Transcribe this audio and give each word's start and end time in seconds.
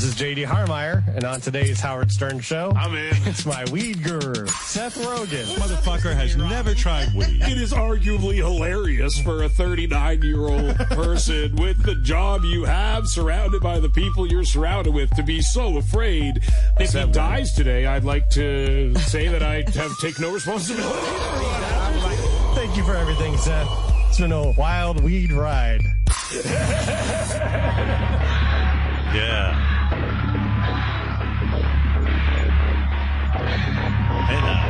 This 0.00 0.14
is 0.14 0.14
JD 0.14 0.46
Harmeyer, 0.46 1.06
and 1.14 1.24
on 1.24 1.42
today's 1.42 1.78
Howard 1.78 2.10
Stern 2.10 2.40
show, 2.40 2.72
I'm 2.74 2.94
in. 2.94 3.10
it's 3.26 3.44
my 3.44 3.66
weed 3.70 4.02
guru, 4.02 4.46
Seth 4.46 4.96
Rogen. 4.96 5.44
Motherfucker 5.56 6.14
has 6.14 6.36
never 6.36 6.74
tried 6.74 7.12
weed. 7.12 7.42
It 7.42 7.58
is 7.58 7.74
arguably 7.74 8.36
hilarious 8.36 9.20
for 9.20 9.42
a 9.42 9.48
39 9.50 10.22
year 10.22 10.40
old 10.40 10.74
person 10.88 11.54
with 11.56 11.84
the 11.84 11.96
job 11.96 12.44
you 12.44 12.64
have, 12.64 13.08
surrounded 13.08 13.60
by 13.60 13.78
the 13.78 13.90
people 13.90 14.26
you're 14.26 14.42
surrounded 14.42 14.94
with, 14.94 15.14
to 15.16 15.22
be 15.22 15.42
so 15.42 15.76
afraid. 15.76 16.38
If 16.78 16.94
he 16.94 17.12
dies 17.12 17.52
today, 17.52 17.84
I'd 17.84 18.04
like 18.04 18.30
to 18.30 18.94
say 19.00 19.28
that 19.28 19.42
I 19.42 19.64
have 19.78 19.98
take 19.98 20.18
no 20.18 20.32
responsibility. 20.32 20.98
Thank 22.54 22.74
you 22.74 22.84
for 22.84 22.96
everything, 22.96 23.36
Seth. 23.36 23.68
It's 24.08 24.18
been 24.18 24.32
a 24.32 24.52
wild 24.52 25.04
weed 25.04 25.30
ride. 25.30 25.82
Yeah. 29.12 29.69
Hey 34.30 34.40
now. 34.40 34.62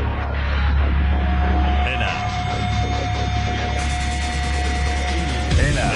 Hey 1.84 1.98
now. 1.98 2.18
Hey 5.52 5.74
now. 5.74 5.92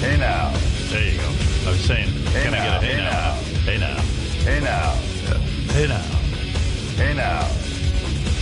Hey 0.00 0.16
now. 0.18 0.50
There 0.90 1.12
you 1.12 1.16
go. 1.16 1.28
I 1.28 1.70
was 1.70 1.84
saying, 1.84 2.08
can 2.32 2.52
I 2.52 2.56
get 2.56 2.82
a 2.82 2.86
hey 2.86 2.96
now? 2.96 3.34
Hey 3.62 3.78
now. 3.78 4.00
Hey 4.42 4.60
now. 4.60 4.94
Hey 5.72 5.86
now. 5.86 6.02
Hey 6.96 7.14
now. 7.14 7.44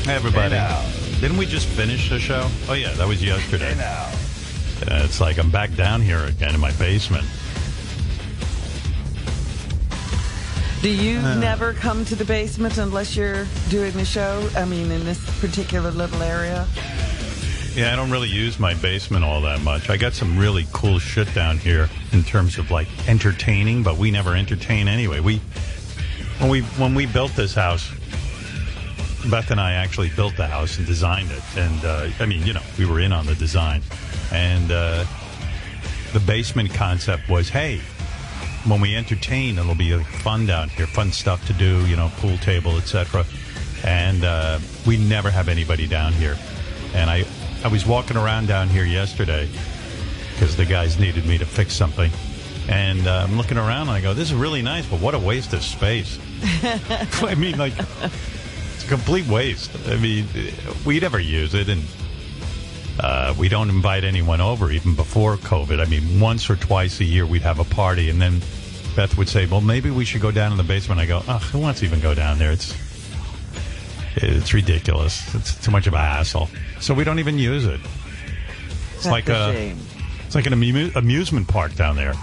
Hey 0.07 0.15
everybody. 0.15 0.55
Hey 0.55 0.61
now. 0.61 1.21
Didn't 1.21 1.37
we 1.37 1.45
just 1.45 1.69
finish 1.69 2.09
the 2.09 2.19
show? 2.19 2.49
Oh 2.71 2.73
yeah, 2.73 2.95
that 2.95 3.07
was 3.07 3.23
yesterday. 3.23 3.75
Hey 3.75 3.79
now. 3.79 4.07
Uh, 4.91 5.05
it's 5.05 5.21
like 5.21 5.37
I'm 5.39 5.51
back 5.51 5.75
down 5.75 6.01
here 6.01 6.25
again 6.25 6.55
in 6.55 6.61
my 6.61 6.73
basement. 6.73 7.27
Do 10.81 10.91
you 10.91 11.21
never 11.21 11.73
come 11.73 12.05
to 12.05 12.15
the 12.15 12.25
basement 12.25 12.79
unless 12.79 13.17
you're 13.17 13.49
doing 13.69 13.93
the 13.95 14.05
show? 14.05 14.49
I 14.55 14.65
mean, 14.65 14.93
in 14.93 15.05
this 15.05 15.19
particular 15.41 15.91
little 15.91 16.23
area? 16.23 16.69
Yeah, 17.75 17.93
I 17.93 17.97
don't 17.97 18.13
really 18.13 18.29
use 18.29 18.61
my 18.61 18.75
basement 18.75 19.25
all 19.25 19.41
that 19.41 19.61
much. 19.63 19.91
I 19.91 19.97
got 19.97 20.13
some 20.13 20.39
really 20.39 20.69
cool 20.73 21.01
shit 21.01 21.35
down 21.35 21.59
here 21.59 21.89
in 22.13 22.23
terms 22.23 22.59
of 22.59 22.71
like 22.71 22.87
entertaining, 23.09 23.83
but 23.83 23.97
we 23.97 24.13
never 24.13 24.37
entertain 24.37 24.87
anyway. 24.87 25.19
We 25.19 25.39
when 26.39 26.49
we 26.49 26.63
when 26.63 26.95
we 26.95 27.07
built 27.07 27.33
this 27.33 27.57
house, 27.57 27.91
Beth 29.29 29.51
and 29.51 29.61
I 29.61 29.73
actually 29.73 30.11
built 30.11 30.37
the 30.37 30.47
house 30.47 30.79
and 30.79 30.87
designed 30.87 31.33
it, 31.33 31.43
and 31.57 31.85
uh, 31.85 32.09
I 32.21 32.27
mean, 32.27 32.47
you 32.47 32.53
know, 32.53 32.63
we 32.79 32.87
were 32.87 33.01
in 33.01 33.13
on 33.13 33.27
the 33.27 33.35
design, 33.35 33.83
and 34.31 34.71
uh, 34.71 35.05
the 36.13 36.21
basement 36.21 36.73
concept 36.73 37.29
was, 37.29 37.49
hey, 37.49 37.81
when 38.67 38.81
we 38.81 38.97
entertain, 38.97 39.59
it'll 39.59 39.75
be 39.75 39.97
fun 40.03 40.47
down 40.47 40.69
here, 40.71 40.87
fun 40.87 41.13
stuff 41.13 41.47
to 41.47 41.53
do, 41.53 41.87
you 41.87 41.97
know, 41.97 42.11
pool 42.17 42.37
table, 42.39 42.77
etc. 42.77 43.25
And 43.85 44.25
uh, 44.25 44.59
we 44.87 44.97
never 44.97 45.31
have 45.31 45.49
anybody 45.49 45.87
down 45.87 46.13
here. 46.13 46.37
And 46.95 47.11
I, 47.11 47.25
I 47.65 47.69
was 47.69 47.87
walking 47.87 48.17
around 48.17 48.49
down 48.49 48.69
here 48.69 48.85
yesterday 48.85 49.49
because 50.33 50.57
the 50.57 50.65
guys 50.65 50.99
needed 50.99 51.27
me 51.27 51.39
to 51.39 51.47
fix 51.47 51.75
something. 51.75 52.11
And 52.69 53.07
uh, 53.07 53.27
I'm 53.27 53.37
looking 53.37 53.57
around 53.57 53.89
and 53.89 53.91
I 53.91 54.01
go, 54.01 54.13
this 54.13 54.31
is 54.31 54.35
really 54.35 54.63
nice, 54.63 54.87
but 54.87 55.01
what 55.01 55.15
a 55.15 55.19
waste 55.19 55.53
of 55.55 55.63
space. 55.63 56.19
I 56.43 57.35
mean, 57.37 57.59
like, 57.59 57.73
it's 57.79 58.85
a 58.85 58.89
complete 58.89 59.27
waste. 59.27 59.71
I 59.89 59.97
mean, 59.97 60.27
we 60.85 61.01
never 61.01 61.19
use 61.19 61.55
it. 61.55 61.69
And 61.69 61.83
uh, 63.01 63.35
we 63.39 63.49
don't 63.49 63.71
invite 63.71 64.05
anyone 64.05 64.41
over 64.41 64.71
even 64.71 64.95
before 64.95 65.37
COVID. 65.37 65.81
I 65.81 65.89
mean, 65.89 66.21
once 66.21 66.51
or 66.51 66.57
twice 66.57 67.01
a 67.01 67.05
year 67.05 67.27
we'd 67.27 67.43
have 67.43 67.59
a 67.59 67.65
party, 67.65 68.11
and 68.11 68.21
then 68.21 68.41
Beth 68.97 69.17
would 69.17 69.29
say, 69.29 69.47
"Well, 69.47 69.61
maybe 69.61 69.91
we 69.91 70.05
should 70.05 70.21
go 70.21 70.31
down 70.31 70.53
in 70.53 70.59
the 70.59 70.65
basement." 70.65 71.01
I 71.01 71.07
go, 71.07 71.23
"Ugh, 71.29 71.43
who 71.43 71.59
wants 71.59 71.81
to 71.81 71.87
even 71.87 72.01
go 72.01 72.15
down 72.15 72.39
there? 72.39 72.51
It's 72.53 72.75
it's 74.17 74.53
ridiculous. 74.53 75.35
It's 75.35 75.55
too 75.65 75.71
much 75.71 75.87
of 75.87 75.95
a 75.95 75.99
hassle." 75.99 76.49
So 76.81 76.95
we 76.95 77.05
don't 77.05 77.19
even 77.19 77.39
use 77.39 77.65
it. 77.65 77.81
It's 78.95 79.05
That's 79.05 79.07
like 79.07 79.29
a 79.29 79.53
shame. 79.53 79.79
it's 80.27 80.35
like 80.35 80.47
an 80.47 80.53
amu- 80.53 80.91
amusement 80.97 81.47
park 81.49 81.75
down 81.77 81.95
there, 81.97 82.15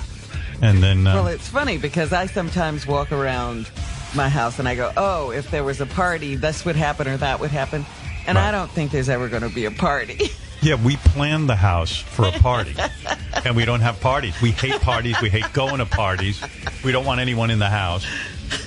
and 0.61 0.83
then 0.83 1.07
uh, 1.07 1.15
Well, 1.15 1.27
it's 1.27 1.47
funny 1.47 1.77
because 1.77 2.11
I 2.11 2.25
sometimes 2.25 2.85
walk 2.85 3.11
around 3.11 3.69
my 4.13 4.29
house 4.29 4.59
and 4.59 4.67
I 4.67 4.75
go, 4.75 4.91
oh, 4.95 5.31
if 5.31 5.51
there 5.51 5.63
was 5.63 5.81
a 5.81 5.85
party, 5.85 6.35
this 6.35 6.63
would 6.65 6.75
happen 6.75 7.07
or 7.07 7.17
that 7.17 7.39
would 7.39 7.51
happen. 7.51 7.85
And 8.27 8.37
I 8.37 8.51
don't 8.51 8.71
think 8.71 8.91
there's 8.91 9.09
ever 9.09 9.27
going 9.27 9.43
to 9.43 9.49
be 9.49 9.65
a 9.65 9.71
party. 9.71 10.29
Yeah, 10.65 10.83
we 10.83 10.95
planned 10.95 11.47
the 11.47 11.55
house 11.55 11.95
for 11.95 12.25
a 12.25 12.31
party, 12.31 12.75
and 13.45 13.55
we 13.55 13.65
don't 13.65 13.81
have 13.81 14.01
parties. 14.01 14.41
We 14.41 14.49
hate 14.49 14.81
parties. 14.81 15.15
We 15.21 15.29
hate 15.29 15.53
going 15.53 15.77
to 15.77 15.85
parties. 15.85 16.43
We 16.83 16.91
don't 16.91 17.05
want 17.05 17.19
anyone 17.19 17.51
in 17.51 17.59
the 17.59 17.69
house. 17.69 18.03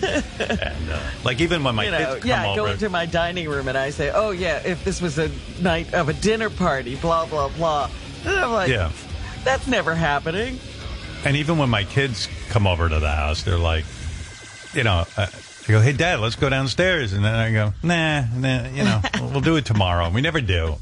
And 0.01 0.91
uh, 0.93 1.01
like 1.25 1.41
even 1.41 1.65
when 1.65 1.75
my 1.75 1.87
you 1.87 1.91
know, 1.91 1.99
kids 1.99 2.21
come 2.21 2.29
yeah, 2.29 2.51
I 2.51 2.55
go 2.55 2.63
over, 2.63 2.73
into 2.73 2.89
my 2.89 3.05
dining 3.05 3.49
room 3.49 3.67
and 3.67 3.77
I 3.77 3.91
say, 3.91 4.13
oh, 4.15 4.31
yeah, 4.31 4.63
if 4.65 4.85
this 4.85 5.01
was 5.01 5.19
a 5.19 5.29
night 5.61 5.93
of 5.93 6.09
a 6.09 6.13
dinner 6.13 6.51
party, 6.51 6.95
blah, 6.95 7.27
blah, 7.27 7.49
blah. 7.49 7.91
And 8.25 8.39
I'm 8.39 8.53
like, 8.53 8.71
yeah, 8.71 8.93
that's 9.43 9.67
never 9.67 9.97
happening. 9.97 10.61
and 11.25 11.37
even 11.37 11.59
when 11.59 11.69
my 11.69 11.83
kids 11.83 12.29
come 12.49 12.69
over 12.69 12.89
to 12.89 13.01
the 13.01 13.11
house, 13.11 13.43
they're 13.43 13.59
like, 13.59 13.85
you 14.73 14.85
know, 14.85 15.05
uh, 15.17 15.27
I 15.69 15.73
go, 15.73 15.81
"Hey, 15.81 15.95
Dad, 15.95 16.21
let's 16.21 16.37
go 16.37 16.49
downstairs," 16.49 17.13
and 17.13 17.25
then 17.25 17.35
I 17.35 17.53
go, 17.53 17.75
"Nah, 17.83 18.25
nah, 18.37 18.69
you 18.69 18.85
know, 18.85 19.01
we'll 19.21 19.41
do 19.41 19.57
it 19.57 19.65
tomorrow." 19.65 20.07
And 20.07 20.15
we 20.15 20.21
never 20.21 20.41
do. 20.41 20.77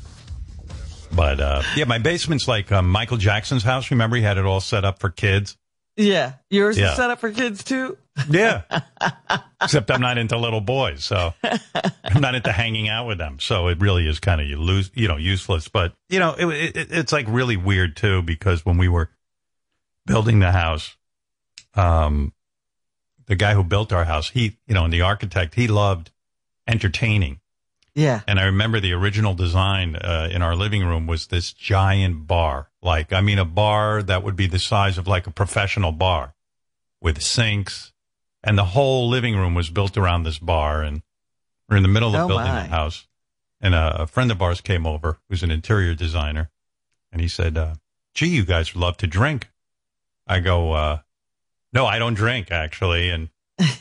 But 1.14 1.40
uh, 1.40 1.62
yeah, 1.76 1.84
my 1.84 1.98
basement's 1.98 2.46
like 2.48 2.70
um, 2.72 2.90
Michael 2.90 3.16
Jackson's 3.16 3.62
house. 3.62 3.90
Remember, 3.90 4.16
he 4.16 4.22
had 4.22 4.38
it 4.38 4.44
all 4.44 4.60
set 4.60 4.84
up 4.84 4.98
for 4.98 5.10
kids. 5.10 5.56
Yeah. 5.96 6.34
Yours 6.50 6.76
Yeah. 6.76 6.90
is 6.90 6.96
set 6.96 7.10
up 7.10 7.20
for 7.20 7.30
kids 7.30 7.64
too? 7.64 7.96
Yeah. 8.28 8.62
Except 9.62 9.90
I'm 9.90 10.00
not 10.02 10.18
into 10.18 10.36
little 10.36 10.60
boys, 10.60 11.04
so 11.04 11.32
I'm 12.04 12.20
not 12.20 12.34
into 12.34 12.52
hanging 12.52 12.88
out 12.88 13.06
with 13.06 13.16
them. 13.18 13.38
So 13.40 13.68
it 13.68 13.80
really 13.80 14.06
is 14.06 14.20
kind 14.20 14.40
of 14.40 14.46
you 14.46 14.58
lose, 14.58 14.90
you 14.94 15.08
know, 15.08 15.16
useless. 15.16 15.68
But 15.68 15.94
you 16.10 16.18
know, 16.18 16.34
it, 16.38 16.76
it, 16.76 16.88
it's 16.90 17.12
like 17.12 17.26
really 17.28 17.56
weird 17.56 17.96
too 17.96 18.20
because 18.22 18.64
when 18.66 18.76
we 18.76 18.88
were 18.88 19.08
building 20.04 20.38
the 20.40 20.52
house, 20.52 20.96
um, 21.74 22.32
the 23.26 23.36
guy 23.36 23.54
who 23.54 23.64
built 23.64 23.92
our 23.92 24.04
house, 24.04 24.30
he, 24.30 24.56
you 24.66 24.74
know, 24.74 24.84
and 24.84 24.92
the 24.92 25.00
architect, 25.02 25.54
he 25.54 25.66
loved 25.66 26.10
entertaining. 26.68 27.40
Yeah. 27.96 28.20
And 28.28 28.38
I 28.38 28.44
remember 28.44 28.78
the 28.78 28.92
original 28.92 29.32
design 29.32 29.96
uh, 29.96 30.28
in 30.30 30.42
our 30.42 30.54
living 30.54 30.84
room 30.86 31.06
was 31.06 31.28
this 31.28 31.54
giant 31.54 32.26
bar. 32.26 32.68
Like, 32.82 33.10
I 33.10 33.22
mean, 33.22 33.38
a 33.38 33.44
bar 33.46 34.02
that 34.02 34.22
would 34.22 34.36
be 34.36 34.46
the 34.46 34.58
size 34.58 34.98
of 34.98 35.08
like 35.08 35.26
a 35.26 35.30
professional 35.30 35.92
bar 35.92 36.34
with 37.00 37.22
sinks. 37.22 37.94
And 38.44 38.58
the 38.58 38.66
whole 38.66 39.08
living 39.08 39.34
room 39.34 39.54
was 39.54 39.70
built 39.70 39.96
around 39.96 40.24
this 40.24 40.38
bar. 40.38 40.82
And 40.82 41.00
we're 41.70 41.78
in 41.78 41.82
the 41.82 41.88
middle 41.88 42.14
of 42.14 42.20
Oh, 42.26 42.28
building 42.28 42.46
my. 42.52 42.64
the 42.64 42.68
house. 42.68 43.06
And 43.62 43.74
a, 43.74 44.02
a 44.02 44.06
friend 44.06 44.30
of 44.30 44.42
ours 44.42 44.60
came 44.60 44.86
over 44.86 45.18
who's 45.30 45.42
an 45.42 45.50
interior 45.50 45.94
designer. 45.94 46.50
And 47.10 47.22
he 47.22 47.28
said, 47.28 47.56
uh, 47.56 47.76
gee, 48.12 48.28
you 48.28 48.44
guys 48.44 48.76
love 48.76 48.98
to 48.98 49.06
drink. 49.06 49.48
I 50.26 50.40
go, 50.40 50.72
uh, 50.72 50.98
no, 51.72 51.86
I 51.86 51.98
don't 51.98 52.12
drink 52.14 52.50
actually. 52.52 53.08
And 53.08 53.30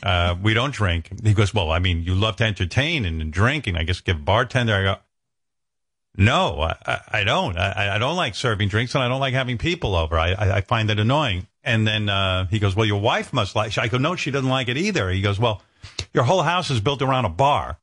uh, 0.02 0.36
we 0.42 0.54
don't 0.54 0.72
drink. 0.74 1.10
He 1.22 1.34
goes, 1.34 1.52
well, 1.52 1.70
I 1.70 1.78
mean, 1.78 2.02
you 2.02 2.14
love 2.14 2.36
to 2.36 2.44
entertain 2.44 3.04
and 3.04 3.32
drink, 3.32 3.66
and 3.66 3.76
I 3.76 3.82
guess 3.82 4.00
give 4.00 4.24
bartender. 4.24 4.74
I 4.74 4.82
go, 4.82 4.96
no, 6.16 6.60
I, 6.62 7.00
I- 7.12 7.24
don't. 7.24 7.58
I, 7.58 7.96
I 7.96 7.98
don't 7.98 8.16
like 8.16 8.34
serving 8.34 8.68
drinks, 8.68 8.94
and 8.94 9.04
I 9.04 9.08
don't 9.08 9.20
like 9.20 9.34
having 9.34 9.58
people 9.58 9.94
over. 9.94 10.18
I, 10.18 10.32
I, 10.32 10.56
I 10.56 10.60
find 10.62 10.90
it 10.90 10.98
annoying. 10.98 11.46
And 11.62 11.86
then 11.86 12.08
uh, 12.08 12.46
he 12.46 12.58
goes, 12.58 12.74
well, 12.76 12.86
your 12.86 13.00
wife 13.00 13.32
must 13.32 13.54
like. 13.56 13.76
I 13.76 13.88
go, 13.88 13.98
no, 13.98 14.16
she 14.16 14.30
doesn't 14.30 14.48
like 14.48 14.68
it 14.68 14.76
either. 14.76 15.10
He 15.10 15.20
goes, 15.20 15.38
well, 15.38 15.62
your 16.14 16.24
whole 16.24 16.42
house 16.42 16.70
is 16.70 16.80
built 16.80 17.02
around 17.02 17.24
a 17.24 17.28
bar. 17.28 17.78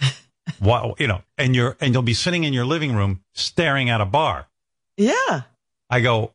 Why, 0.58 0.92
you 0.98 1.06
know, 1.06 1.22
and 1.38 1.54
you're 1.54 1.76
and 1.80 1.94
you'll 1.94 2.02
be 2.02 2.14
sitting 2.14 2.44
in 2.44 2.52
your 2.52 2.64
living 2.66 2.94
room 2.96 3.22
staring 3.32 3.90
at 3.90 4.00
a 4.00 4.04
bar. 4.06 4.48
Yeah. 4.96 5.42
I 5.88 6.00
go, 6.00 6.32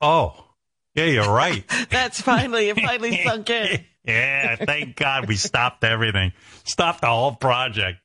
oh, 0.00 0.44
yeah, 0.94 1.06
you're 1.06 1.32
right. 1.32 1.64
That's 1.90 2.20
finally, 2.20 2.68
it 2.68 2.78
finally 2.78 3.22
sunk 3.24 3.48
in. 3.50 3.84
yeah, 4.04 4.56
thank 4.56 4.96
God 4.96 5.28
we 5.28 5.36
stopped 5.36 5.84
everything. 5.84 6.32
Stopped 6.64 7.00
the 7.02 7.06
whole 7.08 7.34
project. 7.34 7.98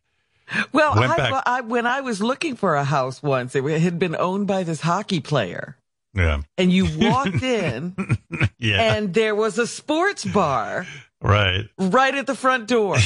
Well, 0.71 0.91
I, 0.95 1.41
I, 1.45 1.61
when 1.61 1.87
I 1.87 2.01
was 2.01 2.21
looking 2.21 2.55
for 2.55 2.75
a 2.75 2.83
house 2.83 3.23
once, 3.23 3.55
it 3.55 3.63
had 3.81 3.97
been 3.97 4.15
owned 4.15 4.45
by 4.47 4.61
this 4.63 4.79
hockey 4.81 5.19
player. 5.19 5.75
Yeah. 6.13 6.41
And 6.57 6.71
you 6.71 6.87
walked 7.09 7.41
in, 7.41 7.95
Yeah. 8.59 8.95
and 8.95 9.13
there 9.13 9.33
was 9.35 9.57
a 9.57 9.65
sports 9.67 10.23
bar 10.23 10.85
right. 11.21 11.67
right 11.79 12.13
at 12.15 12.27
the 12.27 12.35
front 12.35 12.67
door. 12.67 12.97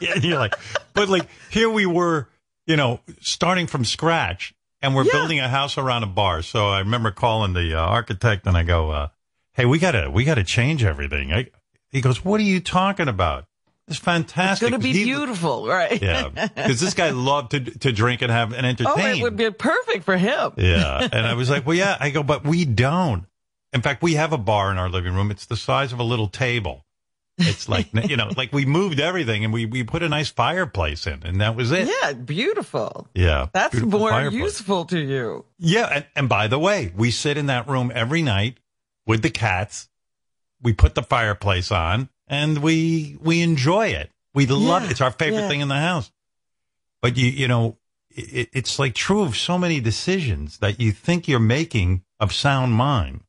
Yeah, 0.00 0.14
you're 0.16 0.38
like, 0.38 0.54
but 0.94 1.10
like 1.10 1.28
here 1.50 1.68
we 1.68 1.84
were, 1.84 2.26
you 2.66 2.76
know, 2.76 3.00
starting 3.20 3.66
from 3.66 3.84
scratch 3.84 4.54
and 4.80 4.94
we're 4.94 5.04
Yeah. 5.04 5.12
building 5.12 5.40
a 5.40 5.48
house 5.48 5.76
around 5.76 6.02
a 6.04 6.06
bar. 6.06 6.40
So 6.40 6.70
I 6.70 6.78
remember 6.78 7.10
calling 7.10 7.52
the 7.52 7.74
uh, 7.74 7.80
architect 7.84 8.46
and 8.46 8.56
I 8.56 8.62
go, 8.62 8.90
uh, 8.90 9.08
Hey, 9.60 9.66
we 9.66 9.78
gotta, 9.78 10.10
we 10.10 10.24
gotta 10.24 10.44
change 10.44 10.84
everything. 10.84 11.32
I, 11.32 11.48
he 11.90 12.00
goes, 12.00 12.24
what 12.24 12.40
are 12.40 12.44
you 12.44 12.60
talking 12.60 13.08
about? 13.08 13.44
It's 13.88 13.98
fantastic. 13.98 14.68
It's 14.68 14.70
going 14.70 14.80
to 14.80 14.84
be 14.84 14.92
He- 14.92 15.04
beautiful, 15.04 15.66
right? 15.66 16.00
Yeah. 16.00 16.48
Cause 16.56 16.78
this 16.80 16.94
guy 16.94 17.10
loved 17.14 17.50
to, 17.50 17.60
to 17.60 17.92
drink 17.92 18.22
and 18.22 18.30
have 18.30 18.52
and 18.52 18.64
Oh, 18.86 18.94
it 18.96 19.20
would 19.20 19.36
be 19.36 19.50
perfect 19.50 20.04
for 20.04 20.16
him. 20.16 20.52
Yeah. 20.56 21.08
And 21.12 21.26
I 21.26 21.34
was 21.34 21.50
like, 21.50 21.66
well, 21.66 21.76
yeah. 21.76 21.96
I 21.98 22.10
go, 22.10 22.22
but 22.22 22.44
we 22.44 22.64
don't. 22.64 23.26
In 23.72 23.82
fact, 23.82 24.00
we 24.02 24.14
have 24.14 24.32
a 24.32 24.38
bar 24.38 24.70
in 24.70 24.78
our 24.78 24.88
living 24.88 25.12
room. 25.14 25.30
It's 25.32 25.46
the 25.46 25.56
size 25.56 25.92
of 25.92 25.98
a 25.98 26.04
little 26.04 26.28
table. 26.28 26.86
It's 27.36 27.68
like 27.68 27.88
you 28.08 28.16
know, 28.16 28.30
like 28.36 28.52
we 28.52 28.64
moved 28.64 29.00
everything 29.00 29.44
and 29.44 29.52
we 29.52 29.66
we 29.66 29.82
put 29.82 30.02
a 30.02 30.08
nice 30.08 30.28
fireplace 30.28 31.06
in, 31.06 31.22
and 31.24 31.40
that 31.40 31.56
was 31.56 31.72
it. 31.72 31.88
Yeah, 31.88 32.12
beautiful. 32.12 33.08
Yeah, 33.14 33.46
That's 33.52 33.72
beautiful 33.74 33.98
more 33.98 34.10
fireplace. 34.10 34.40
useful 34.40 34.84
to 34.86 34.98
you. 34.98 35.46
Yeah, 35.58 35.86
and, 35.86 36.06
and 36.14 36.28
by 36.28 36.46
the 36.48 36.58
way, 36.58 36.92
we 36.94 37.10
sit 37.10 37.36
in 37.38 37.46
that 37.46 37.66
room 37.68 37.90
every 37.94 38.22
night 38.22 38.58
with 39.10 39.22
the 39.22 39.30
cats. 39.30 39.88
We 40.62 40.72
put 40.72 40.94
the 40.94 41.02
fireplace 41.02 41.70
on, 41.72 42.08
and 42.28 42.58
we 42.58 43.16
we 43.20 43.42
enjoy 43.42 43.88
it. 43.88 44.10
We 44.34 44.46
love 44.46 44.82
Yeah, 44.82 44.88
it. 44.88 44.90
It's 44.92 45.00
our 45.00 45.10
favorite 45.10 45.42
yeah. 45.42 45.48
thing 45.48 45.60
in 45.60 45.68
the 45.68 45.74
house. 45.76 46.10
But 47.02 47.16
you 47.16 47.26
you 47.26 47.48
know, 47.48 47.76
it, 48.10 48.48
it's 48.52 48.78
like 48.78 48.94
true 48.94 49.22
of 49.22 49.36
so 49.36 49.58
many 49.58 49.80
decisions 49.80 50.58
that 50.58 50.80
you 50.80 50.92
think 50.92 51.26
you're 51.28 51.40
making 51.40 52.02
of 52.18 52.32
sound 52.32 52.72
mind. 52.74 53.22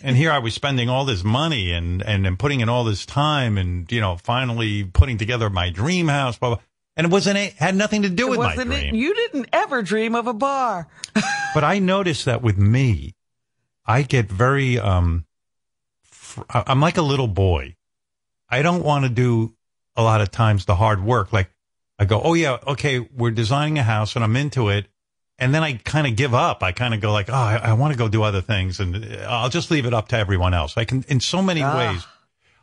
And 0.00 0.16
here 0.16 0.30
I 0.30 0.38
was 0.38 0.54
spending 0.54 0.88
all 0.88 1.04
this 1.04 1.24
money 1.24 1.72
and, 1.72 2.02
and, 2.02 2.24
and 2.24 2.38
putting 2.38 2.60
in 2.60 2.68
all 2.68 2.84
this 2.84 3.04
time 3.04 3.58
and, 3.58 3.90
you 3.90 4.00
know, 4.00 4.16
finally 4.16 4.84
putting 4.84 5.18
together 5.18 5.50
my 5.50 5.70
dream 5.70 6.06
house, 6.06 6.38
blah, 6.38 6.50
blah. 6.50 6.58
And 6.96 7.06
it 7.06 7.10
wasn't, 7.10 7.38
it 7.38 7.54
had 7.54 7.74
nothing 7.74 8.02
to 8.02 8.08
do 8.08 8.28
with 8.28 8.38
my 8.38 8.54
dream. 8.54 8.70
it? 8.70 8.94
You 8.94 9.12
didn't 9.12 9.48
ever 9.52 9.82
dream 9.82 10.14
of 10.14 10.28
a 10.28 10.34
bar. 10.34 10.86
But 11.54 11.64
I 11.64 11.80
noticed 11.80 12.26
that 12.26 12.42
with 12.42 12.58
me, 12.58 13.14
I 13.88 14.02
get 14.02 14.30
very, 14.30 14.78
um, 14.78 15.24
fr- 16.02 16.42
I'm 16.50 16.80
like 16.80 16.98
a 16.98 17.02
little 17.02 17.26
boy. 17.26 17.74
I 18.48 18.62
don't 18.62 18.84
want 18.84 19.04
to 19.04 19.08
do 19.10 19.54
a 19.96 20.02
lot 20.02 20.20
of 20.20 20.30
times 20.30 20.64
the 20.66 20.74
hard 20.76 21.02
work. 21.02 21.32
Like 21.32 21.50
I 21.98 22.04
go, 22.04 22.20
oh 22.22 22.34
yeah, 22.34 22.58
okay, 22.66 23.00
we're 23.00 23.30
designing 23.32 23.78
a 23.78 23.82
house 23.82 24.14
and 24.14 24.22
I'm 24.24 24.36
into 24.36 24.68
it. 24.68 24.86
And 25.38 25.54
then 25.54 25.62
I 25.62 25.74
kind 25.74 26.06
of 26.06 26.16
give 26.16 26.34
up. 26.34 26.62
I 26.62 26.72
kind 26.72 26.94
of 26.94 27.00
go 27.00 27.12
like, 27.12 27.30
oh, 27.30 27.34
I, 27.34 27.56
I 27.56 27.72
want 27.74 27.92
to 27.92 27.98
go 27.98 28.08
do 28.08 28.22
other 28.22 28.40
things 28.40 28.78
and 28.80 28.96
uh, 28.96 29.26
I'll 29.28 29.48
just 29.48 29.70
leave 29.70 29.86
it 29.86 29.94
up 29.94 30.08
to 30.08 30.16
everyone 30.18 30.52
else. 30.52 30.76
I 30.76 30.84
can, 30.84 31.04
in 31.08 31.20
so 31.20 31.40
many 31.42 31.62
Ah. 31.62 31.76
ways, 31.76 32.06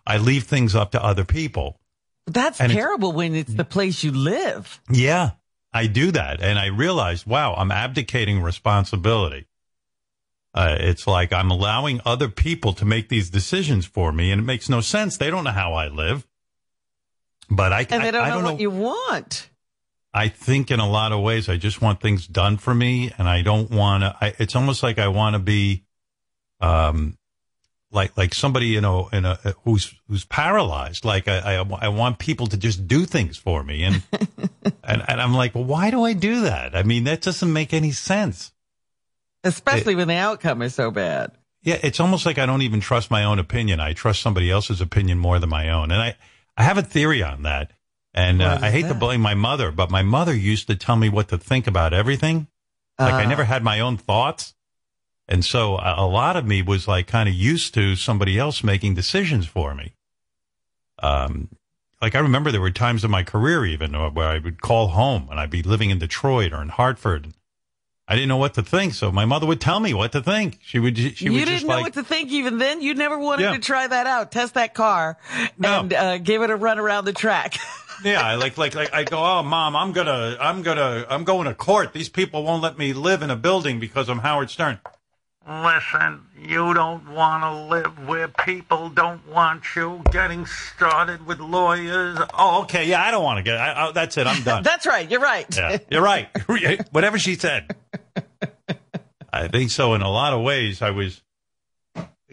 I 0.06 0.18
leave 0.18 0.44
things 0.44 0.76
up 0.76 0.92
to 0.92 1.04
other 1.04 1.24
people. 1.26 1.80
That's 2.28 2.60
And 2.60 2.72
it's- 2.72 2.84
terrible 2.84 3.12
when 3.14 3.34
it's 3.36 3.54
the 3.54 3.66
place 3.66 4.04
you 4.04 4.12
live. 4.12 4.80
Yeah, 4.92 5.32
I 5.74 5.88
do 5.88 6.12
that. 6.12 6.42
And 6.42 6.60
I 6.60 6.68
realized, 6.68 7.26
wow, 7.26 7.56
I'm 7.56 7.72
abdicating 7.72 8.42
responsibility. 8.42 9.48
Uh, 10.56 10.78
it's 10.80 11.06
like 11.06 11.34
I'm 11.34 11.52
allowing 11.52 12.00
other 12.06 12.30
people 12.30 12.72
to 12.74 12.86
make 12.86 13.10
these 13.10 13.30
decisions 13.30 13.86
for 13.86 14.14
me, 14.14 14.32
and 14.32 14.40
it 14.40 14.46
makes 14.46 14.70
no 14.70 14.80
sense. 14.80 15.18
They 15.18 15.30
don't 15.30 15.44
know 15.44 15.52
how 15.52 15.74
I 15.74 15.90
live. 15.90 16.26
But 17.50 17.74
I, 17.74 17.82
And 17.90 18.02
I, 18.02 18.06
they 18.06 18.12
don't 18.12 18.24
I 18.24 18.30
know 18.30 18.36
don't 18.36 18.44
what 18.46 18.54
know. 18.54 18.60
you 18.60 18.72
want. 18.72 19.50
I 20.14 20.30
think 20.30 20.72
in 20.72 20.80
a 20.80 20.90
lot 20.90 21.12
of 21.12 21.20
ways, 21.20 21.50
I 21.50 21.58
just 21.58 21.82
want 21.82 22.00
things 22.00 22.26
done 22.26 22.56
for 22.56 22.74
me, 22.74 23.12
and 23.18 23.28
I 23.28 23.42
don't 23.42 23.70
want 23.70 24.04
to. 24.04 24.34
It's 24.40 24.56
almost 24.56 24.82
like 24.82 24.98
I 24.98 25.10
want 25.10 25.34
to 25.34 25.40
be, 25.40 25.84
um, 26.62 27.18
like 27.92 28.18
like 28.18 28.34
somebody 28.34 28.68
you 28.68 28.80
know 28.80 29.10
in 29.12 29.26
a 29.26 29.36
who's 29.66 29.94
who's 30.08 30.24
paralyzed. 30.24 31.04
Like 31.04 31.28
I, 31.28 31.58
I 31.58 31.68
I 31.82 31.90
want 31.90 32.18
people 32.18 32.48
to 32.48 32.56
just 32.58 32.88
do 32.88 33.04
things 33.06 33.36
for 33.36 33.62
me, 33.62 33.84
and 33.84 34.02
and 34.86 35.04
and 35.06 35.22
I'm 35.22 35.34
like, 35.34 35.54
well, 35.54 35.66
why 35.66 35.92
do 35.92 36.04
I 36.06 36.14
do 36.14 36.42
that? 36.44 36.78
I 36.78 36.84
mean, 36.84 37.04
that 37.04 37.22
doesn't 37.22 37.52
make 37.52 37.74
any 37.74 37.92
sense. 37.92 38.54
Especially 39.46 39.96
when 39.96 40.08
the 40.10 40.16
outcome 40.16 40.62
is 40.62 40.76
so 40.76 40.92
bad. 40.92 41.32
Yeah, 41.64 41.80
it's 41.82 42.00
almost 42.00 42.26
like 42.26 42.38
I 42.38 42.46
don't 42.46 42.62
even 42.64 42.80
trust 42.82 43.10
my 43.10 43.24
own 43.24 43.40
opinion. 43.40 43.80
I 43.80 43.94
trust 43.94 44.22
somebody 44.22 44.52
else's 44.52 44.82
opinion 44.82 45.18
more 45.20 45.40
than 45.40 45.50
my 45.50 45.70
own, 45.70 45.92
and 45.92 46.02
I 46.02 46.16
I 46.58 46.64
have 46.64 46.78
a 46.78 46.84
theory 46.84 47.24
on 47.24 47.44
that. 47.44 47.72
And 48.14 48.42
uh, 48.42 48.60
I 48.62 48.70
hate 48.72 48.88
to 48.88 48.94
blame 48.94 49.20
my 49.22 49.34
mother, 49.34 49.72
but 49.72 49.90
my 49.92 50.02
mother 50.02 50.34
used 50.34 50.68
to 50.68 50.76
tell 50.76 50.96
me 50.96 51.10
what 51.10 51.28
to 51.30 51.38
think 51.38 51.68
about 51.68 51.94
everything. 51.94 52.48
Like 52.98 53.14
I 53.14 53.26
Ah. 53.26 53.28
never 53.30 53.44
had 53.44 53.62
my 53.64 53.80
own 53.82 53.98
thoughts. 53.98 54.54
And 55.28 55.44
so 55.44 55.78
a, 55.78 55.96
a 55.98 56.08
lot 56.08 56.38
of 56.38 56.46
me 56.46 56.62
was 56.62 56.88
like 56.88 57.08
kind 57.08 57.28
of 57.28 57.36
used 57.36 57.74
to 57.74 57.96
somebody 57.98 58.40
else 58.40 58.64
making 58.64 58.94
decisions 58.96 59.48
for 59.48 59.76
me. 59.76 59.96
Um, 61.04 61.50
like 62.02 62.16
I 62.16 62.20
remember 62.20 62.52
there 62.52 62.62
were 62.62 62.72
times 62.72 63.04
in 63.04 63.12
my 63.12 63.24
career 63.24 63.66
even 63.66 63.94
where 64.14 64.28
I 64.30 64.38
would 64.38 64.62
call 64.62 64.90
home 64.90 65.28
and 65.30 65.40
I'd 65.40 65.50
be 65.50 65.64
living 65.64 65.90
in 65.90 66.00
Detroit 66.00 66.54
or 66.54 66.62
in 66.62 66.70
Hartford. 66.70 67.34
I 68.08 68.14
didn't 68.14 68.30
know 68.30 68.38
what 68.38 68.54
to 68.56 68.62
think. 68.64 68.94
So 68.94 69.12
my 69.12 69.26
mother 69.26 69.48
would 69.48 69.60
tell 69.60 69.80
me 69.80 69.94
what 69.94 70.12
to 70.12 70.22
think. 70.22 70.60
She 70.64 70.78
would, 70.80 70.96
she 70.98 71.04
would 71.06 71.22
you 71.22 71.32
would 71.32 71.38
didn't 71.40 71.54
just 71.56 71.66
know 71.66 71.74
like, 71.76 71.84
what 71.84 71.94
to 71.94 72.04
think 72.04 72.30
even 72.32 72.60
then. 72.60 72.82
You 72.82 72.94
never 72.94 73.18
wanted 73.18 73.44
Yeah. 73.44 73.54
to 73.54 73.60
try 73.60 73.88
that 73.88 74.06
out. 74.06 74.32
Test 74.32 74.54
that 74.54 74.74
car 74.76 75.18
No. 75.58 75.80
and 75.80 75.94
uh, 75.94 76.18
give 76.20 76.44
it 76.44 76.50
a 76.52 76.56
run 76.56 76.78
around 76.78 77.06
the 77.06 77.14
track. 77.14 77.58
yeah, 78.04 78.22
I 78.22 78.36
like, 78.36 78.58
like, 78.60 78.76
like, 78.76 78.94
I 78.94 79.06
go, 79.06 79.18
oh, 79.18 79.42
mom, 79.42 79.76
I'm 79.76 79.92
gonna, 79.92 80.38
I'm 80.40 80.62
gonna, 80.62 81.06
I'm 81.10 81.24
going 81.24 81.46
to 81.48 81.56
court. 81.56 81.94
These 81.94 82.10
people 82.10 82.44
won't 82.44 82.62
let 82.62 82.78
me 82.78 82.94
live 82.94 83.24
in 83.24 83.32
a 83.32 83.36
building 83.36 83.80
because 83.80 84.08
I'm 84.08 84.20
Howard 84.20 84.52
Stern. 84.52 84.80
Listen, 85.48 86.26
you 86.42 86.74
don't 86.74 87.08
want 87.10 87.44
to 87.44 87.54
live 87.76 88.08
where 88.08 88.28
people 88.28 88.90
don't 88.90 89.28
want 89.28 89.64
you 89.76 90.02
getting 90.12 90.48
started 90.48 91.28
with 91.28 91.40
lawyers. 91.40 92.18
Oh, 92.34 92.64
okay. 92.64 92.88
Yeah, 92.88 93.04
I 93.04 93.12
don't 93.12 93.24
want 93.24 93.38
to 93.38 93.44
get, 93.44 93.58
I, 93.58 93.88
I, 93.88 93.92
that's 93.92 94.18
it. 94.18 94.26
I'm 94.26 94.42
done. 94.42 94.64
That's 94.76 94.88
right. 94.88 95.10
You're 95.10 95.20
right. 95.20 95.46
yeah, 95.56 95.78
you're 95.92 96.02
right. 96.02 96.30
Whatever 96.92 97.20
she 97.20 97.36
said. 97.36 97.76
I 99.32 99.48
think 99.48 99.70
so. 99.70 99.94
In 99.94 100.02
a 100.02 100.10
lot 100.10 100.34
of 100.34 100.42
ways, 100.42 100.82
I 100.82 100.90
was 100.90 101.22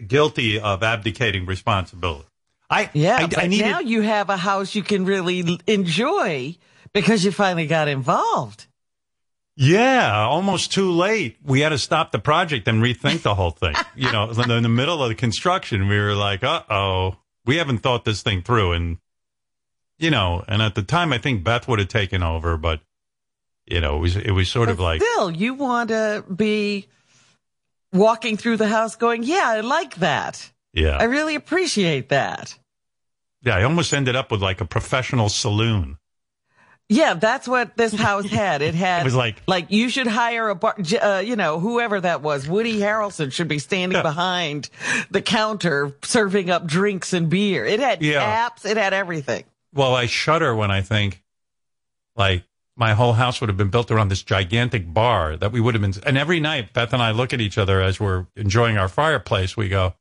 guilty 0.07 0.59
of 0.59 0.81
abdicating 0.81 1.45
responsibility. 1.45 2.27
I, 2.69 2.89
Yeah, 2.93 3.17
I, 3.17 3.27
but 3.27 3.37
I 3.37 3.47
needed, 3.47 3.65
now 3.65 3.79
you 3.79 4.01
have 4.01 4.31
a 4.31 4.37
house 4.37 4.73
you 4.73 4.81
can 4.81 5.05
really 5.05 5.59
enjoy 5.67 6.55
because 6.93 7.23
you 7.23 7.31
finally 7.31 7.67
got 7.67 7.87
involved. 7.87 8.65
Yeah, 9.55 10.25
almost 10.25 10.71
too 10.71 10.91
late. 10.91 11.37
We 11.43 11.59
had 11.59 11.69
to 11.69 11.77
stop 11.77 12.11
the 12.11 12.19
project 12.19 12.67
and 12.67 12.81
rethink 12.81 13.21
the 13.21 13.35
whole 13.35 13.51
thing. 13.51 13.75
you 13.95 14.11
know, 14.11 14.29
in 14.29 14.63
the, 14.63 14.69
middle 14.69 15.03
of 15.03 15.09
the 15.09 15.15
construction, 15.15 15.87
we 15.87 15.97
were 15.97 16.15
like, 16.15 16.43
uh 16.43 16.63
oh, 16.69 17.17
we 17.45 17.57
haven't 17.57 17.79
thought 17.79 18.03
this 18.03 18.23
thing 18.23 18.41
through. 18.41 18.71
And, 18.71 18.97
you 19.99 20.09
know, 20.09 20.43
and 20.47 20.61
at 20.61 20.75
the 20.75 20.81
time, 20.81 21.13
I 21.13 21.19
think 21.19 21.43
Beth 21.43 21.67
would 21.67 21.79
have 21.79 21.87
taken 21.87 22.23
over, 22.23 22.57
but, 22.57 22.81
you 23.67 23.79
know, 23.79 23.97
it 23.97 23.99
was, 23.99 24.15
it 24.15 24.31
was 24.31 24.49
sort 24.49 24.69
of 24.69 24.79
like, 24.79 25.01
still, 25.01 25.29
you 25.29 25.53
want 25.53 25.89
to 25.89 26.25
be 26.35 26.87
walking 27.91 28.37
through 28.37 28.57
the 28.57 28.67
house 28.67 28.95
going, 28.95 29.21
yeah, 29.21 29.43
I 29.45 29.59
like 29.59 29.95
that. 29.97 30.51
yeah. 30.73 30.97
I 30.97 31.03
really 31.03 31.35
appreciate 31.35 32.09
that. 32.09 32.57
yeah, 33.43 33.55
I 33.55 33.63
almost 33.63 33.93
ended 33.93 34.15
up 34.15 34.31
with 34.31 34.41
like 34.41 34.61
a 34.61 34.65
professional 34.65 35.29
saloon. 35.29 35.97
Yeah, 36.89 37.13
that's 37.15 37.47
what 37.47 37.75
this 37.77 37.93
house 37.93 38.25
had. 38.29 38.61
It 38.61 38.75
had 38.75 39.01
It 39.01 39.05
was 39.05 39.15
like- 39.15 39.41
like 39.47 39.71
you 39.71 39.89
should 39.89 40.07
hire 40.07 40.49
a 40.49 40.55
bar, 40.55 40.75
uh, 41.01 41.23
you 41.25 41.35
know, 41.35 41.59
whoever 41.59 41.99
that 42.01 42.21
was. 42.21 42.47
Woody 42.47 42.77
Harrelson 42.79 43.31
should 43.31 43.47
be 43.47 43.59
standing 43.59 43.95
Yeah. 43.97 44.01
behind 44.03 44.69
the 45.09 45.21
counter 45.21 45.95
serving 46.03 46.49
up 46.49 46.65
drinks 46.67 47.13
and 47.13 47.29
beer. 47.29 47.65
It 47.65 47.79
had 47.79 48.01
Yeah. 48.03 48.19
taps. 48.19 48.65
It 48.65 48.77
had 48.77 48.93
everything. 48.93 49.45
Well, 49.73 49.95
I 49.95 50.05
shudder 50.05 50.53
when 50.55 50.69
I 50.71 50.81
think 50.81 51.23
like 52.15 52.43
my 52.75 52.93
whole 52.93 53.13
house 53.13 53.39
would 53.39 53.49
have 53.49 53.57
been 53.57 53.69
built 53.69 53.89
around 53.91 54.09
this 54.09 54.21
gigantic 54.23 54.91
bar 54.93 55.37
that 55.37 55.51
we 55.51 55.61
would 55.61 55.75
have 55.75 55.81
been. 55.81 55.93
And 56.05 56.17
every 56.17 56.39
night, 56.39 56.73
Beth 56.73 56.91
and 56.93 57.01
I 57.01 57.11
look 57.11 57.33
at 57.33 57.39
each 57.41 57.57
other 57.57 57.81
as 57.81 57.99
we're 57.99 58.25
enjoying 58.35 58.77
our 58.77 58.87
fireplace. 58.89 59.55
We 59.55 59.69
go, 59.69 59.93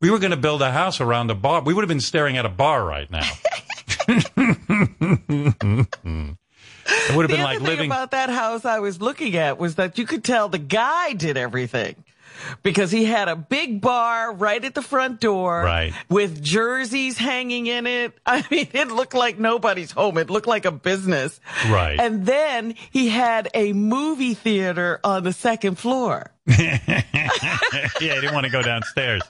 we 0.00 0.10
were 0.10 0.18
going 0.18 0.30
to 0.30 0.36
build 0.36 0.62
a 0.62 0.70
house 0.72 1.00
around 1.00 1.30
a 1.30 1.34
bar. 1.34 1.62
We 1.62 1.74
would 1.74 1.82
have 1.82 1.88
been 1.88 2.00
staring 2.00 2.36
at 2.36 2.46
a 2.46 2.48
bar 2.50 2.84
right 2.84 3.10
now. 3.10 3.28
it 6.86 7.16
would 7.16 7.30
have 7.30 7.30
been 7.30 7.42
like 7.42 7.58
thing 7.58 7.66
living. 7.66 7.90
about 7.90 8.10
that 8.12 8.30
house 8.30 8.64
I 8.64 8.80
was 8.80 9.00
looking 9.00 9.36
at 9.36 9.58
was 9.58 9.76
that 9.76 9.98
you 9.98 10.06
could 10.06 10.24
tell 10.24 10.48
the 10.48 10.58
guy 10.58 11.12
did 11.12 11.36
everything. 11.36 12.04
Because 12.62 12.90
he 12.90 13.04
had 13.04 13.28
a 13.28 13.36
big 13.36 13.82
bar 13.82 14.32
right 14.32 14.64
at 14.64 14.74
the 14.74 14.80
front 14.80 15.20
door. 15.20 15.62
Right. 15.62 15.92
With 16.08 16.42
jerseys 16.42 17.18
hanging 17.18 17.66
in 17.66 17.86
it. 17.86 18.14
I 18.26 18.46
mean, 18.50 18.66
it 18.72 18.88
looked 18.88 19.12
like 19.12 19.38
nobody's 19.38 19.90
home. 19.90 20.16
It 20.16 20.30
looked 20.30 20.46
like 20.46 20.64
a 20.64 20.70
business. 20.70 21.38
Right. 21.68 22.00
And 22.00 22.24
then 22.24 22.76
he 22.92 23.10
had 23.10 23.50
a 23.52 23.74
movie 23.74 24.32
theater 24.32 25.00
on 25.04 25.22
the 25.24 25.34
second 25.34 25.76
floor. 25.76 26.30
yeah, 26.46 27.02
I 27.12 27.92
didn't 28.00 28.32
want 28.32 28.46
to 28.46 28.52
go 28.52 28.62
downstairs. 28.62 29.22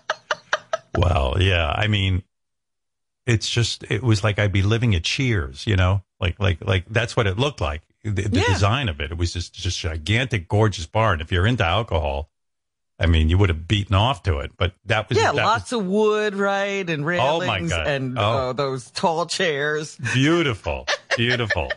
Well, 0.97 1.37
yeah, 1.41 1.69
I 1.69 1.89
mean, 1.89 2.23
it's 3.31 3.49
just 3.49 3.85
it 3.85 4.03
was 4.03 4.25
like 4.25 4.39
I'd 4.39 4.53
be 4.53 4.63
living 4.63 4.95
at 4.95 5.05
Cheers, 5.05 5.67
you 5.67 5.77
know, 5.77 6.03
like 6.21 6.39
like 6.41 6.59
like 6.65 6.85
that's 6.91 7.17
what 7.17 7.27
it 7.27 7.39
looked 7.39 7.61
like. 7.61 7.83
The, 8.03 8.11
the 8.11 8.41
Yeah. 8.41 8.53
design 8.53 8.89
of 8.89 9.01
it, 9.01 9.13
it 9.13 9.19
was 9.19 9.33
just 9.33 9.55
just 9.55 9.79
gigantic, 9.79 10.49
gorgeous 10.49 10.87
bar. 10.87 11.13
And 11.13 11.23
if 11.23 11.31
you're 11.31 11.47
into 11.47 11.65
alcohol, 11.65 12.31
I 12.99 13.07
mean, 13.07 13.29
you 13.29 13.39
would 13.39 13.49
have 13.49 13.69
beaten 13.69 13.95
off 13.95 14.23
to 14.25 14.39
it. 14.41 14.53
But 14.57 14.75
that 14.87 15.09
was 15.09 15.17
Yeah, 15.19 15.33
that 15.33 15.37
lots 15.37 15.73
of 15.73 15.87
wood, 15.87 16.35
right? 16.35 16.89
And 16.89 17.07
railings 17.07 17.73
Oh, 17.73 17.77
my 17.77 17.85
God. 17.85 17.87
and 17.87 18.19
Oh. 18.19 18.23
uh, 18.23 18.53
those 18.53 18.91
tall 18.91 19.27
chairs. 19.27 19.97
beautiful, 20.13 20.87
beautiful. 21.17 21.71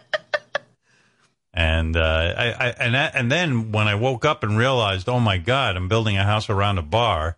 And 1.54 1.96
uh, 1.96 2.34
I, 2.36 2.46
I 2.52 2.68
and 2.80 2.96
that, 2.96 3.16
and 3.16 3.32
then 3.32 3.72
when 3.72 3.88
I 3.88 3.94
woke 3.96 4.26
up 4.26 4.44
and 4.44 4.58
realized, 4.58 5.08
oh 5.08 5.20
my 5.20 5.38
God, 5.38 5.76
I'm 5.76 5.88
building 5.88 6.18
a 6.18 6.24
house 6.24 6.50
around 6.50 6.80
a 6.80 6.82
bar. 6.82 7.38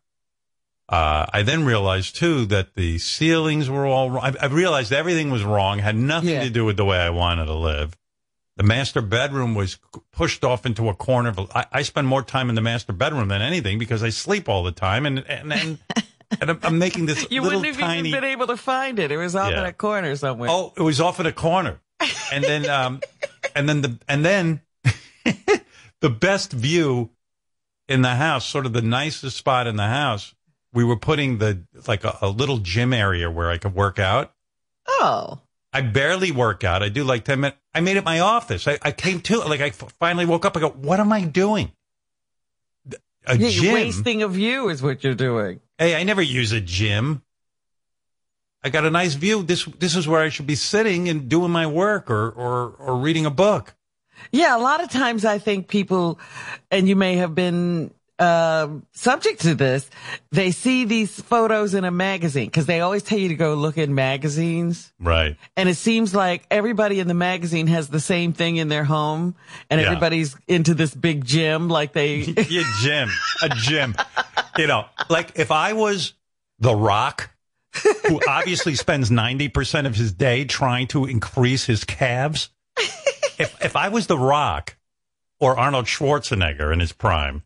Uh, 0.88 1.26
I 1.34 1.42
then 1.42 1.66
realized 1.66 2.16
too 2.16 2.46
that 2.48 2.76
the 2.76 3.00
ceilings 3.00 3.70
were 3.70 3.86
all 3.88 4.12
wrong. 4.12 4.36
I, 4.40 4.46
I 4.46 4.46
realized 4.48 4.94
everything 4.94 5.32
was 5.32 5.44
wrong, 5.44 5.80
had 5.80 5.96
nothing 5.96 6.30
Yeah. 6.30 6.44
to 6.44 6.50
do 6.50 6.64
with 6.66 6.78
the 6.78 6.86
way 6.86 6.98
I 6.98 7.10
wanted 7.10 7.46
to 7.46 7.56
live. 7.56 7.98
The 8.58 8.64
master 8.64 9.02
bedroom 9.02 9.56
was 9.56 9.80
pushed 10.12 10.44
off 10.46 10.66
into 10.66 10.88
a 10.88 10.94
corner. 10.94 11.30
Of, 11.30 11.52
I, 11.54 11.66
I 11.72 11.82
spend 11.82 12.08
more 12.08 12.22
time 12.22 12.50
in 12.50 12.56
the 12.56 12.62
master 12.62 12.94
bedroom 12.94 13.28
than 13.30 13.42
anything 13.42 13.80
because 13.80 14.04
I 14.04 14.10
sleep 14.12 14.48
all 14.48 14.64
the 14.64 14.72
time, 14.72 15.06
and 15.08 15.20
and 15.28 15.52
and, 15.52 15.78
and 16.40 16.50
I'm, 16.52 16.60
I'm 16.64 16.78
making 16.78 17.06
this 17.08 17.26
You 17.32 17.42
little 17.42 17.60
wouldn't 17.60 17.76
have 17.76 17.84
tiny. 17.86 18.10
even 18.10 18.22
been 18.22 18.30
able 18.30 18.48
to 18.48 18.56
find 18.58 19.00
it. 19.00 19.12
It 19.12 19.18
was 19.18 19.36
off 19.36 19.52
Yeah. 19.52 19.62
in 19.62 19.66
a 19.66 19.74
corner 19.74 20.16
somewhere. 20.16 20.50
Oh, 20.52 20.72
it 20.78 20.82
was 20.84 21.02
off 21.02 21.20
in 21.20 21.26
a 21.26 21.34
corner, 21.34 21.80
and 22.32 22.44
then 22.44 22.70
um, 22.70 23.02
and 23.56 23.68
then 23.68 23.82
the 23.82 24.00
and 24.08 24.24
then 24.24 24.62
the 26.02 26.10
best 26.10 26.54
view 26.54 27.10
in 27.90 28.04
the 28.04 28.16
house, 28.16 28.46
sort 28.48 28.66
of 28.68 28.74
the 28.74 28.82
nicest 28.84 29.36
spot 29.38 29.66
in 29.68 29.78
the 29.78 29.88
house. 29.88 30.35
We 30.76 30.84
were 30.84 30.98
putting 30.98 31.40
the 31.40 31.64
like 31.88 32.04
a, 32.04 32.18
a 32.22 32.30
little 32.30 32.58
gym 32.60 32.94
area 32.94 33.32
where 33.32 33.50
I 33.50 33.58
could 33.58 33.74
work 33.74 33.98
out. 33.98 34.34
Oh. 34.88 35.40
I 35.74 35.82
barely 35.82 36.32
work 36.32 36.64
out. 36.64 36.84
I 36.84 36.90
do 36.90 37.04
like 37.04 37.26
10 37.26 37.40
minutes. 37.40 37.58
I 37.74 37.82
made 37.82 37.98
it 37.98 38.06
my 38.06 38.20
office. 38.22 38.66
I, 38.68 38.78
I 38.82 38.92
came 38.92 39.20
to, 39.22 39.40
like, 39.40 39.60
I 39.60 39.68
f- 39.68 39.94
finally 40.00 40.26
woke 40.26 40.46
up. 40.46 40.56
I 40.56 40.62
go, 40.62 40.70
what 40.70 41.02
am 41.02 41.12
I 41.12 41.26
doing? 41.26 41.72
A 43.28 43.36
Yeah, 43.38 43.50
gym? 43.50 43.74
wasting 43.74 44.24
a 44.24 44.28
view 44.30 44.70
is 44.70 44.82
what 44.82 45.04
you're 45.04 45.16
doing. 45.16 45.60
Hey, 45.78 45.96
I 45.96 46.04
never 46.04 46.22
use 46.22 46.54
a 46.54 46.62
gym. 46.62 47.24
I 48.64 48.70
got 48.70 48.86
a 48.86 48.90
nice 48.90 49.16
view. 49.16 49.44
This, 49.44 49.66
this 49.66 49.96
is 49.98 50.08
where 50.08 50.22
I 50.22 50.30
should 50.30 50.48
be 50.48 50.56
sitting 50.56 51.10
and 51.10 51.28
doing 51.28 51.52
my 51.52 51.68
work 51.68 52.10
or, 52.10 52.30
or, 52.30 52.70
or 52.80 52.96
reading 52.98 53.26
a 53.26 53.32
book. 53.32 53.76
Yeah, 54.32 54.56
a 54.56 54.60
lot 54.60 54.82
of 54.82 54.90
times 54.90 55.26
I 55.26 55.40
think 55.40 55.68
people, 55.68 56.20
and 56.72 56.88
you 56.88 56.96
may 56.96 57.18
have 57.18 57.36
been 57.36 57.94
uh, 58.18 58.70
subject 58.94 59.42
to 59.42 59.56
this, 59.56 59.90
they 60.32 60.52
see 60.52 60.86
these 60.86 61.20
photos 61.22 61.74
in 61.74 61.84
a 61.84 61.92
magazine 61.92 62.46
because 62.46 62.66
they 62.66 62.80
always 62.80 63.04
tell 63.04 63.20
you 63.20 63.28
to 63.30 63.36
go 63.36 63.54
look 63.56 63.78
in 63.78 63.94
magazines. 63.94 64.94
Right. 65.00 65.36
And 65.58 65.68
it 65.68 65.76
seems 65.76 66.16
like 66.16 66.46
everybody 66.50 67.00
in 67.02 67.08
the 67.10 67.14
magazine 67.14 67.68
has 67.68 67.90
the 67.90 68.00
same 68.00 68.32
thing 68.34 68.56
in 68.58 68.70
their 68.70 68.86
home 68.86 69.36
and 69.70 69.82
Yeah. 69.82 69.88
everybody's 69.88 70.36
into 70.48 70.74
this 70.74 70.94
big 70.96 71.26
gym 71.26 71.68
like 71.68 71.92
they, 71.94 72.16
Yeah, 72.50 72.64
gym, 72.82 73.10
a 73.42 73.50
gym. 73.50 73.96
You 74.58 74.68
know, 74.68 74.86
like 75.10 75.34
if 75.38 75.52
I 75.52 75.74
was 75.74 76.14
The 76.60 76.74
Rock, 76.76 77.32
who 78.08 78.22
obviously 78.30 78.76
spends 78.76 79.10
90% 79.10 79.86
of 79.86 79.96
his 79.96 80.14
day 80.14 80.46
trying 80.46 80.88
to 80.88 81.06
increase 81.06 81.66
his 81.66 81.84
calves, 81.84 82.50
if, 83.38 83.62
if 83.62 83.76
I 83.76 83.90
was 83.90 84.08
The 84.08 84.18
Rock 84.18 84.78
or 85.42 85.60
Arnold 85.60 85.86
Schwarzenegger 85.88 86.72
in 86.72 86.80
his 86.80 86.94
prime 86.94 87.44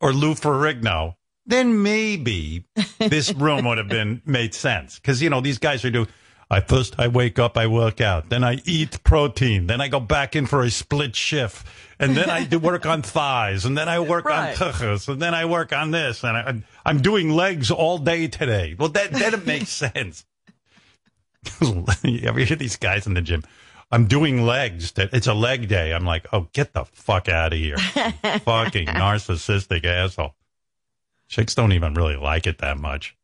or 0.00 0.12
Lou 0.12 0.34
Ferrigno, 0.34 1.14
then 1.46 1.82
maybe 1.82 2.64
this 2.98 3.32
room 3.34 3.64
would 3.66 3.78
have 3.78 3.88
been 3.88 4.22
made 4.24 4.54
sense. 4.54 4.98
Cause 4.98 5.20
you 5.22 5.30
know, 5.30 5.40
these 5.40 5.58
guys 5.58 5.84
are 5.84 5.90
doing, 5.90 6.08
I 6.50 6.60
first 6.60 6.98
I 6.98 7.08
wake 7.08 7.38
up, 7.38 7.56
I 7.56 7.66
work 7.66 8.00
out, 8.00 8.28
then 8.28 8.44
I 8.44 8.60
eat 8.64 9.02
protein, 9.04 9.66
then 9.66 9.80
I 9.80 9.88
go 9.88 10.00
back 10.00 10.36
in 10.36 10.46
for 10.46 10.62
a 10.62 10.70
split 10.70 11.16
shift, 11.16 11.66
and 11.98 12.16
then 12.16 12.28
I 12.30 12.44
do 12.44 12.58
work 12.58 12.86
on 12.86 13.02
thighs, 13.02 13.64
and 13.64 13.76
then 13.78 13.88
I 13.88 14.00
work 14.00 14.24
Right. 14.26 14.60
on 14.60 14.72
tuchus, 14.72 15.08
and 15.08 15.20
then 15.22 15.34
I 15.34 15.46
work 15.46 15.72
on 15.72 15.90
this, 15.90 16.22
and 16.22 16.36
I, 16.36 16.62
I'm 16.84 17.00
doing 17.00 17.30
legs 17.30 17.70
all 17.70 17.98
day 17.98 18.28
today. 18.28 18.76
Well, 18.78 18.90
that 18.90 19.12
then 19.12 19.34
it 19.34 19.46
makes 19.46 19.68
sense. 19.70 20.24
you 22.02 22.20
ever 22.28 22.40
hear 22.40 22.56
these 22.56 22.76
guys 22.76 23.06
in 23.06 23.14
the 23.14 23.20
gym? 23.22 23.42
I'm 23.94 24.06
doing 24.06 24.44
legs. 24.44 24.92
That 24.92 25.10
it's 25.14 25.26
a 25.28 25.34
leg 25.34 25.68
day. 25.68 25.92
I'm 25.92 26.04
like, 26.04 26.26
oh, 26.32 26.48
get 26.52 26.72
the 26.72 26.84
fuck 26.84 27.28
out 27.28 27.52
of 27.52 27.58
here, 27.58 27.76
fucking 28.44 28.88
narcissistic 28.88 29.84
asshole. 29.84 30.34
Chicks 31.28 31.54
don't 31.54 31.72
even 31.72 31.94
really 31.94 32.16
like 32.16 32.46
it 32.46 32.58
that 32.58 32.76
much. 32.76 33.16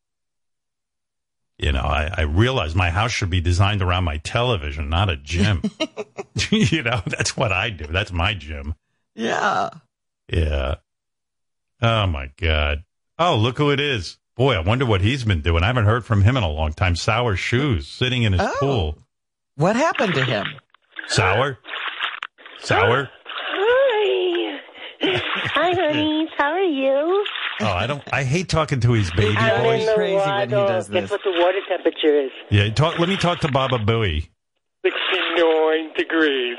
You 1.58 1.72
know, 1.72 1.82
I, 1.82 2.10
I 2.18 2.20
realize 2.22 2.74
my 2.74 2.88
house 2.90 3.10
should 3.10 3.30
be 3.30 3.40
designed 3.40 3.82
around 3.82 4.04
my 4.04 4.18
television, 4.18 4.88
not 4.88 5.10
a 5.10 5.16
gym. 5.16 5.62
you 6.50 6.82
know, 6.82 7.02
that's 7.06 7.36
what 7.36 7.52
I 7.52 7.70
do. 7.70 7.86
That's 7.86 8.12
my 8.12 8.34
gym. 8.34 8.74
yeah. 9.14 9.70
Yeah. 10.32 10.76
Oh 11.82 12.06
my 12.06 12.30
God. 12.40 12.84
Oh, 13.18 13.36
look 13.36 13.58
who 13.58 13.70
it 13.72 13.80
is. 13.80 14.18
Boy, 14.36 14.54
I 14.54 14.60
wonder 14.60 14.86
what 14.86 15.00
he's 15.00 15.24
been 15.24 15.40
doing. 15.42 15.64
I 15.64 15.66
haven't 15.66 15.86
heard 15.86 16.04
from 16.04 16.22
him 16.22 16.36
in 16.36 16.44
a 16.44 16.48
long 16.48 16.72
time. 16.72 16.94
Sour 16.94 17.34
shoes 17.34 17.88
sitting 17.88 18.22
in 18.22 18.32
his 18.34 18.40
Oh. 18.42 18.56
pool. 18.60 18.98
What 19.56 19.76
happened 19.76 20.14
to 20.14 20.24
him? 20.24 20.46
Sour? 21.08 21.58
Sour? 22.60 23.08
Hi. 23.36 24.58
Hi, 25.02 25.72
honeys. 25.74 26.28
How 26.38 26.52
are 26.52 26.60
you? 26.62 27.24
Oh, 27.60 27.66
I 27.66 27.86
don't, 27.86 28.02
I 28.12 28.24
hate 28.24 28.48
talking 28.48 28.80
to 28.80 28.92
his 28.92 29.10
baby 29.10 29.36
I 29.36 29.50
I 29.50 29.58
always 29.58 29.62
don't 29.62 29.70
voice. 29.80 29.86
know 29.86 29.94
crazy 29.96 30.14
why, 30.16 30.38
when 30.40 30.48
he 30.48 30.54
though. 30.54 30.66
does 30.68 30.88
Guess 30.88 31.02
this. 31.02 31.10
what 31.10 31.20
the 31.24 31.30
water 31.42 31.58
temperature 31.68 32.20
is? 32.24 32.30
Yeah, 32.50 32.70
talk, 32.72 32.98
let 32.98 33.08
me 33.08 33.16
talk 33.16 33.40
to 33.40 33.48
Baba 33.50 33.78
Booey. 33.78 34.28
69 34.84 35.92
degrees. 35.96 36.56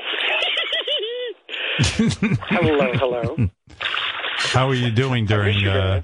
hello, 2.48 2.92
hello. 2.94 3.48
How 4.38 4.68
are 4.68 4.74
you 4.74 4.90
doing 4.90 5.26
during, 5.26 5.58
you, 5.58 5.70
uh, 5.70 6.02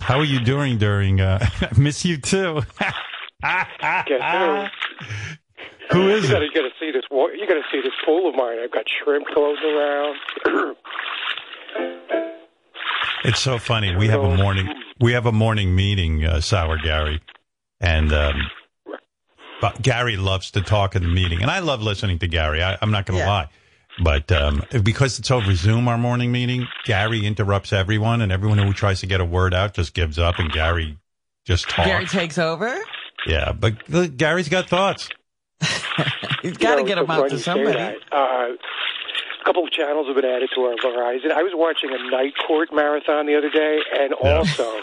how 0.00 0.18
are 0.18 0.24
you 0.24 0.40
doing 0.40 0.78
during, 0.78 1.20
uh, 1.20 1.46
miss 1.76 2.04
you 2.04 2.16
too. 2.16 2.62
Guess 3.42 3.66
who? 4.10 4.64
Who 5.92 6.08
is 6.08 6.24
You 6.24 6.30
gotta, 6.30 6.44
it? 6.44 6.50
you 6.54 6.62
gotta 6.62 6.74
see 6.80 6.90
this. 6.90 7.02
wa- 7.10 7.28
You 7.28 7.46
gotta 7.46 7.62
see 7.72 7.80
this 7.80 7.92
pool 8.04 8.28
of 8.28 8.34
mine. 8.34 8.58
I've 8.62 8.72
got 8.72 8.84
shrimp 8.88 9.26
floating 9.32 9.64
around. 9.64 10.76
It's 13.24 13.40
so 13.40 13.58
funny. 13.58 13.96
We 13.96 14.08
have 14.08 14.20
a 14.22 14.36
morning, 14.36 14.68
we 15.00 15.12
have 15.14 15.24
a 15.24 15.32
morning 15.32 15.74
meeting, 15.74 16.24
uh, 16.26 16.40
Sour 16.42 16.76
Gary, 16.76 17.22
and, 17.80 18.12
um, 18.12 18.50
but 19.62 19.80
Gary 19.80 20.16
loves 20.18 20.50
to 20.52 20.60
talk 20.60 20.94
in 20.94 21.02
the 21.02 21.08
meeting, 21.08 21.40
and 21.40 21.50
I 21.50 21.60
love 21.60 21.80
listening 21.80 22.18
to 22.18 22.28
Gary. 22.28 22.62
I, 22.62 22.76
I'm 22.82 22.90
not 22.90 23.06
going 23.06 23.18
to 23.18 23.24
Yeah. 23.24 23.30
lie, 23.30 23.48
but 24.02 24.30
um, 24.30 24.62
because 24.82 25.18
it's 25.18 25.30
over 25.30 25.54
Zoom, 25.54 25.88
our 25.88 25.96
morning 25.96 26.32
meeting, 26.32 26.68
Gary 26.84 27.24
interrupts 27.24 27.72
everyone, 27.72 28.20
and 28.20 28.30
everyone 28.30 28.58
who 28.58 28.74
tries 28.74 29.00
to 29.00 29.06
get 29.06 29.22
a 29.22 29.24
word 29.24 29.54
out 29.54 29.72
just 29.72 29.94
gives 29.94 30.18
up, 30.18 30.38
and 30.38 30.52
Gary 30.52 30.98
just 31.46 31.66
talks. 31.70 31.88
Gary 31.88 32.04
takes 32.06 32.36
over? 32.36 32.78
yeah, 33.26 33.52
but 33.52 33.88
look, 33.88 34.18
Gary's 34.18 34.50
got 34.50 34.68
thoughts. 34.68 35.08
He's 36.42 36.56
got 36.56 36.76
to 36.76 36.82
You 36.82 36.82
know, 36.82 36.84
get 36.84 36.98
him 36.98 37.04
it's 37.04 37.14
so 37.14 37.24
out 37.24 37.30
to 37.30 37.38
somebody. 37.38 37.98
Uh, 38.12 38.16
a 38.16 39.44
couple 39.44 39.64
of 39.64 39.70
channels 39.70 40.06
have 40.06 40.16
been 40.16 40.24
added 40.24 40.50
to 40.54 40.60
our 40.62 40.74
Verizon. 40.76 41.30
I 41.30 41.42
was 41.42 41.52
watching 41.54 41.90
a 41.92 42.10
night 42.10 42.32
court 42.46 42.72
marathon 42.72 43.26
the 43.26 43.36
other 43.36 43.50
day, 43.50 43.80
and 44.00 44.14
also 44.14 44.80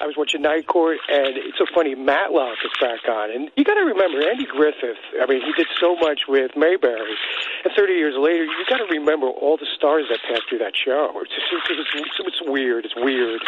I 0.00 0.06
was 0.06 0.14
watching 0.16 0.42
night 0.42 0.66
court, 0.66 0.98
and 1.08 1.36
it's 1.36 1.58
so 1.58 1.66
funny. 1.74 1.94
Matlock 1.94 2.56
is 2.64 2.70
back 2.80 3.00
on, 3.08 3.30
and 3.30 3.50
you 3.56 3.64
got 3.64 3.74
to 3.74 3.84
remember 3.84 4.22
Andy 4.22 4.46
Griffith. 4.46 4.96
I 5.20 5.26
mean, 5.26 5.42
he 5.42 5.52
did 5.52 5.66
so 5.80 5.96
much 5.96 6.22
with 6.28 6.52
Mayberry, 6.56 7.16
and 7.64 7.72
30 7.76 7.92
years 7.94 8.14
later, 8.16 8.44
you 8.44 8.64
got 8.68 8.78
to 8.78 8.86
remember 8.90 9.26
all 9.26 9.56
the 9.56 9.66
stars 9.76 10.06
that 10.08 10.20
passed 10.28 10.48
through 10.48 10.58
that 10.58 10.72
show. 10.76 11.10
It's 11.20 11.34
just 11.34 11.70
it's, 11.70 11.90
it's, 11.94 12.20
it's 12.20 12.42
weird. 12.46 12.84
It's 12.86 12.96
weird. 12.96 13.42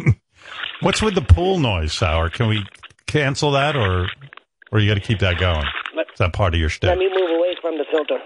What's 0.80 1.02
with 1.02 1.14
the 1.14 1.22
pool 1.22 1.58
noise, 1.58 1.92
Sour? 1.92 2.30
Can 2.30 2.48
we 2.48 2.64
cancel 3.06 3.50
that, 3.52 3.76
or 3.76 4.08
or 4.72 4.78
you 4.80 4.88
got 4.90 4.94
to 4.94 5.00
keep 5.06 5.18
that 5.20 5.38
going? 5.38 5.64
Is 6.12 6.18
that 6.18 6.32
part 6.32 6.54
of 6.54 6.60
your 6.60 6.70
step? 6.70 6.88
Let 6.90 6.98
me 6.98 7.08
move 7.08 7.30
away 7.30 7.54
from 7.60 7.78
the 7.78 7.84
filter. 7.90 8.18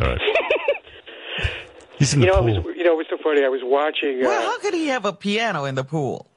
All 0.00 0.08
right. 0.08 0.20
He's 1.98 2.14
in 2.14 2.20
You 2.22 2.26
the 2.26 2.32
know, 2.32 2.46
it 2.46 2.52
pool. 2.54 2.62
was, 2.62 2.76
you 2.76 2.84
know, 2.84 2.92
it 2.92 2.96
was 2.96 3.06
so 3.10 3.16
funny. 3.22 3.44
I 3.44 3.48
was 3.48 3.60
watching. 3.64 4.20
Well, 4.22 4.30
Uh, 4.40 4.42
how 4.52 4.58
could 4.60 4.74
he 4.74 4.86
have 4.88 5.04
a 5.04 5.12
piano 5.12 5.64
in 5.64 5.74
the 5.74 5.84
pool? 5.84 6.30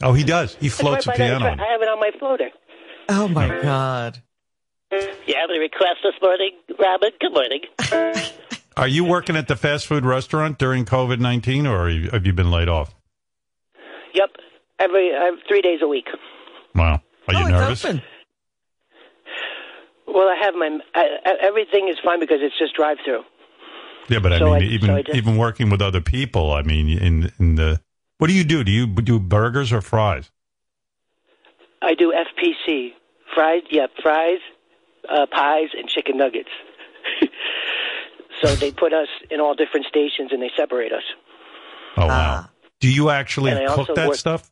Oh, 0.00 0.12
he 0.12 0.22
does. 0.24 0.54
He 0.60 0.68
floats 0.68 1.06
a 1.06 1.12
piano. 1.12 1.44
right. 1.44 1.58
I 1.60 1.72
have 1.72 1.82
it 1.82 1.88
on 1.88 1.98
my 2.00 2.10
floater. 2.18 2.50
Oh 3.08 3.26
my 3.28 3.48
God. 3.48 4.22
You 4.92 4.98
have 5.00 5.48
any 5.50 5.58
requests 5.58 6.02
this 6.04 6.14
morning, 6.22 6.50
Robin? 6.78 7.10
Good 7.20 7.32
morning. 7.32 8.22
Are 8.76 8.88
you 8.88 9.04
working 9.04 9.36
at 9.36 9.48
the 9.48 9.56
fast 9.56 9.86
food 9.86 10.04
restaurant 10.04 10.58
during 10.58 10.84
COVID 10.84 11.18
nineteen, 11.18 11.66
or 11.66 11.88
have 11.88 11.98
you- 11.98 12.10
have 12.10 12.26
you 12.26 12.32
been 12.32 12.50
laid 12.50 12.68
off? 12.68 12.94
Yep, 14.14 14.30
every 14.78 15.10
uh, 15.14 15.32
three 15.48 15.62
days 15.62 15.80
a 15.82 15.88
week. 15.88 16.06
Wow. 16.74 17.00
Are 17.28 17.34
you 17.34 17.40
oh, 17.44 17.48
nervous? 17.48 17.84
it's 17.84 17.84
open. 17.86 18.02
Well, 20.14 20.28
I 20.28 20.36
have 20.44 20.54
my 20.54 20.78
I, 20.94 21.18
I- 21.24 21.36
everything 21.40 21.88
is 21.88 21.96
fine 22.04 22.20
because 22.20 22.38
it's 22.40 22.58
just 22.58 22.74
drive-through. 22.74 23.22
Yeah, 24.08 24.18
but 24.18 24.32
I 24.32 24.38
So 24.38 24.44
mean, 24.46 24.54
I- 24.62 24.66
even 24.66 24.88
so 24.88 24.96
I 24.96 25.02
just- 25.02 25.16
even 25.16 25.36
working 25.36 25.70
with 25.70 25.80
other 25.82 26.00
people. 26.00 26.52
I 26.52 26.62
mean, 26.62 26.88
in 26.88 27.32
in 27.38 27.54
the 27.56 27.80
what 28.18 28.26
do 28.28 28.34
you 28.34 28.44
do? 28.44 28.62
Do 28.64 28.70
you 28.72 28.86
do 28.86 29.18
burgers 29.18 29.72
or 29.72 29.80
fries? 29.80 30.30
I 31.80 31.94
do 31.94 32.12
FPC 32.12 32.94
fries. 33.34 33.62
Yep, 33.70 33.90
fries, 34.02 34.38
uh, 35.08 35.26
pies, 35.26 35.70
and 35.76 35.88
chicken 35.88 36.16
nuggets. 36.16 36.50
so 38.42 38.54
they 38.56 38.70
put 38.70 38.92
us 38.92 39.08
in 39.30 39.40
all 39.40 39.54
different 39.54 39.86
stations 39.86 40.30
and 40.32 40.42
they 40.42 40.50
separate 40.56 40.92
us. 40.92 41.02
Oh 41.96 42.06
wow. 42.06 42.08
Ah. 42.44 42.50
Do 42.80 42.88
you 42.88 43.10
actually 43.10 43.52
cook 43.68 43.94
that 43.94 44.08
work- 44.08 44.16
stuff? 44.16 44.50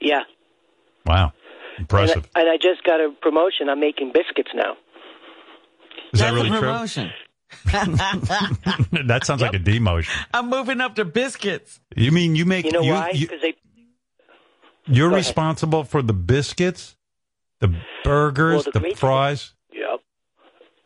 Yeah, 0.00 0.22
Wow, 1.06 1.32
and 1.80 1.90
impressive. 1.90 2.28
I, 2.34 2.40
and 2.40 2.50
I 2.50 2.56
just 2.56 2.82
got 2.84 3.00
a 3.00 3.10
promotion. 3.20 3.68
I'm 3.68 3.80
making 3.80 4.12
biscuits 4.12 4.50
now. 4.54 4.76
Is 6.12 6.20
that 6.20 6.32
really 6.32 6.48
a 6.48 6.50
true? 6.52 6.60
promotion. 6.60 7.10
that 7.64 9.20
sounds 9.24 9.42
like 9.42 9.54
a 9.54 9.58
demotion. 9.58 10.10
I'm 10.32 10.48
moving 10.48 10.80
up 10.80 10.94
to 10.96 11.04
biscuits. 11.04 11.80
You 11.96 12.12
mean 12.12 12.36
you 12.36 12.44
make 12.44 12.64
You 12.64 12.72
know 12.72 12.80
you, 12.82 12.92
why? 12.92 13.10
you 13.10 13.26
Because 13.26 13.42
they 13.42 13.54
you're 14.86 15.10
responsible 15.10 15.84
for 15.84 16.02
the 16.02 16.12
biscuits, 16.12 16.96
the 17.60 17.74
burgers, 18.04 18.54
Well, 18.54 18.62
the 18.64 18.70
the 18.72 18.80
great 18.80 18.88
thing- 18.92 18.96
fries? 18.96 19.52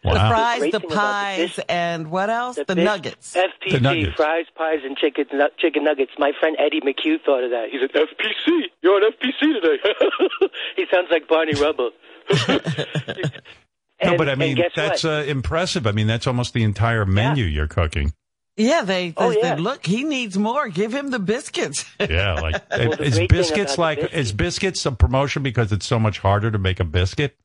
Yep. 0.04 0.12
The 0.14 0.20
fries, 0.20 0.58
Great 0.58 0.72
the 0.72 0.80
thing 0.80 0.88
the 0.90 0.94
pies, 0.94 1.60
and 1.68 2.10
what 2.10 2.28
else? 2.28 2.56
The, 2.56 2.64
bis- 2.66 2.84
nuggets. 2.84 3.34
FPC, 3.34 3.70
The 3.72 3.80
nuggets. 3.80 4.14
fries, 4.16 4.44
pies, 4.54 4.80
and 4.84 4.96
chicken 4.98 5.24
nu- 5.32 5.48
chicken 5.56 5.82
nuggets. 5.84 6.12
My 6.18 6.32
friend 6.38 6.56
Eddie 6.58 6.82
McHugh 6.82 7.22
thought 7.24 7.42
of 7.42 7.50
that. 7.50 7.70
He 7.70 7.78
said, 7.80 7.90
FPC, 7.90 8.64
you're 8.82 8.94
on 8.96 9.10
FPC 9.12 9.40
today. 9.60 10.48
he 10.76 10.84
sounds 10.92 11.08
like 11.10 11.26
Barney 11.26 11.54
Rubble. 11.54 11.90
no, 14.02 14.16
but 14.18 14.28
I 14.28 14.34
mean 14.34 14.58
that's 14.74 15.04
uh, 15.04 15.24
impressive. 15.26 15.86
I 15.86 15.92
mean 15.92 16.06
that's 16.06 16.26
almost 16.26 16.52
the 16.54 16.62
entire 16.62 17.06
menu 17.06 17.44
you're 17.44 17.68
cooking. 17.68 18.12
Yeah, 18.56 18.82
they, 18.82 19.08
they 19.08 19.14
Oh, 19.16 19.30
yeah. 19.30 19.40
said, 19.42 19.60
look, 19.60 19.84
he 19.84 20.04
needs 20.04 20.38
more. 20.38 20.68
Give 20.68 20.94
him 20.94 21.10
the 21.10 21.18
biscuits. 21.18 21.84
Yeah, 21.98 22.34
like 22.34 22.68
the 22.68 23.02
is 23.02 23.18
biscuits 23.26 23.78
like 23.78 23.98
biscuits- 24.00 24.20
is 24.28 24.32
biscuits 24.32 24.86
a 24.86 24.92
promotion 24.92 25.42
because 25.42 25.72
it's 25.72 25.86
so 25.86 25.98
much 25.98 26.18
harder 26.20 26.50
to 26.50 26.58
make 26.58 26.78
a 26.78 26.84
biscuit? 26.84 27.36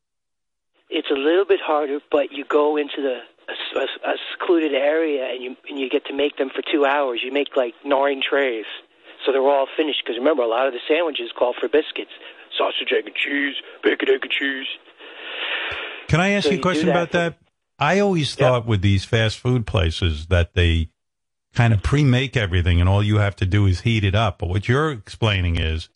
It's 0.99 1.09
a 1.09 1.15
little 1.29 1.45
bit 1.45 1.61
harder, 1.63 1.99
but 2.11 2.31
you 2.31 2.43
go 2.43 2.75
into 2.77 2.99
the 3.01 3.17
a, 3.49 3.79
a- 3.79 4.11
a 4.11 4.15
secluded 4.31 4.73
area 4.73 5.25
and 5.31 5.41
you 5.43 5.55
and 5.69 5.79
you 5.79 5.89
get 5.89 6.05
to 6.05 6.13
make 6.13 6.37
them 6.37 6.49
for 6.53 6.61
two 6.61 6.85
hours. 6.85 7.21
You 7.23 7.31
make 7.31 7.55
like 7.55 7.73
nine 7.85 8.21
trays, 8.21 8.65
so 9.25 9.31
they're 9.31 9.41
all 9.41 9.67
finished. 9.77 10.03
Because 10.03 10.17
remember, 10.19 10.43
a 10.43 10.47
lot 10.47 10.67
of 10.67 10.73
the 10.73 10.79
sandwiches 10.87 11.31
call 11.37 11.53
for 11.59 11.67
biscuits, 11.67 12.11
sausage, 12.57 12.91
egg, 12.95 13.05
and 13.07 13.15
cheese, 13.15 13.55
bacon, 13.83 14.09
egg, 14.09 14.21
and 14.23 14.31
cheese. 14.31 14.67
Can 16.07 16.19
I 16.19 16.29
ask 16.31 16.45
So 16.47 16.51
you 16.53 16.59
a 16.59 16.61
question 16.61 16.87
that 16.87 16.91
about 16.91 17.07
for- 17.11 17.17
that? 17.17 17.37
I 17.81 17.99
always 17.99 18.35
thought 18.35 18.65
with 18.65 18.81
these 18.81 19.05
fast 19.05 19.37
food 19.39 19.65
places 19.65 20.27
that 20.27 20.53
they 20.53 20.89
kind 21.53 21.73
of 21.73 21.81
pre-make 21.81 22.35
everything 22.35 22.79
and 22.81 22.89
all 22.89 23.01
you 23.01 23.17
have 23.19 23.35
to 23.37 23.45
do 23.45 23.65
is 23.67 23.81
heat 23.81 24.03
it 24.03 24.15
up. 24.15 24.39
But 24.39 24.49
what 24.49 24.67
you're 24.67 24.91
explaining 24.91 25.55
is 25.57 25.87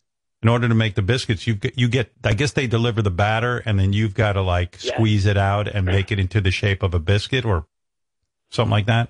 in 0.44 0.50
order 0.50 0.68
to 0.68 0.74
make 0.74 0.94
the 0.94 1.02
biscuits, 1.02 1.46
you 1.46 1.54
get, 1.54 1.78
you 1.78 1.88
get, 1.88 2.12
I 2.22 2.34
guess 2.34 2.52
they 2.52 2.66
deliver 2.66 3.00
the 3.00 3.10
batter 3.10 3.62
and 3.64 3.78
then 3.78 3.94
you've 3.94 4.12
got 4.12 4.34
to 4.34 4.42
like 4.42 4.76
Yes. 4.82 4.94
squeeze 4.94 5.24
it 5.24 5.38
out 5.38 5.66
and 5.66 5.86
make 5.86 6.12
it 6.12 6.20
into 6.20 6.42
the 6.42 6.50
shape 6.50 6.82
of 6.82 6.92
a 6.92 6.98
biscuit 6.98 7.46
or 7.46 7.64
something 8.50 8.70
like 8.70 8.84
that. 8.86 9.08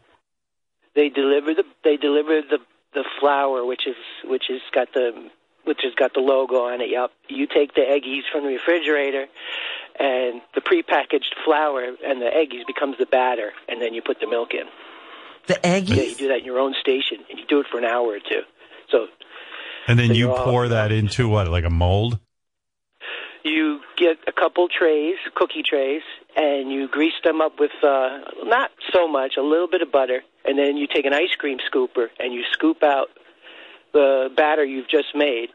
They 0.95 1.09
deliver 1.09 1.53
the 1.55 1.65
they 1.83 1.97
deliver 1.97 2.41
the 2.41 2.59
the 2.95 3.05
flour, 3.19 3.67
which 3.67 3.85
is 3.89 3.97
which 4.25 4.45
has 4.49 4.61
got 4.73 4.93
the 4.95 5.29
which 5.65 5.81
has 5.83 5.93
got 5.97 6.15
the 6.15 6.21
logo 6.21 6.67
on 6.67 6.81
it. 6.81 6.91
Yep. 6.91 7.11
You 7.29 7.49
take 7.49 7.75
the 7.75 7.81
eggies 7.81 8.23
from 8.31 8.45
the 8.45 8.51
refrigerator, 8.51 9.27
and 9.99 10.41
the 10.55 10.61
prepackaged 10.61 11.35
flour 11.45 11.83
and 11.83 12.23
the 12.23 12.31
eggies 12.31 12.65
becomes 12.65 12.97
the 12.99 13.07
batter, 13.07 13.53
and 13.69 13.83
then 13.83 13.93
you 13.93 14.03
put 14.03 14.21
the 14.21 14.29
milk 14.29 14.55
in. 14.55 14.67
The 15.49 15.55
eggies? 15.55 15.97
Yeah, 15.97 16.03
you 16.05 16.15
do 16.15 16.29
that 16.29 16.39
in 16.39 16.45
your 16.45 16.61
own 16.61 16.77
station, 16.81 17.19
and 17.29 17.41
you 17.41 17.45
do 17.47 17.59
it 17.59 17.67
for 17.73 17.79
an 17.79 17.85
hour 17.85 18.07
or 18.07 18.21
two. 18.21 18.43
So 18.89 19.09
And 19.87 19.99
then 19.99 20.09
So 20.09 20.15
you 20.15 20.31
all- 20.33 20.45
pour 20.45 20.69
that 20.69 20.93
into 20.93 21.29
what, 21.29 21.49
like 21.49 21.65
a 21.65 21.71
mold? 21.71 22.19
you 23.47 23.81
get 23.99 24.17
a 24.27 24.33
couple 24.33 24.67
trays, 24.69 25.17
cookie 25.35 25.63
trays, 25.63 26.01
and 26.35 26.73
you 26.73 26.89
grease 26.89 27.13
them 27.23 27.43
up 27.43 27.61
with 27.61 27.73
uh, 27.83 28.21
not 28.45 28.71
so 28.91 29.07
much, 29.07 29.35
a 29.37 29.43
little 29.43 29.69
bit 29.69 29.83
of 29.83 29.93
butter, 29.93 30.23
and 30.47 30.59
then 30.59 30.79
you 30.79 30.87
take 30.87 31.05
an 31.05 31.13
ice 31.13 31.35
cream 31.39 31.59
scooper 31.71 32.07
and 32.19 32.33
you 32.33 32.43
scoop 32.53 32.83
out 32.83 33.09
the 33.93 34.31
batter 34.35 34.65
you've 34.65 34.89
just 34.89 35.15
made, 35.15 35.51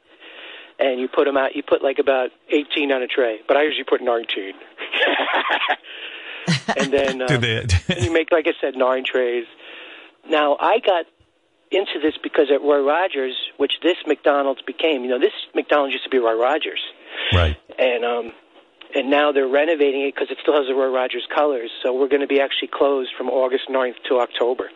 and 0.77 1.00
you 1.00 1.07
put 1.07 1.25
them 1.25 1.36
out. 1.36 1.55
You 1.55 1.63
put 1.63 1.81
like 1.83 1.98
about 1.98 2.29
18 2.50 2.91
on 2.91 3.01
a 3.01 3.07
tray, 3.07 3.39
but 3.48 3.57
I 3.57 3.63
usually 3.63 3.86
put 3.86 4.01
19. 4.03 4.53
and 6.77 6.93
then 6.93 7.21
uh, 7.24 7.38
they, 7.38 7.65
you 8.00 8.12
make, 8.13 8.31
like 8.31 8.45
I 8.48 8.53
said, 8.62 8.75
nine 8.75 9.03
trays. 9.03 9.45
Now, 10.29 10.57
I 10.59 10.79
got 10.79 11.05
into 11.71 11.99
this 12.01 12.15
because 12.23 12.47
at 12.53 12.61
Roy 12.61 12.81
Rogers, 12.85 13.35
which 13.57 13.73
this 13.83 13.97
McDonald's 14.07 14.61
became, 14.63 15.03
you 15.03 15.09
know, 15.09 15.19
this 15.19 15.33
McDonald's 15.55 15.93
used 15.93 16.03
to 16.05 16.09
be 16.09 16.17
Roy 16.17 16.33
Rogers, 16.39 16.79
right. 17.33 17.57
and 17.77 18.03
um, 18.05 18.31
and 18.95 19.09
now 19.09 19.31
they're 19.31 19.47
renovating 19.47 20.01
it 20.01 20.15
because 20.15 20.31
it 20.31 20.38
still 20.41 20.55
has 20.55 20.65
the 20.67 20.73
Roy 20.73 20.88
Rogers 20.89 21.27
colors. 21.33 21.69
So 21.83 21.93
we're 21.93 22.07
going 22.07 22.21
to 22.21 22.27
be 22.27 22.39
actually 22.41 22.69
closed 22.73 23.11
from 23.17 23.29
August 23.29 23.69
9th 23.69 23.95
to 24.09 24.19
October. 24.19 24.69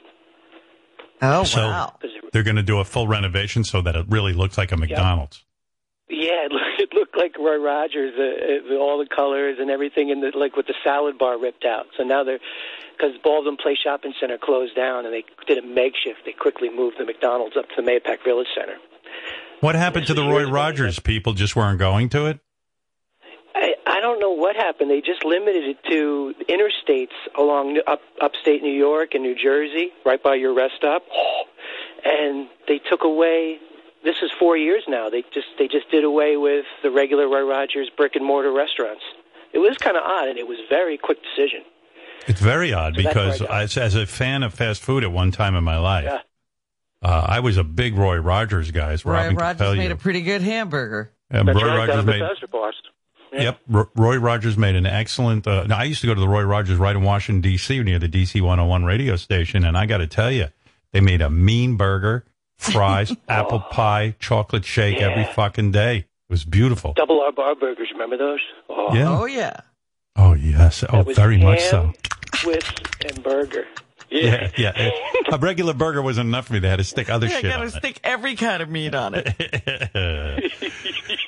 Oh, 1.21 1.43
So- 1.45 1.61
wow. 1.67 1.93
'Cause 2.01 2.11
it- 2.15 2.31
They're 2.31 2.43
going 2.43 2.57
to 2.57 2.63
do 2.63 2.79
a 2.79 2.83
full 2.85 3.07
renovation 3.07 3.63
so 3.63 3.81
that 3.81 3.95
it 3.95 4.05
really 4.09 4.33
looks 4.33 4.57
like 4.57 4.71
a 4.71 4.77
McDonald's. 4.77 5.43
Yeah, 6.09 6.45
it 6.45 6.51
looked, 6.51 6.79
it 6.79 6.93
looked 6.93 7.17
like 7.17 7.37
Roy 7.39 7.57
Rogers, 7.57 8.13
uh, 8.19 8.73
uh, 8.73 8.77
all 8.77 8.99
the 8.99 9.07
colors 9.07 9.57
and 9.59 9.71
everything, 9.71 10.11
and 10.11 10.21
the, 10.21 10.31
like 10.37 10.55
with 10.55 10.67
the 10.67 10.75
salad 10.83 11.17
bar 11.17 11.39
ripped 11.39 11.65
out. 11.65 11.87
So 11.97 12.03
now 12.03 12.23
they're 12.23 12.39
because 12.97 13.17
Baldwin 13.23 13.57
Place 13.57 13.77
Shopping 13.83 14.13
Center 14.19 14.37
closed 14.37 14.75
down, 14.75 15.05
and 15.05 15.13
they 15.13 15.23
did 15.47 15.57
a 15.57 15.65
makeshift. 15.65 16.21
They 16.25 16.31
quickly 16.33 16.69
moved 16.69 16.97
the 16.99 17.05
McDonald's 17.05 17.57
up 17.57 17.67
to 17.69 17.75
the 17.77 17.81
Mahopac 17.81 18.23
Village 18.23 18.47
Center. 18.55 18.75
What 19.59 19.75
happened 19.75 20.07
to 20.07 20.13
the 20.13 20.23
Roy 20.23 20.49
Rogers? 20.49 20.99
People 20.99 21.33
just 21.33 21.55
weren't 21.55 21.79
going 21.79 22.09
to 22.09 22.25
it? 22.25 22.39
I, 23.55 23.75
I 23.87 24.01
don't 24.01 24.19
know 24.19 24.31
what 24.31 24.55
happened. 24.55 24.89
They 24.89 25.01
just 25.01 25.23
limited 25.23 25.63
it 25.63 25.77
to 25.89 26.33
interstates 26.49 27.15
along 27.37 27.79
up, 27.87 28.01
upstate 28.19 28.61
New 28.61 28.73
York 28.73 29.13
and 29.13 29.23
New 29.23 29.35
Jersey, 29.35 29.91
right 30.05 30.21
by 30.21 30.35
your 30.35 30.53
rest 30.53 30.75
stop, 30.75 31.03
and 32.03 32.47
they 32.67 32.79
took 32.79 33.03
away. 33.03 33.59
This 34.03 34.17
is 34.21 34.31
four 34.37 34.57
years 34.57 34.83
now. 34.87 35.09
They 35.09 35.23
just 35.33 35.47
they 35.57 35.69
just 35.69 35.89
did 35.89 36.03
away 36.03 36.35
with 36.35 36.65
the 36.81 36.91
regular 36.91 37.29
Roy 37.29 37.47
Rogers 37.47 37.89
brick 37.95 38.15
and 38.15 38.25
mortar 38.25 38.51
restaurants. 38.51 39.03
It 39.53 39.59
was 39.59 39.77
kind 39.77 39.95
of 39.95 40.03
odd, 40.03 40.27
and 40.27 40.37
it 40.37 40.47
was 40.47 40.57
a 40.59 40.67
very 40.67 40.97
quick 40.97 41.19
decision. 41.23 41.61
It's 42.27 42.39
very 42.41 42.73
odd 42.73 42.95
So 42.95 43.01
that's 43.03 43.15
where 43.15 43.25
I 43.51 43.63
because 43.65 43.77
as, 43.77 43.77
as 43.77 43.95
a 43.95 44.05
fan 44.05 44.43
of 44.43 44.53
fast 44.53 44.81
food 44.81 45.03
at 45.03 45.11
one 45.11 45.31
time 45.31 45.55
in 45.55 45.63
my 45.63 45.77
life, 45.77 46.05
Yeah. 46.05 46.19
uh, 47.01 47.25
I 47.27 47.39
was 47.41 47.57
a 47.57 47.63
big 47.63 47.95
Roy 47.95 48.17
Rogers 48.17 48.71
guy. 48.71 48.93
As 48.93 49.05
Roy 49.05 49.13
Robin 49.13 49.35
Rogers 49.35 49.77
made 49.77 49.85
you. 49.87 49.91
a 49.91 49.95
pretty 49.97 50.21
good 50.21 50.41
hamburger. 50.41 51.11
And 51.29 51.47
That's 51.47 51.61
Roy 51.61 51.67
right, 51.67 51.87
Rogers 51.89 52.05
made. 52.05 52.19
Bethesda 52.19 52.47
Boss. 52.47 52.73
Yep, 53.33 53.59
Ro- 53.67 53.89
Roy 53.95 54.17
Rogers 54.17 54.57
made 54.57 54.75
an 54.75 54.85
excellent. 54.85 55.47
Uh, 55.47 55.63
now 55.63 55.79
I 55.79 55.85
used 55.85 56.01
to 56.01 56.07
go 56.07 56.13
to 56.13 56.21
the 56.21 56.27
Roy 56.29 56.43
Rogers 56.43 56.77
right 56.77 56.95
in 56.95 57.01
Washington 57.01 57.41
D.C. 57.41 57.81
near 57.81 57.97
the 57.97 58.07
DC 58.07 58.39
101 58.39 58.83
radio 58.85 59.15
station, 59.15 59.65
and 59.65 59.75
I 59.75 59.87
got 59.87 59.97
to 59.97 60.07
tell 60.07 60.29
you, 60.31 60.49
they 60.91 61.01
made 61.01 61.21
a 61.21 61.31
mean 61.31 61.75
burger, 61.75 62.25
fries, 62.57 63.11
apple 63.27 63.59
pie, 63.59 64.13
chocolate 64.19 64.65
shake 64.65 65.01
every 65.01 65.23
fucking 65.33 65.71
day. 65.71 65.97
It 65.97 66.05
was 66.29 66.45
beautiful. 66.45 66.93
Double 66.93 67.21
R 67.21 67.31
bar 67.31 67.55
burgers, 67.55 67.87
remember 67.91 68.17
those? 68.17 68.39
Oh, 68.69 68.93
Yeah. 68.93 69.09
Oh, 69.19 69.25
yeah. 69.25 69.61
Oh 70.15 70.33
yes. 70.33 70.83
Oh, 70.89 71.03
was 71.03 71.15
very 71.15 71.37
much 71.37 71.61
so. 71.61 71.83
ham, 71.83 71.93
Twist 72.33 72.81
and 73.05 73.23
burger. 73.23 73.65
Yeah, 74.09 74.51
yeah. 74.57 74.91
A 75.31 75.37
regular 75.39 75.73
burger 75.73 76.01
wasn't 76.01 76.27
enough 76.27 76.47
for 76.47 76.53
me. 76.53 76.59
They 76.59 76.69
had 76.69 76.77
to 76.77 76.83
stick 76.83 77.09
other 77.09 77.25
Yeah, 77.25 77.33
shit 77.39 77.43
gotta 77.45 77.63
on 77.63 77.69
stick 77.71 77.99
every 78.03 78.35
kind 78.35 78.61
of 78.61 78.69
meat 78.69 78.93
on 78.93 79.13
it. 79.15 79.33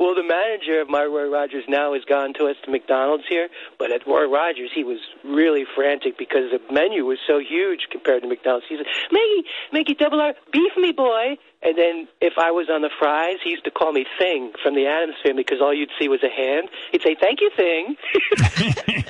it. 0.00 0.04
Well, 0.04 0.14
the 0.14 0.22
manager 0.22 0.80
of 0.80 0.88
my 0.88 1.04
Roy 1.04 1.28
Rogers 1.28 1.64
now 1.68 1.92
has 1.94 2.04
gone 2.04 2.32
to 2.34 2.46
us 2.46 2.56
to 2.64 2.70
McDonald's 2.70 3.24
here, 3.28 3.48
but 3.78 3.92
at 3.92 4.06
Roy 4.06 4.24
Rogers 4.30 4.70
he 4.74 4.82
was 4.84 4.98
really 5.24 5.64
frantic 5.74 6.16
because 6.18 6.50
the 6.50 6.60
menu 6.72 7.04
was 7.04 7.18
so 7.26 7.38
huge 7.38 7.88
compared 7.90 8.22
to 8.22 8.28
McDonald's. 8.28 8.66
He 8.68 8.76
said, 8.76 8.86
"Maggie, 9.12 9.48
Maggie, 9.72 9.94
double 9.94 10.20
R, 10.20 10.34
beef 10.52 10.72
me, 10.76 10.92
boy." 10.92 11.36
And 11.62 11.76
then 11.76 12.08
if 12.22 12.38
I 12.38 12.50
was 12.52 12.68
on 12.70 12.80
the 12.80 12.88
fries, 12.98 13.36
he 13.44 13.50
used 13.50 13.64
to 13.64 13.70
call 13.70 13.92
me 13.92 14.06
Thing 14.18 14.52
from 14.62 14.74
the 14.74 14.86
Addams 14.86 15.16
Family 15.22 15.42
because 15.44 15.60
all 15.60 15.74
you'd 15.74 15.90
see 15.98 16.08
was 16.08 16.22
a 16.22 16.30
hand. 16.30 16.68
He'd 16.92 17.02
say, 17.02 17.14
"Thank 17.20 17.40
you, 17.40 17.50
Thing." 17.56 17.96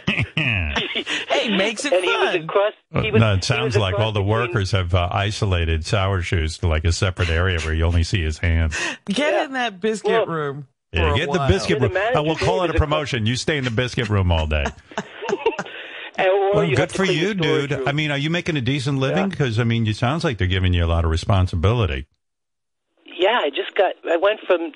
Hey, 1.29 1.57
makes 1.57 1.85
it 1.85 1.93
and 1.93 2.05
he 2.05 2.11
was 2.11 2.33
fun. 2.33 2.43
across. 2.43 2.73
He 3.03 3.11
was, 3.11 3.21
no, 3.21 3.35
it 3.35 3.45
sounds 3.45 3.75
was 3.75 3.81
like 3.83 3.95
all 3.99 4.13
the 4.13 4.21
between- 4.21 4.29
workers 4.49 4.71
have 4.73 4.95
uh, 4.95 5.09
isolated 5.13 5.87
sour 5.87 6.21
shoes 6.23 6.59
to 6.59 6.69
like 6.69 6.85
a 6.85 6.93
separate 6.93 7.29
area 7.31 7.59
where 7.61 7.73
you 7.75 7.85
only 7.85 8.03
see 8.03 8.23
his 8.23 8.39
hands. 8.39 8.77
Get 9.07 9.33
Yeah. 9.33 9.45
in 9.45 9.53
that 9.53 9.81
biscuit 9.81 10.11
Well, 10.11 10.27
room. 10.27 10.67
Yeah, 10.93 11.15
get 11.15 11.29
in 11.29 11.33
the 11.33 11.47
biscuit 11.49 11.79
You're 11.81 11.89
room. 11.89 11.93
the 11.95 12.19
Uh, 12.19 12.23
we'll 12.23 12.37
call 12.37 12.63
it 12.65 12.71
a 12.71 12.75
promotion. 12.75 13.25
You 13.27 13.37
stay 13.37 13.57
in 13.59 13.65
the 13.65 13.71
biscuit 13.71 14.09
room 14.09 14.31
all 14.33 14.47
day. 14.47 14.65
Well, 16.53 16.69
good 16.75 16.91
for 16.93 17.05
you, 17.05 17.33
dude. 17.33 17.71
room. 17.71 17.87
I 17.89 17.93
mean, 17.93 18.11
are 18.11 18.19
you 18.19 18.29
making 18.29 18.57
a 18.57 18.61
decent 18.61 18.99
living? 18.99 19.19
Yeah. 19.19 19.27
Because 19.29 19.59
I 19.61 19.65
mean, 19.65 19.87
it 19.87 19.97
sounds 19.97 20.25
like 20.25 20.37
they're 20.37 20.49
giving 20.49 20.75
you 20.75 20.85
a 20.85 20.89
lot 20.89 21.05
of 21.05 21.11
responsibility. 21.11 22.09
Yeah, 23.07 23.39
I 23.41 23.51
just 23.51 23.75
got. 23.77 23.95
I 24.05 24.17
went 24.17 24.41
from 24.47 24.73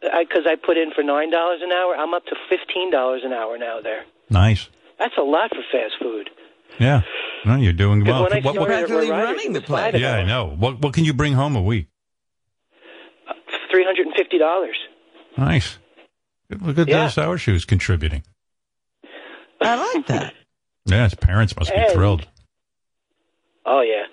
because 0.00 0.44
I, 0.46 0.56
put 0.56 0.78
in 0.78 0.90
for 0.94 1.02
nine 1.04 1.30
dollars 1.30 1.60
an 1.62 1.70
hour. 1.70 1.94
I'm 1.96 2.14
up 2.14 2.24
to 2.26 2.36
fifteen 2.48 2.90
dollars 2.90 3.22
an 3.24 3.32
hour 3.34 3.58
now. 3.58 3.80
There, 3.82 4.04
Nice. 4.30 4.70
that's 4.98 5.16
a 5.18 5.22
lot 5.22 5.50
for 5.50 5.62
fast 5.70 5.96
food. 6.00 6.30
Yeah. 6.80 7.02
No, 7.44 7.56
you're 7.56 7.74
doing 7.74 8.04
well. 8.04 8.22
when 8.22 8.32
I 8.32 8.40
What- 8.40 8.56
what- 8.56 8.68
started 8.68 8.72
at 8.72 8.90
Roy 8.90 9.06
Practically 9.06 9.10
Rogers, 9.10 9.26
running 9.36 9.52
the 9.52 9.60
was 9.60 9.66
place. 9.66 9.94
yeah, 10.00 10.14
I 10.16 10.24
know. 10.24 10.46
What 10.58 10.80
what 10.80 10.94
can 10.94 11.04
you 11.04 11.12
bring 11.12 11.34
home 11.34 11.54
a 11.56 11.62
week? 11.62 11.88
Three 13.70 13.84
hundred 13.84 14.06
and 14.06 14.16
fifty 14.16 14.38
dollars. 14.38 14.76
Nice. 15.38 15.78
Look 16.50 16.78
at 16.78 16.88
Yeah. 16.88 17.04
those 17.04 17.14
sour 17.14 17.38
shoes 17.38 17.64
contributing. 17.64 18.24
I 19.60 19.94
like 19.94 20.06
that. 20.08 20.34
Yeah, 20.86 21.04
his 21.04 21.14
parents 21.14 21.54
must 21.54 21.70
be 21.70 21.84
thrilled. 21.92 22.26
Oh 23.66 23.82
yeah. 23.82 24.04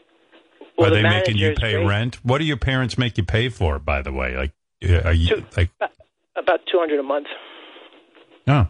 Well, 0.77 0.87
are 0.87 0.89
the 0.89 0.95
they 0.97 1.03
making 1.03 1.37
you 1.37 1.53
pay 1.55 1.71
great. 1.75 1.87
rent? 1.87 2.15
What 2.25 2.39
do 2.39 2.43
your 2.43 2.57
parents 2.57 2.97
make 2.97 3.17
you 3.17 3.23
pay 3.23 3.47
for? 3.47 3.79
By 3.79 4.01
the 4.01 4.11
way, 4.11 4.35
like, 4.35 4.51
uh, 4.83 5.07
are 5.07 5.13
you 5.13 5.37
Two- 5.37 5.45
like? 5.55 5.69
About 6.35 6.59
two 6.69 6.77
hundred 6.79 6.99
a 6.99 7.03
month, 7.03 7.27
No. 8.45 8.67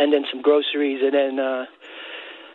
and 0.00 0.12
then 0.12 0.24
some 0.28 0.42
groceries, 0.42 1.00
and 1.04 1.14
then 1.14 1.38
uh, 1.38 1.66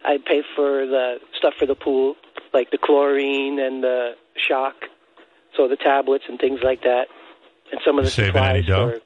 I 0.03 0.17
pay 0.17 0.41
for 0.57 0.85
the 0.87 1.19
stuff 1.37 1.53
for 1.57 1.65
the 1.65 1.75
pool, 1.75 2.15
like 2.53 2.69
the 2.71 2.77
chlorine 2.77 3.59
and 3.59 3.81
the 3.81 4.15
shock, 4.35 4.75
so 5.55 5.69
the 5.69 5.77
tablets 5.77 6.25
and 6.27 6.37
things 6.37 6.59
like 6.61 6.81
that, 6.81 7.07
and 7.73 7.81
some 7.85 7.97
of 7.99 8.05
the 8.05 8.11
saving 8.11 8.33
supplies. 8.33 8.55
any 8.59 8.67
dough? 8.67 8.99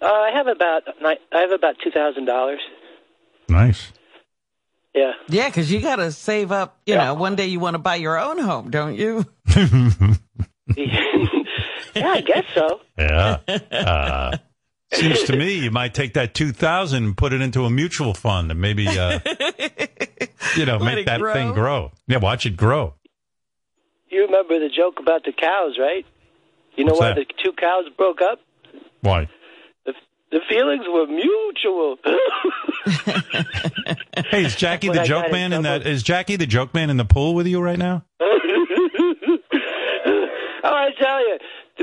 For, 0.00 0.06
uh, 0.06 0.10
I 0.10 0.30
have 0.34 0.46
about 0.46 0.82
I 1.32 1.40
have 1.40 1.50
about 1.52 1.76
two 1.82 1.90
thousand 1.90 2.24
dollars. 2.26 2.60
Nice. 3.48 3.92
Yeah. 4.94 5.12
Yeah, 5.28 5.48
because 5.48 5.70
you 5.72 5.80
got 5.80 5.96
to 5.96 6.12
save 6.12 6.52
up. 6.52 6.78
You 6.86 6.94
know, 6.94 7.14
one 7.14 7.34
day 7.34 7.46
you 7.46 7.58
want 7.58 7.74
to 7.74 7.78
buy 7.78 7.96
your 7.96 8.16
own 8.18 8.38
home, 8.38 8.70
don't 8.70 8.94
you? 8.94 9.26
yeah, 10.76 12.08
I 12.12 12.20
guess 12.20 12.44
so. 12.54 12.80
Yeah. 12.96 13.38
Uh, 13.70 14.36
seems 14.92 15.24
to 15.24 15.36
me 15.36 15.54
you 15.54 15.72
might 15.72 15.92
take 15.92 16.14
that 16.14 16.34
2000 16.34 17.04
and 17.04 17.16
put 17.16 17.32
it 17.32 17.40
into 17.40 17.64
a 17.64 17.70
mutual 17.70 18.14
fund 18.14 18.50
and 18.52 18.60
maybe, 18.60 18.86
uh, 18.86 19.18
you 20.56 20.64
know, 20.64 20.76
Let 20.76 20.94
make 20.94 21.06
that 21.06 21.18
grow. 21.18 21.32
thing 21.32 21.52
grow. 21.52 21.90
Yeah, 22.06 22.18
watch 22.18 22.46
it 22.46 22.56
grow. 22.56 22.94
You 24.08 24.22
remember 24.26 24.60
the 24.60 24.68
joke 24.68 25.00
about 25.00 25.24
the 25.24 25.32
cows, 25.32 25.76
right? 25.80 26.06
You 26.76 26.84
know 26.84 26.92
What's 26.92 27.00
why 27.00 27.14
that? 27.14 27.26
the 27.28 27.34
two 27.42 27.52
cows 27.52 27.86
broke 27.96 28.20
up? 28.20 28.40
Why? 29.00 29.28
The, 29.86 29.94
the 30.30 30.40
feelings 30.48 30.84
were 30.88 31.06
mutual. 31.06 31.96
Hey, 34.30 34.44
is 34.44 34.54
Jackie 34.56 34.88
the 34.88 35.02
joke 35.04 35.30
man 35.32 35.52
in 35.52 35.62
that? 35.62 35.86
Is 35.86 36.02
Jackie 36.02 36.36
the 36.36 36.46
joke 36.46 36.72
man 36.74 36.90
in 36.90 36.96
the 36.96 37.04
pool 37.04 37.34
with 37.34 37.46
you 37.46 37.60
right 37.60 37.78
now? 37.78 38.02
oh, 38.20 38.38
I 40.64 40.88
tell 41.00 41.20
you, 41.20 41.38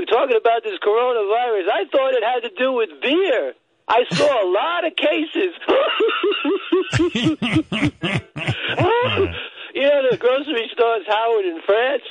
talking 0.06 0.36
about 0.36 0.62
this 0.64 0.78
coronavirus, 0.84 1.68
I 1.72 1.84
thought 1.90 2.12
it 2.14 2.22
had 2.22 2.40
to 2.48 2.54
do 2.56 2.72
with 2.72 2.90
beer. 3.00 3.54
I 3.88 4.04
saw 4.12 4.26
a 4.26 4.46
lot 4.50 4.84
of 4.86 4.94
cases. 4.96 5.54
you 9.74 9.82
know, 9.82 10.02
the 10.10 10.16
grocery 10.18 10.70
store's 10.72 11.06
Howard 11.06 11.44
in 11.44 11.60
France. 11.66 12.02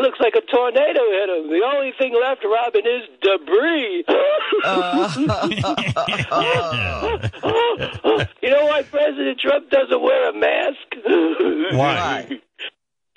It 0.00 0.02
looks 0.02 0.18
like 0.18 0.34
a 0.34 0.40
tornado 0.40 1.00
hit 1.10 1.28
him. 1.28 1.50
The 1.50 1.62
only 1.62 1.92
thing 1.98 2.14
left, 2.18 2.42
Robin, 2.42 2.86
is 2.86 3.02
debris. 3.20 4.02
Uh. 4.64 5.12
you 8.40 8.50
know 8.50 8.64
why 8.64 8.82
President 8.84 9.38
Trump 9.38 9.68
doesn't 9.68 10.00
wear 10.00 10.30
a 10.30 10.32
mask? 10.32 10.94
Why? 11.76 12.40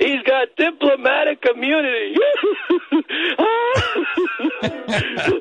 He's 0.04 0.22
got 0.24 0.48
diplomatic 0.58 1.44
immunity. 1.56 2.16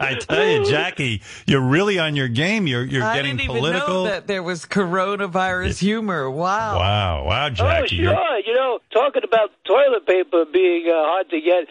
I 0.00 0.16
tell 0.20 0.46
you, 0.46 0.64
Jackie, 0.64 1.22
you're 1.46 1.60
really 1.60 1.98
on 1.98 2.16
your 2.16 2.28
game. 2.28 2.66
You're 2.66 2.84
you're 2.84 3.02
I 3.04 3.16
getting 3.16 3.36
didn't 3.36 3.48
political. 3.48 3.82
even 3.88 3.92
know 3.94 4.04
that 4.04 4.26
there 4.26 4.42
was 4.42 4.64
coronavirus 4.64 5.78
humor. 5.80 6.30
Wow. 6.30 6.78
Wow, 6.78 7.24
wow, 7.26 7.48
Jackie. 7.50 7.82
Oh, 7.82 7.86
sure. 7.86 8.12
you're- 8.14 8.42
You 8.46 8.54
know, 8.54 8.78
talking 8.92 9.22
about 9.24 9.50
toilet 9.64 10.06
paper 10.06 10.44
being 10.52 10.86
uh, 10.88 10.92
hard 10.94 11.30
to 11.30 11.40
get, 11.40 11.66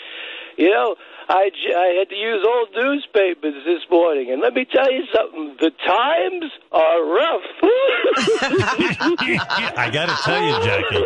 you 0.57 0.69
know, 0.69 0.95
I, 1.31 1.47
I 1.47 1.95
had 1.99 2.09
to 2.09 2.15
use 2.15 2.45
old 2.45 2.69
newspapers 2.75 3.63
this 3.65 3.89
morning. 3.89 4.31
And 4.31 4.41
let 4.41 4.53
me 4.53 4.65
tell 4.65 4.91
you 4.91 5.05
something 5.15 5.55
the 5.59 5.71
times 5.87 6.51
are 6.73 7.05
rough. 7.05 7.41
I 9.77 9.89
got 9.93 10.09
to 10.09 10.15
tell 10.23 10.43
you, 10.43 10.51
Jackie. 10.65 11.05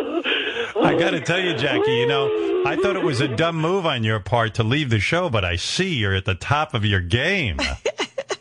I 0.80 0.96
got 0.98 1.10
to 1.10 1.20
tell 1.20 1.38
you, 1.38 1.54
Jackie. 1.56 1.92
You 1.92 2.08
know, 2.08 2.62
I 2.66 2.74
thought 2.74 2.96
it 2.96 3.04
was 3.04 3.20
a 3.20 3.28
dumb 3.28 3.54
move 3.56 3.86
on 3.86 4.02
your 4.02 4.18
part 4.18 4.54
to 4.54 4.64
leave 4.64 4.90
the 4.90 4.98
show, 4.98 5.30
but 5.30 5.44
I 5.44 5.54
see 5.54 5.94
you're 5.94 6.16
at 6.16 6.24
the 6.24 6.34
top 6.34 6.74
of 6.74 6.84
your 6.84 6.98
game. 7.00 7.60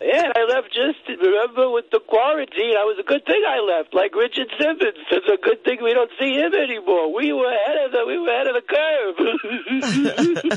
yeah, 0.01 0.31
I 0.35 0.43
left 0.49 0.73
just, 0.73 1.07
remember, 1.07 1.69
with 1.69 1.91
the 1.91 1.99
quarantine. 1.99 2.75
I 2.77 2.83
was 2.83 2.97
a 2.99 3.03
good 3.03 3.23
thing 3.25 3.43
I 3.47 3.59
left, 3.59 3.93
like 3.93 4.15
Richard 4.15 4.49
Simmons. 4.59 4.97
It's 5.11 5.27
a 5.27 5.37
good 5.37 5.63
thing 5.63 5.83
we 5.83 5.93
don't 5.93 6.09
see 6.19 6.33
him 6.33 6.55
anymore. 6.55 7.13
We 7.13 7.31
were 7.31 7.51
ahead 7.51 7.77
of 7.85 7.91
the, 7.91 8.05
we 8.07 8.17
were 8.17 8.29
ahead 8.29 8.47
of 8.47 8.55
the 8.55 8.61
curve. 8.65 9.17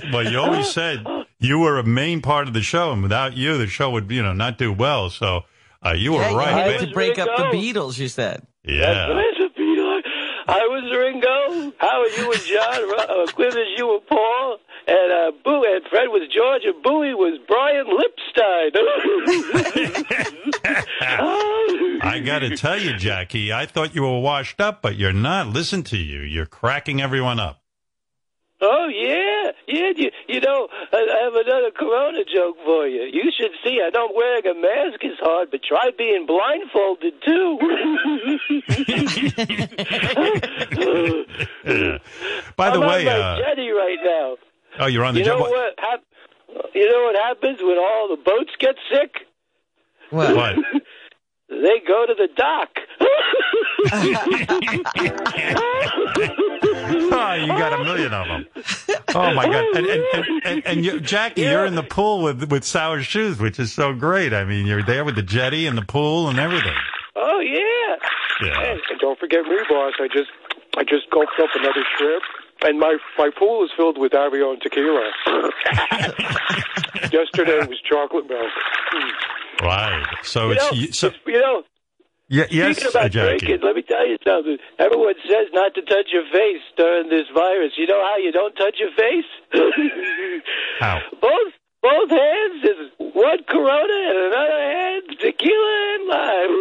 Well, 0.13 0.31
you 0.31 0.39
always 0.39 0.71
said 0.71 1.05
you 1.41 1.59
were 1.59 1.79
a 1.79 1.85
main 1.85 2.21
part 2.21 2.47
of 2.49 2.55
the 2.55 2.63
show, 2.63 2.93
and 2.93 3.03
without 3.03 3.37
you, 3.37 3.59
the 3.59 3.67
show 3.67 3.91
would, 3.91 4.11
you 4.11 4.23
know, 4.23 4.33
not 4.33 4.59
do 4.59 4.73
well. 4.73 5.11
So 5.11 5.43
uh, 5.85 5.93
you 5.93 6.13
were 6.13 6.21
Yeah, 6.21 6.31
you 6.31 6.39
right. 6.39 6.49
had 6.49 6.67
man. 6.81 6.89
to 6.89 6.95
break 6.95 7.19
up 7.19 7.29
the 7.37 7.45
Beatles, 7.57 7.99
you 7.99 8.09
said. 8.09 8.47
Yeah. 8.65 9.09
That's 9.09 9.41
a 9.45 9.49
Peter. 9.55 10.03
I 10.51 10.67
was 10.67 10.85
Ringo. 10.97 11.73
How 11.79 12.01
are 12.01 12.09
you 12.09 12.33
and 12.33 12.41
John? 12.43 12.89
Ro- 12.89 13.23
uh, 13.23 13.27
Quim 13.33 13.55
you 13.77 13.95
and 13.97 14.07
Paul. 14.07 14.59
And 14.87 15.13
uh, 15.13 15.33
Boo 15.45 15.63
and 15.69 15.85
Fred 15.91 16.09
was 16.09 16.27
George, 16.35 16.63
and 16.65 16.83
Bowie 16.83 17.13
was 17.15 17.39
Brian 17.47 17.85
Lipstein. 17.87 18.73
I 22.03 22.21
got 22.25 22.39
to 22.41 22.57
tell 22.57 22.81
you, 22.81 22.97
Jackie, 22.97 23.53
I 23.53 23.67
thought 23.67 23.95
you 23.95 24.01
were 24.03 24.21
washed 24.21 24.61
up, 24.63 24.81
but 24.81 24.97
you're 24.97 25.13
not. 25.13 25.49
Listen 25.49 25.83
to 25.85 25.99
you. 25.99 26.21
You're 26.21 26.47
cracking 26.47 27.03
everyone 27.03 27.39
up. 27.39 27.61
Oh 28.61 28.89
yeah, 28.89 29.53
yeah. 29.67 29.91
You, 29.97 30.11
you 30.29 30.41
know, 30.41 30.69
I, 30.93 30.97
I 30.97 31.25
have 31.25 31.35
another 31.35 31.71
Corona 31.71 32.25
joke 32.25 32.57
for 32.65 32.87
you. 32.87 33.03
You 33.13 33.31
should 33.37 33.53
see. 33.65 33.81
I 33.85 33.91
know 33.95 34.11
wearing 34.15 34.47
a 34.47 34.55
mask 34.55 35.05
is 35.05 35.19
hard, 35.21 35.51
but 35.51 35.63
try 35.63 35.91
being 35.97 36.27
blindfolded 36.27 37.15
too. 37.25 37.59
By 42.57 42.71
the 42.71 42.81
I'm 42.81 42.89
way, 42.89 43.07
on 43.09 43.17
my 43.21 43.21
uh, 43.21 43.37
jetty 43.39 43.71
right 43.71 43.99
now. 44.05 44.37
oh, 44.81 44.87
you're 44.87 45.05
on 45.05 45.15
the 45.15 45.21
You 45.21 45.27
job. 45.27 45.39
know 45.41 45.49
what? 45.51 45.75
Hap- 45.79 46.05
you 46.75 46.91
know 46.91 47.03
what 47.05 47.17
happens 47.17 47.61
when 47.61 47.79
all 47.79 48.09
the 48.09 48.17
boats 48.23 48.51
get 48.59 48.75
sick? 48.91 49.27
What? 50.11 50.35
What? 50.35 50.57
They 51.51 51.81
go 51.87 52.07
to 52.07 52.15
the 52.15 52.29
dock. 52.37 52.71
Oh, 56.89 57.35
you 57.41 57.47
got 57.49 57.73
a 57.79 57.85
million 57.85 58.13
of 58.13 58.27
them. 58.27 58.47
Oh 59.15 59.35
my 59.35 59.45
god! 59.47 59.65
And 59.77 59.87
and, 59.87 60.05
and, 60.15 60.43
and, 60.45 60.67
and 60.67 60.85
you, 60.85 61.01
Jackie, 61.01 61.43
you're 61.43 61.65
in 61.67 61.75
the 61.75 61.83
pool 61.83 62.23
with 62.23 62.51
with 62.51 62.65
sour 62.65 63.03
shoes, 63.03 63.39
which 63.39 63.59
is 63.59 63.73
so 63.73 63.93
great. 63.95 64.33
I 64.33 64.45
mean, 64.45 64.67
you're 64.67 64.83
there 64.83 65.05
with 65.05 65.17
the 65.17 65.23
jetty 65.23 65.67
and 65.67 65.77
the 65.77 65.83
pool 65.85 66.29
and 66.29 66.39
everything. 66.39 66.75
oh 67.17 67.41
yeah. 67.41 68.47
Yeah. 68.47 68.73
And 68.91 69.01
don't 69.01 69.19
forget 69.19 69.43
me, 69.45 69.57
boss. 69.69 69.95
I 70.01 70.09
just 70.09 70.31
I 70.77 70.85
just 70.85 71.11
gulped 71.11 71.33
up 71.43 71.51
another 71.55 71.85
shrimp, 71.97 72.23
and 72.63 72.79
my 72.79 72.97
my 73.19 73.31
pool 73.37 73.65
is 73.65 73.71
filled 73.77 73.99
with 73.99 74.13
Avion 74.13 74.61
tequila. 74.61 75.11
Yesterday 77.13 77.59
was 77.67 77.81
chocolate 77.89 78.29
milk. 78.29 78.51
Right. 79.63 80.05
So 80.23 80.47
You 80.47 80.53
it's 80.53 80.63
know, 80.73 80.89
so 80.91 81.07
it's- 81.09 81.21
you 81.27 81.41
know, 81.41 81.63
yeah, 82.29 82.45
yes, 82.51 82.77
speaking 82.77 82.91
about 82.93 83.11
Jackie. 83.11 83.47
drinking, 83.47 83.67
let 83.67 83.75
me 83.77 83.83
tell 83.83 84.07
you 84.07 84.17
something. 84.27 84.59
Everyone 84.79 85.15
says 85.27 85.49
not 85.53 85.75
to 85.75 85.83
touch 85.83 86.09
your 86.13 86.25
face 86.33 86.63
during 86.77 87.09
this 87.09 87.27
virus. 87.35 87.73
You 87.77 87.87
know 87.87 88.01
how 88.05 88.17
you 88.19 88.31
don't 88.33 88.55
touch 88.55 88.77
your 88.79 88.91
face? 88.93 89.25
How? 90.81 91.01
Both 91.21 91.53
both 91.83 92.11
hands 92.11 92.65
is 92.65 92.91
one 92.99 93.43
Corona 93.49 94.09
and 94.09 94.19
another 94.29 94.61
hand 94.73 95.03
tequila 95.21 95.95
and 95.95 96.07
lime. 96.09 96.55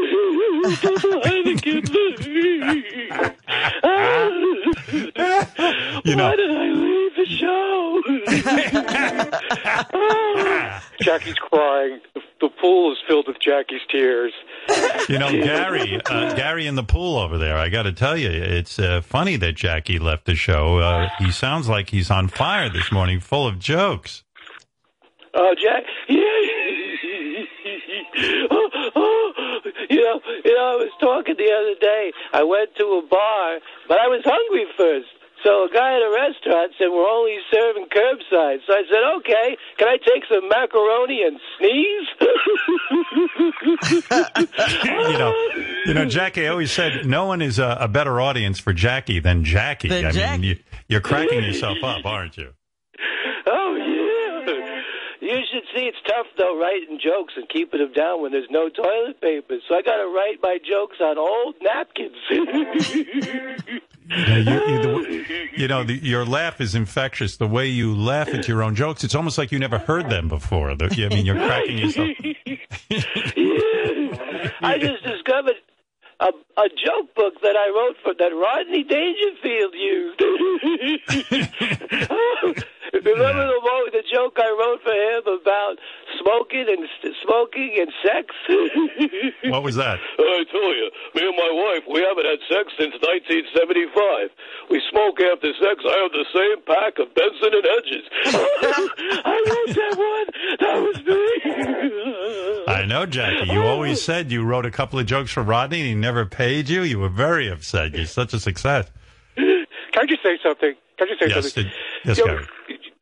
You 6.05 6.15
know, 6.15 6.29
Why 6.29 6.35
did 6.37 6.51
I 6.51 6.71
leave 6.71 7.15
the 7.15 7.25
show? 7.25 8.01
Oh. 9.93 10.79
Jackie's 11.01 11.35
crying. 11.35 11.99
The, 12.39 12.49
pool 12.49 12.91
is 12.91 12.97
filled 13.07 13.27
with 13.27 13.37
Jackie's 13.39 13.81
tears. 13.89 14.33
you 15.09 15.17
know, 15.19 15.31
Gary, 15.31 15.99
uh, 16.09 16.33
Gary 16.33 16.67
in 16.67 16.75
the 16.75 16.83
pool 16.83 17.17
over 17.17 17.37
there. 17.37 17.57
I 17.57 17.69
got 17.69 17.83
to 17.83 17.93
tell 17.93 18.17
you, 18.17 18.29
it's 18.29 18.79
uh, 18.79 19.01
funny 19.01 19.35
that 19.37 19.53
Jackie 19.53 19.99
left 19.99 20.25
the 20.25 20.35
show. 20.35 20.79
Uh, 20.79 21.09
he 21.19 21.31
sounds 21.31 21.67
like 21.67 21.89
he's 21.89 22.09
on 22.09 22.27
fire 22.27 22.69
this 22.69 22.91
morning, 22.91 23.19
full 23.19 23.47
of 23.47 23.59
jokes. 23.59 24.23
Oh, 25.33 25.55
Jack. 25.61 25.83
Yeah. 28.17 28.47
oh, 28.49 28.69
oh. 28.95 29.61
You 29.89 30.01
know, 30.01 30.19
you 30.43 30.55
know, 30.55 30.65
I 30.65 30.75
was 30.75 30.91
talking 30.99 31.35
the 31.37 31.51
other 31.51 31.75
day. 31.79 32.11
I 32.33 32.43
went 32.43 32.75
to 32.75 32.83
a 32.83 33.07
bar, 33.07 33.59
but 33.87 33.99
I 33.99 34.07
was 34.07 34.21
hungry 34.25 34.65
first. 34.75 35.07
So 35.43 35.65
a 35.65 35.69
guy 35.71 35.95
at 35.95 36.01
a 36.01 36.09
restaurant 36.09 36.73
said 36.77 36.87
we're 36.89 37.07
only 37.07 37.37
serving 37.53 37.85
curbside. 37.85 38.59
So 38.65 38.73
I 38.73 38.83
said, 38.89 39.03
okay, 39.17 39.57
can 39.77 39.87
I 39.87 39.97
take 39.97 40.23
some 40.27 40.49
macaroni 40.49 41.23
and 41.23 41.39
sneeze? 41.57 42.07
you 45.11 45.17
know, 45.17 45.33
you 45.85 45.93
know, 45.93 46.05
Jackie 46.05 46.47
always 46.47 46.71
said 46.71 47.05
no 47.05 47.25
one 47.25 47.41
is 47.41 47.59
a, 47.59 47.77
a 47.81 47.87
better 47.87 48.19
audience 48.19 48.59
for 48.59 48.73
Jackie 48.73 49.19
than 49.19 49.43
Jackie. 49.43 49.89
Than 49.89 50.05
I 50.05 50.11
Jackie. 50.11 50.41
mean, 50.41 50.49
you, 50.49 50.57
you're 50.87 51.01
cracking 51.01 51.43
yourself 51.43 51.77
up, 51.83 52.05
aren't 52.05 52.37
you? 52.37 52.53
Oh 53.45 53.75
yeah. 53.75 54.81
You 55.21 55.39
should 55.51 55.63
see 55.75 55.81
it's 55.85 55.97
tough 56.07 56.27
though 56.37 56.57
writing 56.59 56.99
jokes 57.03 57.33
and 57.35 57.47
keeping 57.49 57.79
them 57.79 57.91
down 57.93 58.21
when 58.21 58.31
there's 58.31 58.49
no 58.49 58.69
toilet 58.69 59.19
paper. 59.21 59.57
So 59.67 59.75
I 59.75 59.81
got 59.81 59.97
to 59.97 60.07
write 60.07 60.39
my 60.41 60.57
jokes 60.67 60.97
on 61.01 61.17
old 61.17 61.55
napkins. 61.61 62.15
You 64.09 64.25
know, 64.25 64.37
you, 64.37 64.73
you, 64.73 64.81
the, 64.81 65.25
you 65.57 65.67
know 65.67 65.83
the, 65.83 65.93
your 65.93 66.25
laugh 66.25 66.61
is 66.61 66.75
infectious. 66.75 67.37
The 67.37 67.47
way 67.47 67.67
you 67.67 67.95
laugh 67.95 68.29
at 68.29 68.47
your 68.47 68.63
own 68.63 68.75
jokes, 68.75 69.03
it's 69.03 69.15
almost 69.15 69.37
like 69.37 69.51
you 69.51 69.59
never 69.59 69.77
heard 69.77 70.09
them 70.09 70.27
before. 70.29 70.75
The, 70.75 70.85
I 70.85 71.09
mean, 71.13 71.25
you're 71.25 71.35
cracking 71.35 71.77
yourself. 71.77 72.09
I 74.61 74.77
just 74.79 75.03
discovered 75.03 75.55
a, 76.19 76.31
a 76.57 76.69
joke 76.69 77.13
book 77.15 77.39
that 77.41 77.55
I 77.55 77.69
wrote 77.69 77.95
for 78.03 78.13
that 78.17 78.33
Rodney 78.33 78.83
Dangerfield 78.83 79.73
used. 79.75 80.19
Remember 82.93 83.47
the 83.47 83.59
one, 83.61 83.91
the 83.91 84.01
joke 84.11 84.39
I 84.39 84.49
wrote 84.49 84.81
for 84.81 84.93
him 84.93 85.27
about 85.41 85.77
smoking 86.21 86.67
and 86.69 86.87
smoking 87.23 87.75
and 87.79 87.91
sex? 88.03 88.35
What 89.47 89.63
was 89.63 89.75
that? 89.75 89.99
I 90.19 90.43
tell 90.51 90.75
you, 90.75 90.91
me 91.15 91.27
and 91.27 91.37
my 91.37 91.51
wife, 91.51 91.83
we 91.87 91.97
we 91.97 92.05
haven't 92.05 92.29
had 92.29 92.37
sex 92.45 92.69
since 92.77 92.93
1975. 93.01 94.29
We 94.69 94.77
smoke 94.93 95.17
after 95.17 95.49
sex. 95.57 95.81
I 95.81 95.97
have 96.05 96.13
the 96.13 96.29
same 96.29 96.61
pack 96.61 97.01
of 97.01 97.09
Benson 97.17 97.57
and 97.57 97.65
Hedges. 97.65 98.05
I 99.25 99.33
wrote 99.49 99.73
that 99.73 99.97
one. 99.97 100.27
That 100.61 100.77
was 100.85 100.97
me. 101.01 101.36
I 102.97 103.01
know, 103.01 103.05
Jackie. 103.05 103.51
You 103.51 103.61
always 103.63 104.01
said 104.01 104.31
you 104.31 104.43
wrote 104.43 104.65
a 104.65 104.71
couple 104.71 104.97
of 104.99 105.05
jokes 105.05 105.31
for 105.31 105.43
Rodney 105.43 105.79
and 105.81 105.87
he 105.89 105.95
never 105.95 106.25
paid 106.25 106.67
you. 106.69 106.81
You 106.83 106.99
were 106.99 107.09
very 107.09 107.47
upset. 107.49 107.93
You're 107.93 108.05
such 108.05 108.33
a 108.33 108.39
success. 108.39 108.89
Can 109.35 109.65
I 109.97 110.05
just 110.05 110.23
say 110.23 110.37
something? 110.43 110.73
Can 110.97 111.07
I 111.07 111.11
just 111.11 111.19
say 111.21 111.27
Yes, 111.29 111.43
something? 111.53 111.63
did- 111.63 111.73
yes, 112.05 112.17
You 112.17 112.25
know, 112.25 112.33
Gary. 112.37 112.47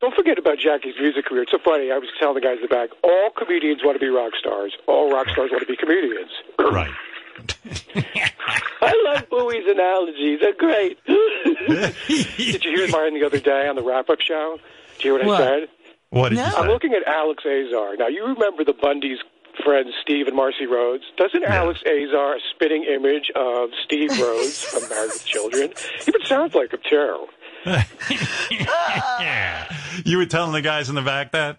Don't 0.00 0.14
forget 0.14 0.38
about 0.38 0.58
Jackie's 0.58 0.94
music 1.00 1.24
career. 1.24 1.42
It's 1.42 1.52
so 1.52 1.58
funny. 1.64 1.90
I 1.90 1.96
was 1.98 2.08
telling 2.20 2.34
the 2.34 2.40
guys 2.42 2.56
in 2.56 2.62
the 2.62 2.68
back, 2.68 2.90
all 3.02 3.30
comedians 3.30 3.82
want 3.82 3.96
to 3.96 3.98
be 3.98 4.08
rock 4.10 4.32
stars. 4.38 4.74
All 4.86 5.10
rock 5.10 5.28
stars 5.30 5.50
want 5.50 5.62
to 5.62 5.66
be 5.66 5.76
comedians. 5.76 6.30
Right. 6.58 6.92
I 8.82 8.92
love 9.06 9.28
Bowie's 9.30 9.66
analogies. 9.68 10.40
They're 10.40 10.54
great. 10.54 10.98
Did 11.06 12.64
you 12.64 12.76
hear 12.76 12.88
mine 12.88 13.14
the 13.14 13.24
other 13.26 13.40
day 13.40 13.66
on 13.68 13.76
the 13.76 13.82
wrap-up 13.82 14.20
show? 14.20 14.58
Did 14.98 15.04
you 15.04 15.16
hear 15.16 15.26
what, 15.26 15.26
What? 15.26 15.42
I 15.42 15.60
said? 15.60 15.68
What 16.10 16.28
did 16.30 16.36
No. 16.36 16.46
you 16.46 16.52
I'm 16.56 16.68
looking 16.68 16.92
at 16.94 17.06
Alex 17.06 17.44
Azar. 17.44 17.96
Now, 17.96 18.06
you 18.08 18.24
remember 18.26 18.64
the 18.64 18.72
Bundy's 18.72 19.18
friends, 19.64 19.94
Steve 20.02 20.26
and 20.26 20.36
Marcy 20.36 20.66
Rhodes? 20.66 21.04
Doesn't 21.16 21.44
Alex 21.44 21.80
Azar 21.86 22.36
a 22.36 22.40
spitting 22.54 22.84
image 22.84 23.30
of 23.34 23.70
Steve 23.84 24.10
Rhodes 24.20 24.62
from 24.62 24.88
Married 24.88 25.12
with 25.12 25.24
Children? 25.24 25.72
Even 26.06 26.24
sounds 26.24 26.54
like 26.54 26.72
him, 26.72 26.80
too. 26.88 27.26
yeah. 28.50 29.72
You 30.04 30.18
were 30.18 30.26
telling 30.26 30.52
the 30.52 30.62
guys 30.62 30.88
in 30.88 30.94
the 30.94 31.02
back 31.02 31.32
that? 31.32 31.58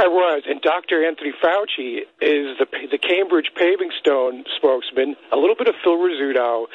I 0.00 0.06
was, 0.06 0.44
and 0.48 0.62
Dr. 0.62 1.06
Anthony 1.06 1.32
Fauci 1.44 1.98
is 2.22 2.56
the 2.58 2.66
the 2.90 2.96
Cambridge 2.96 3.50
Paving 3.54 3.90
Stone 4.00 4.44
spokesman. 4.56 5.14
A 5.30 5.36
little 5.36 5.54
bit 5.54 5.68
of 5.68 5.74
Phil 5.84 5.98
Rizzuto, 5.98 6.66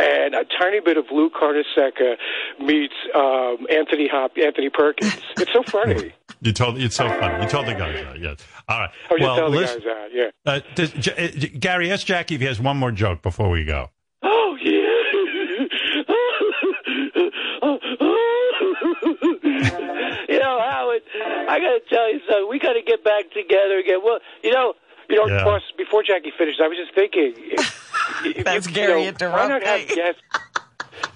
and 0.00 0.34
a 0.34 0.44
tiny 0.58 0.80
bit 0.80 0.96
of 0.96 1.04
Lou 1.12 1.30
Carnesecca 1.30 2.16
meets 2.58 2.94
um, 3.14 3.68
Anthony 3.70 4.08
Hop 4.10 4.32
Anthony 4.42 4.70
Perkins. 4.70 5.20
It's 5.36 5.52
so 5.52 5.62
funny. 5.70 6.14
You 6.44 6.52
told 6.52 6.78
it's 6.78 6.94
so 6.94 7.08
funny. 7.08 7.42
You 7.42 7.48
told 7.48 7.66
the 7.66 7.72
guys 7.74 8.04
that. 8.04 8.20
Yes. 8.20 8.36
All 8.68 8.80
right. 8.80 8.90
I 9.10 9.14
was 9.14 9.20
just 9.20 9.22
well, 9.22 9.36
telling 9.36 9.52
listen, 9.54 9.80
guys 9.80 10.10
that. 10.12 10.14
Yeah. 10.14 10.30
uh, 10.52 10.60
does, 10.74 10.92
J- 10.92 11.12
uh, 11.12 11.28
J- 11.38 11.48
Gary, 11.48 11.90
ask 11.90 12.06
Jackie 12.06 12.34
if 12.34 12.40
he 12.42 12.46
has 12.46 12.60
one 12.60 12.76
more 12.76 12.92
joke 12.92 13.22
before 13.22 13.48
we 13.50 13.64
go. 13.64 13.90
Oh, 14.22 14.56
yeah. 14.60 14.72
you 20.28 20.38
know, 20.38 20.58
Howard, 20.60 21.02
I 21.48 21.58
got 21.60 21.72
to 21.72 21.80
tell 21.88 22.12
you 22.12 22.20
something. 22.28 22.48
We 22.48 22.58
got 22.58 22.74
to 22.74 22.82
get 22.82 23.02
back 23.04 23.30
together 23.32 23.78
again. 23.78 24.00
Well, 24.04 24.18
you 24.42 24.52
know, 24.52 24.74
You 25.08 25.16
know, 25.16 25.26
Yeah. 25.28 25.44
boss. 25.44 25.62
Before 25.76 26.02
Jackie 26.02 26.32
finished, 26.36 26.60
I 26.62 26.68
was 26.68 26.78
just 26.78 26.94
thinking. 26.94 27.34
if- 27.36 27.82
if 28.24 28.44
That's 28.48 28.66
you 28.68 28.74
Gary 28.74 29.04
know, 29.10 29.30
Why 29.30 29.48
not 29.48 29.62
have 29.62 29.80
interrupting. 29.80 29.96
guests? 29.96 30.22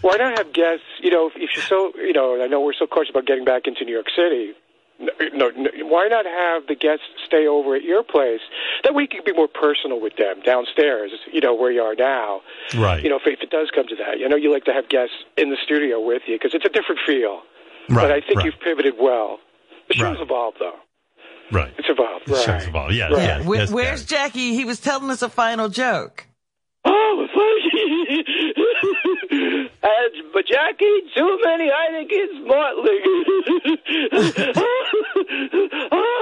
Why 0.03 0.17
not 0.17 0.37
have 0.39 0.53
guests? 0.53 0.85
You 1.01 1.11
know, 1.11 1.29
if, 1.29 1.35
if 1.37 1.51
you're 1.57 1.65
so, 1.65 1.93
you 1.97 2.13
know, 2.13 2.43
I 2.43 2.47
know 2.49 2.61
we're 2.61 2.73
so 2.75 2.87
cautious 2.87 3.11
about 3.11 3.25
getting 3.27 3.45
back 3.47 3.67
into 3.67 3.85
New 3.85 3.93
York 3.93 4.07
City. 4.15 4.53
No, 5.01 5.51
no, 5.51 5.71
why 5.85 6.09
not 6.09 6.27
have 6.27 6.67
the 6.67 6.75
guests 6.75 7.05
stay 7.25 7.47
over 7.47 7.77
at 7.77 7.83
your 7.85 8.03
place? 8.03 8.41
That 8.83 8.95
we 8.97 9.07
can 9.07 9.21
be 9.25 9.33
more 9.33 9.47
personal 9.47 10.01
with 10.01 10.17
them 10.17 10.41
downstairs. 10.45 11.13
You 11.33 11.41
know 11.41 11.55
where 11.55 11.71
you 11.71 11.83
are 11.83 11.95
now. 11.95 12.41
Right. 12.77 13.03
You 13.03 13.09
know, 13.11 13.17
if, 13.17 13.23
if 13.27 13.41
it 13.41 13.51
does 13.51 13.71
come 13.75 13.87
to 13.89 13.97
that, 13.97 14.19
you 14.19 14.29
know 14.29 14.35
you 14.37 14.53
like 14.53 14.65
to 14.65 14.73
have 14.73 14.89
guests 14.89 15.15
in 15.37 15.51
the 15.51 15.57
studio 15.65 16.01
with 16.05 16.23
you 16.27 16.35
because 16.37 16.53
it's 16.55 16.65
a 16.65 16.69
different 16.69 17.01
feel. 17.07 17.43
Right. 17.89 18.03
but 18.03 18.11
I 18.13 18.21
think 18.21 18.37
right, 18.39 18.47
you've 18.47 18.59
pivoted 18.61 18.95
well. 19.01 19.39
The 19.89 19.95
show's 19.95 20.17
Right. 20.17 20.21
evolved, 20.23 20.57
though. 20.61 20.77
right. 21.53 21.73
It's 21.79 21.89
evolved. 21.89 22.27
The 22.27 22.33
right. 22.35 22.45
show's 22.45 22.67
evolved. 22.67 22.95
Yes, 22.95 23.13
Right. 23.13 23.23
yes, 23.23 23.45
Where- 23.47 23.61
yes, 23.61 23.71
where's 23.71 24.05
Gary. 24.05 24.23
Jackie? 24.25 24.55
He 24.55 24.65
was 24.65 24.81
telling 24.81 25.11
us 25.11 25.23
a 25.23 25.29
final 25.31 25.69
joke. 25.69 26.27
Oh, 26.85 27.27
but 29.29 30.47
Jackie, 30.47 31.03
too 31.15 31.39
many 31.45 31.71
Heineken's 31.71 32.41
Mortling. 32.47 33.03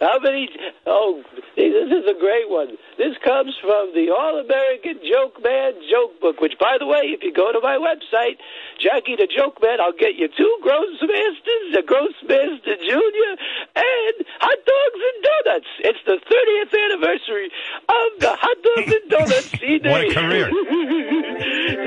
How 0.00 0.18
many? 0.18 0.48
Oh, 0.86 1.22
this 1.56 1.92
is 1.92 2.06
a 2.08 2.18
great 2.18 2.48
one. 2.48 2.78
This 2.96 3.16
comes 3.22 3.52
from 3.60 3.92
the 3.92 4.08
All 4.08 4.40
American 4.40 4.96
Joke 5.04 5.36
Man 5.44 5.74
Joke 5.92 6.18
Book, 6.20 6.40
which, 6.40 6.54
by 6.58 6.78
the 6.80 6.86
way, 6.86 7.12
if 7.12 7.22
you 7.22 7.34
go 7.34 7.52
to 7.52 7.60
my 7.60 7.76
website, 7.76 8.40
Jackie 8.80 9.16
the 9.16 9.28
Joke 9.28 9.60
Man, 9.60 9.78
I'll 9.78 9.92
get 9.92 10.16
you 10.16 10.28
two 10.28 10.56
Grossmasters, 10.64 11.76
a 11.76 11.82
Grossmaster 11.84 12.80
Junior, 12.80 13.32
and 13.76 14.16
hot 14.40 14.60
dogs 14.64 15.00
and 15.04 15.20
donuts. 15.20 15.68
It's 15.80 16.00
the 16.06 16.16
30th 16.16 16.72
anniversary 16.72 17.52
of 17.84 18.20
the 18.20 18.32
hot 18.40 18.56
dogs 18.64 18.92
and 18.96 19.10
donuts 19.10 19.50
CD. 19.60 19.84
What 19.84 20.00
a 20.00 20.14
career. 20.14 20.48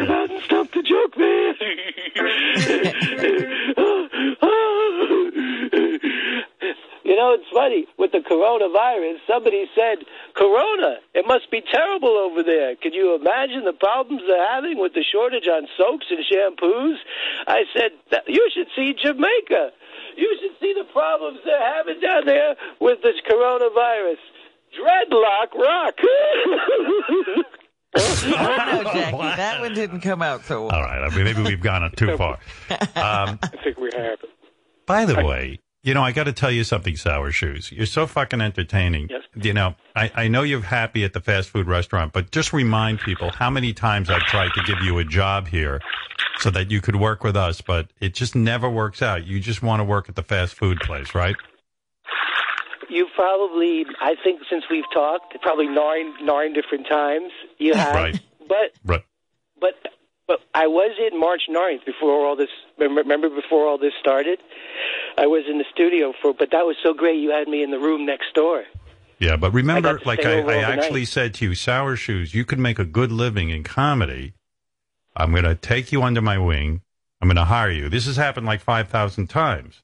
Come 0.05 0.11
out 0.11 0.29
and 0.29 0.43
stop 0.43 0.69
the 0.71 0.83
joke, 0.85 1.17
man. 1.17 1.55
You 7.13 7.19
know, 7.21 7.37
it's 7.37 7.45
funny. 7.53 7.85
With 8.01 8.09
the 8.11 8.25
coronavirus, 8.25 9.21
somebody 9.29 9.69
said, 9.77 10.01
Corona, 10.33 10.97
it 11.13 11.27
must 11.27 11.45
be 11.51 11.61
terrible 11.61 12.09
over 12.09 12.41
there. 12.41 12.75
Can 12.75 12.91
you 12.91 13.13
imagine 13.13 13.65
the 13.69 13.77
problems 13.77 14.23
they're 14.25 14.49
having 14.49 14.79
with 14.81 14.95
the 14.97 15.05
shortage 15.05 15.45
on 15.45 15.67
soaps 15.77 16.09
and 16.09 16.25
shampoos? 16.25 16.97
I 17.45 17.69
said, 17.77 17.91
you 18.25 18.49
should 18.49 18.65
see 18.75 18.95
Jamaica. 18.97 19.69
You 20.17 20.25
should 20.41 20.57
see 20.59 20.73
the 20.73 20.89
problems 20.91 21.37
they're 21.45 21.73
having 21.75 21.99
down 22.01 22.25
there 22.25 22.55
with 22.81 22.97
this 23.03 23.21
coronavirus. 23.29 24.17
Dreadlock 24.73 25.53
rock. 25.53 25.93
Oh, 27.95 28.23
no, 28.25 28.83
Jackie, 28.93 29.17
that 29.37 29.61
one 29.61 29.75
didn't 29.75 30.01
come 30.01 30.23
out 30.23 30.45
so 30.45 30.63
well. 30.65 30.71
All 30.71 30.81
right. 30.81 31.03
I 31.03 31.15
mean, 31.15 31.25
maybe 31.25 31.43
we've 31.43 31.61
gone 31.61 31.91
too 31.95 32.17
far. 32.17 32.39
Um, 32.71 33.37
I 33.43 33.49
think 33.63 33.77
we 33.77 33.91
have. 33.95 34.17
by 34.87 35.05
the 35.05 35.23
way, 35.23 35.59
you 35.83 35.93
know, 35.93 36.01
I 36.01 36.11
got 36.13 36.23
to 36.23 36.33
tell 36.33 36.49
you 36.51 36.63
something, 36.63 36.95
Sour 36.95 37.31
Shoes. 37.31 37.71
You're 37.71 37.85
so 37.85 38.07
fucking 38.07 38.39
entertaining. 38.41 39.07
Yes. 39.09 39.21
You 39.35 39.53
know, 39.53 39.75
I, 39.95 40.11
I 40.15 40.27
know 40.29 40.43
you're 40.43 40.61
happy 40.61 41.03
at 41.03 41.13
the 41.13 41.19
fast 41.19 41.49
food 41.49 41.67
restaurant, 41.67 42.13
but 42.13 42.31
just 42.31 42.53
remind 42.53 42.99
people 42.99 43.31
how 43.31 43.49
many 43.49 43.73
times 43.73 44.09
I've 44.09 44.21
tried 44.23 44.51
to 44.55 44.63
give 44.63 44.81
you 44.81 44.97
a 44.99 45.03
job 45.03 45.47
here 45.47 45.81
so 46.39 46.49
that 46.51 46.71
you 46.71 46.79
could 46.81 46.95
work 46.95 47.23
with 47.23 47.35
us, 47.35 47.59
but 47.61 47.89
it 47.99 48.13
just 48.13 48.33
never 48.35 48.69
works 48.69 49.01
out. 49.01 49.25
You 49.27 49.39
just 49.39 49.61
want 49.61 49.81
to 49.81 49.83
work 49.83 50.07
at 50.07 50.15
the 50.15 50.23
fast 50.23 50.53
food 50.55 50.79
place, 50.81 51.13
right? 51.13 51.35
You 52.89 53.07
probably, 53.15 53.85
I 54.01 54.15
think, 54.23 54.41
since 54.49 54.63
we've 54.69 54.83
talked, 54.93 55.35
probably 55.41 55.67
nine 55.67 56.13
nine 56.23 56.53
different 56.53 56.87
times. 56.87 57.31
You 57.57 57.73
have, 57.73 57.95
Right. 57.95 58.19
but 58.47 58.71
Right. 58.85 59.03
but 59.59 59.73
but 60.27 60.39
I 60.53 60.67
was 60.67 60.95
in 61.11 61.19
March 61.19 61.43
9th 61.49 61.85
before 61.85 62.25
all 62.25 62.35
this. 62.35 62.49
Remember 62.77 63.29
before 63.29 63.67
all 63.67 63.77
this 63.77 63.93
started, 63.99 64.39
I 65.17 65.27
was 65.27 65.43
in 65.49 65.57
the 65.57 65.65
studio 65.73 66.13
for. 66.21 66.33
But 66.33 66.51
that 66.51 66.65
was 66.65 66.75
so 66.83 66.93
great. 66.93 67.19
You 67.19 67.31
had 67.31 67.47
me 67.47 67.63
in 67.63 67.71
the 67.71 67.79
room 67.79 68.05
next 68.05 68.33
door. 68.33 68.63
Yeah, 69.19 69.37
but 69.37 69.53
remember, 69.53 69.99
I 70.01 70.05
like 70.05 70.25
I, 70.25 70.41
I 70.41 70.61
actually 70.63 71.05
said 71.05 71.33
to 71.35 71.45
you, 71.45 71.55
Sour 71.55 71.95
Shoes, 71.95 72.33
you 72.33 72.43
could 72.45 72.59
make 72.59 72.79
a 72.79 72.85
good 72.85 73.11
living 73.11 73.49
in 73.49 73.63
comedy. 73.63 74.33
I'm 75.15 75.31
going 75.31 75.43
to 75.43 75.55
take 75.55 75.91
you 75.91 76.03
under 76.03 76.21
my 76.21 76.37
wing. 76.37 76.81
I'm 77.21 77.27
going 77.27 77.37
to 77.37 77.45
hire 77.45 77.71
you. 77.71 77.87
This 77.87 78.05
has 78.07 78.17
happened 78.17 78.45
like 78.45 78.59
5,000 78.61 79.27
times. 79.27 79.81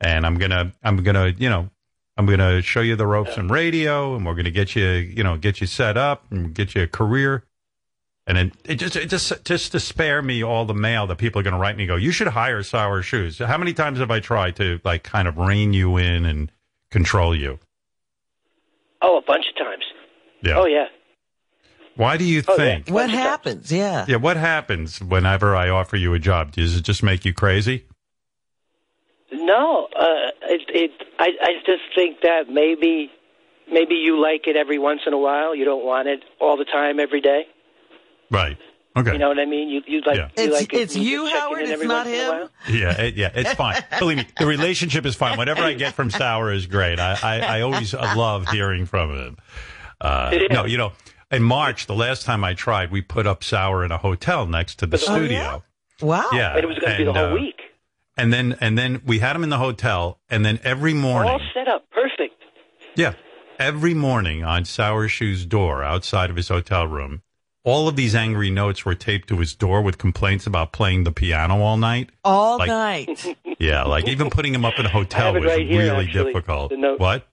And 0.00 0.26
I'm 0.26 0.36
going 0.36 0.50
to, 0.50 0.72
I'm 0.82 1.02
going 1.02 1.14
to, 1.14 1.32
you 1.42 1.48
know, 1.48 1.70
I'm 2.16 2.26
going 2.26 2.38
to 2.38 2.62
show 2.62 2.82
you 2.82 2.94
the 2.94 3.06
ropes 3.06 3.36
in 3.36 3.48
radio 3.48 4.14
and 4.14 4.26
we're 4.26 4.34
going 4.34 4.44
to 4.44 4.50
get 4.50 4.76
you, 4.76 4.84
you 4.86 5.24
know, 5.24 5.36
get 5.36 5.60
you 5.60 5.66
set 5.66 5.96
up 5.96 6.30
and 6.30 6.54
get 6.54 6.74
you 6.74 6.82
a 6.82 6.86
career. 6.86 7.44
And 8.26 8.38
it, 8.38 8.52
it 8.64 8.74
just, 8.76 8.94
it 8.94 9.10
just, 9.10 9.44
just 9.44 9.72
to 9.72 9.80
spare 9.80 10.22
me 10.22 10.44
all 10.44 10.64
the 10.64 10.74
mail 10.74 11.06
that 11.08 11.18
people 11.18 11.40
are 11.40 11.42
going 11.42 11.54
to 11.54 11.58
write 11.60 11.76
me, 11.76 11.86
go, 11.86 11.96
you 11.96 12.12
should 12.12 12.28
hire 12.28 12.62
Sour 12.62 13.02
Shoes. 13.02 13.38
How 13.38 13.58
many 13.58 13.72
times 13.74 13.98
have 13.98 14.12
I 14.12 14.20
tried 14.20 14.54
to 14.56 14.80
like 14.84 15.02
kind 15.02 15.26
of 15.26 15.36
rein 15.38 15.72
you 15.72 15.96
in 15.96 16.24
and 16.24 16.52
control 16.90 17.34
you? 17.34 17.58
Oh, 19.00 19.18
a 19.18 19.22
bunch 19.22 19.46
of 19.50 19.56
times. 19.58 19.82
Yeah. 20.40 20.58
Oh 20.58 20.66
yeah. 20.66 20.86
Why 21.96 22.16
do 22.16 22.24
you 22.24 22.42
Oh, 22.46 22.52
yeah. 22.52 22.56
think? 22.56 22.88
What 22.88 23.10
happens? 23.10 23.72
Yeah. 23.72 24.04
Yeah, 24.08 24.16
what 24.16 24.36
happens 24.36 25.00
whenever 25.00 25.56
I 25.56 25.68
offer 25.68 25.96
you 25.96 26.14
a 26.14 26.18
job? 26.20 26.52
Does 26.52 26.76
it 26.76 26.82
just 26.84 27.02
make 27.02 27.24
you 27.24 27.34
crazy? 27.34 27.86
No, 29.32 29.88
uh, 29.98 30.30
it, 30.42 30.62
it. 30.68 30.90
I, 31.18 31.30
I 31.42 31.52
just 31.66 31.82
think 31.94 32.20
that 32.22 32.48
maybe, 32.48 33.10
maybe 33.70 33.94
you 33.94 34.20
like 34.22 34.46
it 34.46 34.56
every 34.56 34.78
once 34.78 35.00
in 35.06 35.12
a 35.12 35.18
while. 35.18 35.54
You 35.54 35.64
don't 35.64 35.84
want 35.84 36.06
it 36.08 36.22
all 36.40 36.56
the 36.56 36.64
time, 36.64 37.00
every 37.00 37.20
day. 37.20 37.46
Right. 38.32 38.56
Okay. 38.96 39.12
You 39.12 39.18
know 39.18 39.28
what 39.28 39.38
I 39.38 39.46
mean? 39.46 39.68
You 39.70 39.80
you 39.86 40.02
like 40.06 40.16
Yeah. 40.16 40.28
you 40.36 40.42
It's- 40.44 40.60
like 40.60 40.72
it 40.74 40.80
it's 40.80 40.94
when 40.94 41.04
you, 41.04 41.26
Howard, 41.26 41.62
it's 41.62 41.82
not 41.82 41.88
once 42.06 42.08
in 42.08 42.14
a 42.14 42.40
him? 42.42 42.48
yeah, 42.68 43.00
it, 43.00 43.14
yeah, 43.14 43.30
it's 43.34 43.52
fine. 43.54 43.82
Believe 43.98 44.18
me, 44.18 44.26
the 44.38 44.46
relationship 44.46 45.06
is 45.06 45.14
fine. 45.14 45.38
Whatever 45.38 45.62
I 45.62 45.72
get 45.74 45.94
from 45.94 46.10
Sour 46.10 46.52
is 46.52 46.66
great. 46.66 46.98
I, 46.98 47.16
I, 47.22 47.40
I 47.58 47.60
always 47.62 47.94
love 47.94 48.48
hearing 48.48 48.84
from 48.84 49.10
him. 49.16 49.36
Uh, 50.00 50.36
No, 50.50 50.66
you 50.66 50.76
know, 50.76 50.92
in 51.30 51.42
March, 51.42 51.86
the 51.86 51.94
last 51.94 52.26
time 52.26 52.44
I 52.44 52.52
tried, 52.52 52.90
we 52.90 53.00
put 53.00 53.26
up 53.26 53.42
Sour 53.42 53.82
in 53.84 53.92
a 53.92 53.96
hotel 53.98 54.46
next 54.46 54.80
to 54.80 54.86
the 54.86 54.96
Oh, 54.96 55.14
studio. 55.14 55.62
Wow. 56.02 56.28
yeah, 56.34 56.50
And 56.54 56.58
it 56.64 56.66
was 56.66 56.78
going 56.78 56.92
to 56.92 56.98
be 56.98 57.04
the 57.04 57.12
whole 57.14 57.26
uh, 57.30 57.34
week. 57.34 57.60
And 58.18 58.30
then, 58.30 58.58
and 58.60 58.76
then 58.76 59.00
we 59.06 59.20
had 59.20 59.34
him 59.36 59.42
in 59.42 59.48
the 59.48 59.56
hotel, 59.58 60.18
and 60.28 60.44
then 60.44 60.60
every 60.64 60.92
morning, 60.92 61.32
All 61.32 61.40
set 61.54 61.66
up, 61.66 61.88
perfect. 61.92 62.34
Yeah. 62.94 63.14
Every 63.58 63.94
morning 63.94 64.44
on 64.44 64.66
Sour 64.66 65.08
Shoe's 65.08 65.46
door 65.46 65.82
outside 65.82 66.28
of 66.28 66.36
his 66.36 66.48
hotel 66.48 66.86
room, 66.86 67.22
all 67.64 67.88
of 67.88 67.96
these 67.96 68.14
angry 68.14 68.50
notes 68.50 68.84
were 68.84 68.94
taped 68.94 69.28
to 69.28 69.38
his 69.38 69.54
door 69.54 69.82
with 69.82 69.98
complaints 69.98 70.46
about 70.46 70.72
playing 70.72 71.04
the 71.04 71.12
piano 71.12 71.60
all 71.60 71.76
night. 71.76 72.10
All 72.24 72.58
Like- 72.58 72.68
night. 72.68 73.36
Yeah, 73.58 73.84
like 73.84 74.08
even 74.08 74.28
putting 74.28 74.52
him 74.52 74.64
up 74.64 74.76
in 74.78 74.86
a 74.86 74.88
hotel 74.88 75.34
was 75.34 75.44
right 75.44 75.64
here, 75.64 75.92
really 75.92 76.06
actually, 76.06 76.32
difficult. 76.32 76.70
the 76.70 76.76
note. 76.76 76.98
What? 76.98 77.24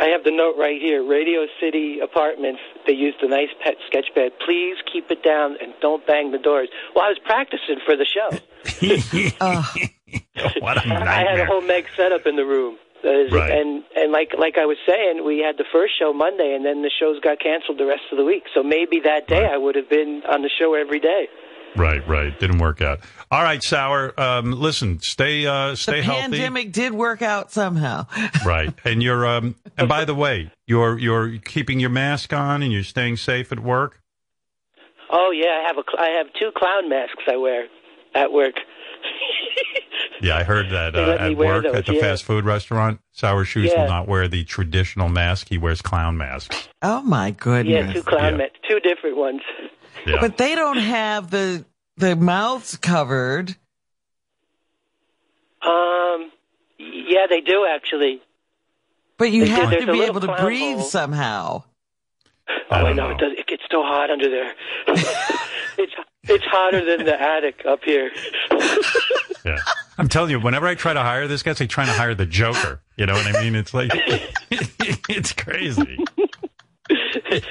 I 0.00 0.06
have 0.08 0.24
the 0.24 0.30
note 0.30 0.54
right 0.58 0.80
here. 0.80 1.04
Radio 1.06 1.46
City 1.60 1.98
Apartments. 2.00 2.60
They 2.86 2.94
used 2.94 3.18
a 3.22 3.28
nice 3.28 3.48
pet 3.62 3.74
sketch 3.86 4.06
pad. 4.14 4.32
Please 4.46 4.76
keep 4.90 5.10
it 5.10 5.22
down 5.22 5.56
and 5.60 5.74
don't 5.82 6.06
bang 6.06 6.30
the 6.32 6.38
doors. 6.38 6.68
Well, 6.94 7.04
I 7.04 7.08
was 7.08 7.18
practicing 7.22 7.80
for 7.84 7.96
the 7.96 8.06
show. 8.06 8.30
what 10.60 10.78
a 10.78 10.88
I 10.88 11.24
had 11.30 11.40
a 11.40 11.44
whole 11.46 11.60
Meg 11.60 11.86
set 11.96 12.12
up 12.12 12.26
in 12.26 12.36
the 12.36 12.44
room. 12.46 12.78
Uh, 13.06 13.34
Right. 13.34 13.52
And 13.52 13.84
and 13.94 14.10
like 14.12 14.32
like 14.36 14.58
I 14.58 14.66
was 14.66 14.76
saying, 14.88 15.24
we 15.24 15.38
had 15.38 15.56
the 15.56 15.64
first 15.72 15.92
show 15.98 16.12
Monday, 16.12 16.54
and 16.54 16.64
then 16.66 16.82
the 16.82 16.90
shows 17.00 17.20
got 17.20 17.38
canceled 17.40 17.78
the 17.78 17.86
rest 17.86 18.02
of 18.10 18.18
the 18.18 18.24
week. 18.24 18.44
So 18.54 18.62
maybe 18.62 19.00
that 19.04 19.28
day 19.28 19.42
Right. 19.42 19.52
I 19.52 19.56
would 19.56 19.76
have 19.76 19.88
been 19.88 20.22
on 20.28 20.42
the 20.42 20.50
show 20.58 20.74
every 20.74 20.98
day. 21.00 21.28
Right, 21.76 22.00
right. 22.08 22.38
Didn't 22.40 22.56
work 22.58 22.80
out. 22.80 23.00
All 23.30 23.42
right, 23.42 23.62
Sour. 23.62 24.18
Um, 24.18 24.50
listen, 24.52 24.98
stay 25.00 25.46
uh, 25.46 25.70
The 25.72 25.76
stay 25.76 26.00
healthy. 26.02 26.22
The 26.22 26.28
pandemic 26.38 26.72
did 26.72 26.94
work 26.94 27.20
out 27.20 27.52
somehow. 27.52 28.06
Right, 28.46 28.72
and 28.84 29.02
you're 29.02 29.26
um, 29.26 29.56
and 29.76 29.86
by 29.88 30.04
the 30.06 30.14
way, 30.14 30.50
you're 30.66 30.98
you're 30.98 31.36
keeping 31.38 31.78
your 31.78 31.90
mask 31.90 32.32
on 32.32 32.62
and 32.62 32.72
you're 32.72 32.82
staying 32.82 33.18
safe 33.18 33.52
at 33.52 33.60
work. 33.60 34.00
Oh 35.10 35.30
yeah, 35.32 35.60
I 35.62 35.66
have 35.66 35.76
a 35.78 35.84
cl- 35.88 36.02
I 36.02 36.10
have 36.18 36.26
two 36.38 36.50
clown 36.56 36.88
masks 36.88 37.22
I 37.28 37.36
wear 37.36 37.66
at 38.14 38.32
work. 38.32 38.54
Yeah, 40.22 40.38
I 40.38 40.44
heard 40.44 40.70
that 40.70 40.96
uh, 40.96 41.16
at 41.20 41.36
work 41.36 41.64
those, 41.64 41.74
at 41.74 41.84
the 41.86 41.94
yeah. 41.94 42.00
fast 42.00 42.24
food 42.24 42.46
restaurant. 42.46 43.00
Sour 43.12 43.44
Shoes 43.44 43.70
Yeah. 43.70 43.82
will 43.82 43.88
not 43.88 44.08
wear 44.08 44.26
the 44.28 44.44
traditional 44.44 45.10
mask. 45.10 45.48
He 45.50 45.58
wears 45.58 45.82
clown 45.82 46.16
masks. 46.16 46.70
Oh 46.80 47.02
my 47.02 47.32
goodness. 47.32 47.88
yeah, 47.88 47.92
two 47.92 48.02
clown 48.02 48.32
Yeah. 48.32 48.36
masks, 48.38 48.56
two 48.66 48.80
different 48.80 49.18
ones. 49.18 49.42
Yeah. 50.06 50.16
But 50.22 50.38
they 50.38 50.54
don't 50.54 50.78
have 50.78 51.30
the 51.30 51.66
the 51.98 52.16
mouths 52.16 52.78
covered. 52.78 53.56
Um, 55.62 56.30
yeah, 56.78 57.26
they 57.28 57.40
do 57.42 57.66
actually. 57.68 58.22
But 59.18 59.30
you 59.32 59.44
They 59.44 59.50
have 59.50 59.70
There's 59.70 59.84
to 59.84 59.90
a 59.90 59.94
be 59.94 60.02
able 60.02 60.20
to 60.22 60.34
breathe 60.40 60.76
hole. 60.78 60.84
somehow. 60.84 61.62
I 62.48 62.52
Oh, 62.52 62.74
I 62.76 62.82
don't 62.82 62.96
know 62.96 63.08
know. 63.08 63.14
it 63.14 63.18
does. 63.18 63.32
It 63.38 63.46
gets 63.46 63.62
so 63.70 63.82
hot 63.82 64.10
under 64.10 64.28
there. 64.30 64.54
it's 65.78 65.92
it's 66.28 66.44
hotter 66.44 66.84
than 66.84 67.06
the 67.06 67.20
attic 67.20 67.62
up 67.66 67.80
here. 67.84 68.10
Yeah. 69.44 69.58
I'm 69.96 70.08
telling 70.08 70.32
you, 70.32 70.40
whenever 70.40 70.66
I 70.66 70.74
try 70.74 70.92
to 70.92 71.00
hire 71.02 71.28
this 71.28 71.44
guy, 71.44 71.52
it's 71.52 71.60
like 71.60 71.68
trying 71.68 71.86
to 71.86 71.92
hire 71.92 72.16
the 72.16 72.26
Joker. 72.26 72.80
You 72.96 73.06
know 73.06 73.12
what 73.12 73.28
I 73.28 73.40
mean? 73.44 73.54
It's 73.54 73.72
like, 73.72 73.92
it's 75.08 75.32
crazy. 75.34 75.96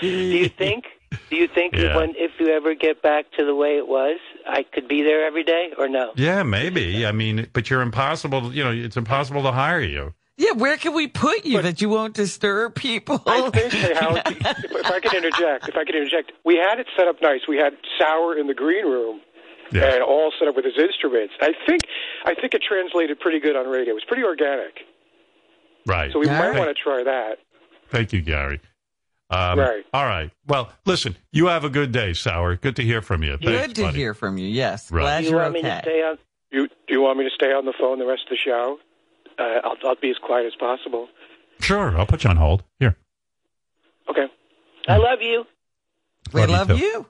Do 0.01 0.07
you 0.07 0.49
think? 0.49 0.83
Do 1.29 1.37
you 1.37 1.47
think 1.47 1.73
Yeah. 1.73 1.95
when 1.95 2.13
if 2.17 2.31
you 2.37 2.49
ever 2.49 2.75
get 2.75 3.01
back 3.01 3.31
to 3.37 3.45
the 3.45 3.55
way 3.55 3.77
it 3.77 3.87
was, 3.87 4.19
I 4.45 4.63
could 4.63 4.89
be 4.89 5.03
there 5.03 5.25
every 5.25 5.45
day 5.45 5.69
or 5.77 5.87
no? 5.87 6.11
Yeah, 6.17 6.43
maybe. 6.43 7.05
I 7.05 7.13
mean, 7.13 7.47
but 7.53 7.69
you're 7.69 7.81
impossible. 7.81 8.53
You 8.53 8.65
know, 8.65 8.71
it's 8.71 8.97
impossible 8.97 9.43
to 9.43 9.53
hire 9.53 9.79
you. 9.81 10.13
Yeah, 10.37 10.51
where 10.51 10.75
can 10.77 10.93
we 10.93 11.07
put 11.07 11.45
you 11.45 11.61
that 11.61 11.81
you 11.81 11.87
won't 11.89 12.13
disturb 12.13 12.75
people? 12.75 13.21
I 13.25 13.49
think, 13.51 13.71
hey, 13.71 13.93
Howard, 13.93 14.21
if, 14.25 14.63
if 14.71 14.85
I 14.85 14.99
could 14.99 15.13
interject, 15.13 15.69
if 15.69 15.75
I 15.77 15.85
could 15.85 15.95
interject, 15.95 16.33
we 16.43 16.55
had 16.57 16.79
it 16.79 16.87
set 16.97 17.07
up 17.07 17.21
nice. 17.21 17.41
We 17.47 17.55
had 17.57 17.73
Sour 17.97 18.37
in 18.37 18.47
the 18.47 18.53
green 18.53 18.85
room 18.85 19.21
Yeah. 19.71 19.93
and 19.93 20.03
all 20.03 20.33
set 20.37 20.47
up 20.49 20.55
with 20.57 20.65
his 20.65 20.77
instruments. 20.77 21.33
I 21.39 21.53
think, 21.65 21.81
I 22.25 22.33
think 22.35 22.53
it 22.53 22.61
translated 22.67 23.19
pretty 23.21 23.39
good 23.39 23.55
on 23.55 23.67
radio. 23.67 23.91
It 23.91 23.95
was 23.95 24.03
pretty 24.07 24.23
organic, 24.23 24.79
Right. 25.87 26.11
so 26.11 26.19
we 26.19 26.27
All 26.27 26.33
might 26.33 26.49
right. 26.49 26.57
want 26.59 26.75
to 26.75 26.83
try 26.83 27.03
that. 27.03 27.37
Thank 27.89 28.11
you, 28.11 28.21
Gary. 28.21 28.59
Um, 29.29 29.57
Right. 29.57 29.85
All 29.93 30.05
right. 30.05 30.31
Well, 30.47 30.69
listen, 30.85 31.15
you 31.31 31.47
have 31.47 31.63
a 31.63 31.69
good 31.69 31.91
day, 31.93 32.11
Sour. 32.13 32.57
Good 32.57 32.75
to 32.75 32.83
hear 32.83 33.01
from 33.01 33.23
you. 33.23 33.37
Good 33.37 33.75
to 33.75 33.83
buddy. 33.83 33.97
hear 33.97 34.13
from 34.13 34.37
you. 34.37 34.47
Yes. 34.47 34.91
Right. 34.91 35.01
Glad 35.01 35.17
Do 35.19 35.23
you 35.25 35.29
you're 35.31 35.39
want 35.41 35.53
me 35.53 35.61
to 35.61 35.79
stay 35.81 36.03
on? 36.03 36.17
You, 36.51 36.67
do 36.67 36.73
you 36.89 37.01
want 37.01 37.17
me 37.19 37.23
to 37.23 37.31
stay 37.33 37.51
on 37.53 37.65
the 37.65 37.73
phone 37.79 37.99
the 37.99 38.05
rest 38.05 38.23
of 38.23 38.29
the 38.31 38.37
show? 38.37 38.77
Uh, 39.37 39.59
I'll, 39.63 39.75
I'll 39.85 39.95
be 39.95 40.09
as 40.11 40.17
quiet 40.17 40.45
as 40.45 40.55
possible. 40.55 41.07
Sure. 41.59 41.97
I'll 41.97 42.05
put 42.05 42.23
you 42.23 42.29
on 42.29 42.37
hold. 42.37 42.63
Here. 42.79 42.95
Okay. 44.09 44.27
I 44.87 44.97
love 44.97 45.19
you. 45.21 45.45
we 46.33 46.41
Love 46.41 46.49
you 46.49 46.55
love 46.55 46.67
too. 46.67 46.77
you. 46.77 47.05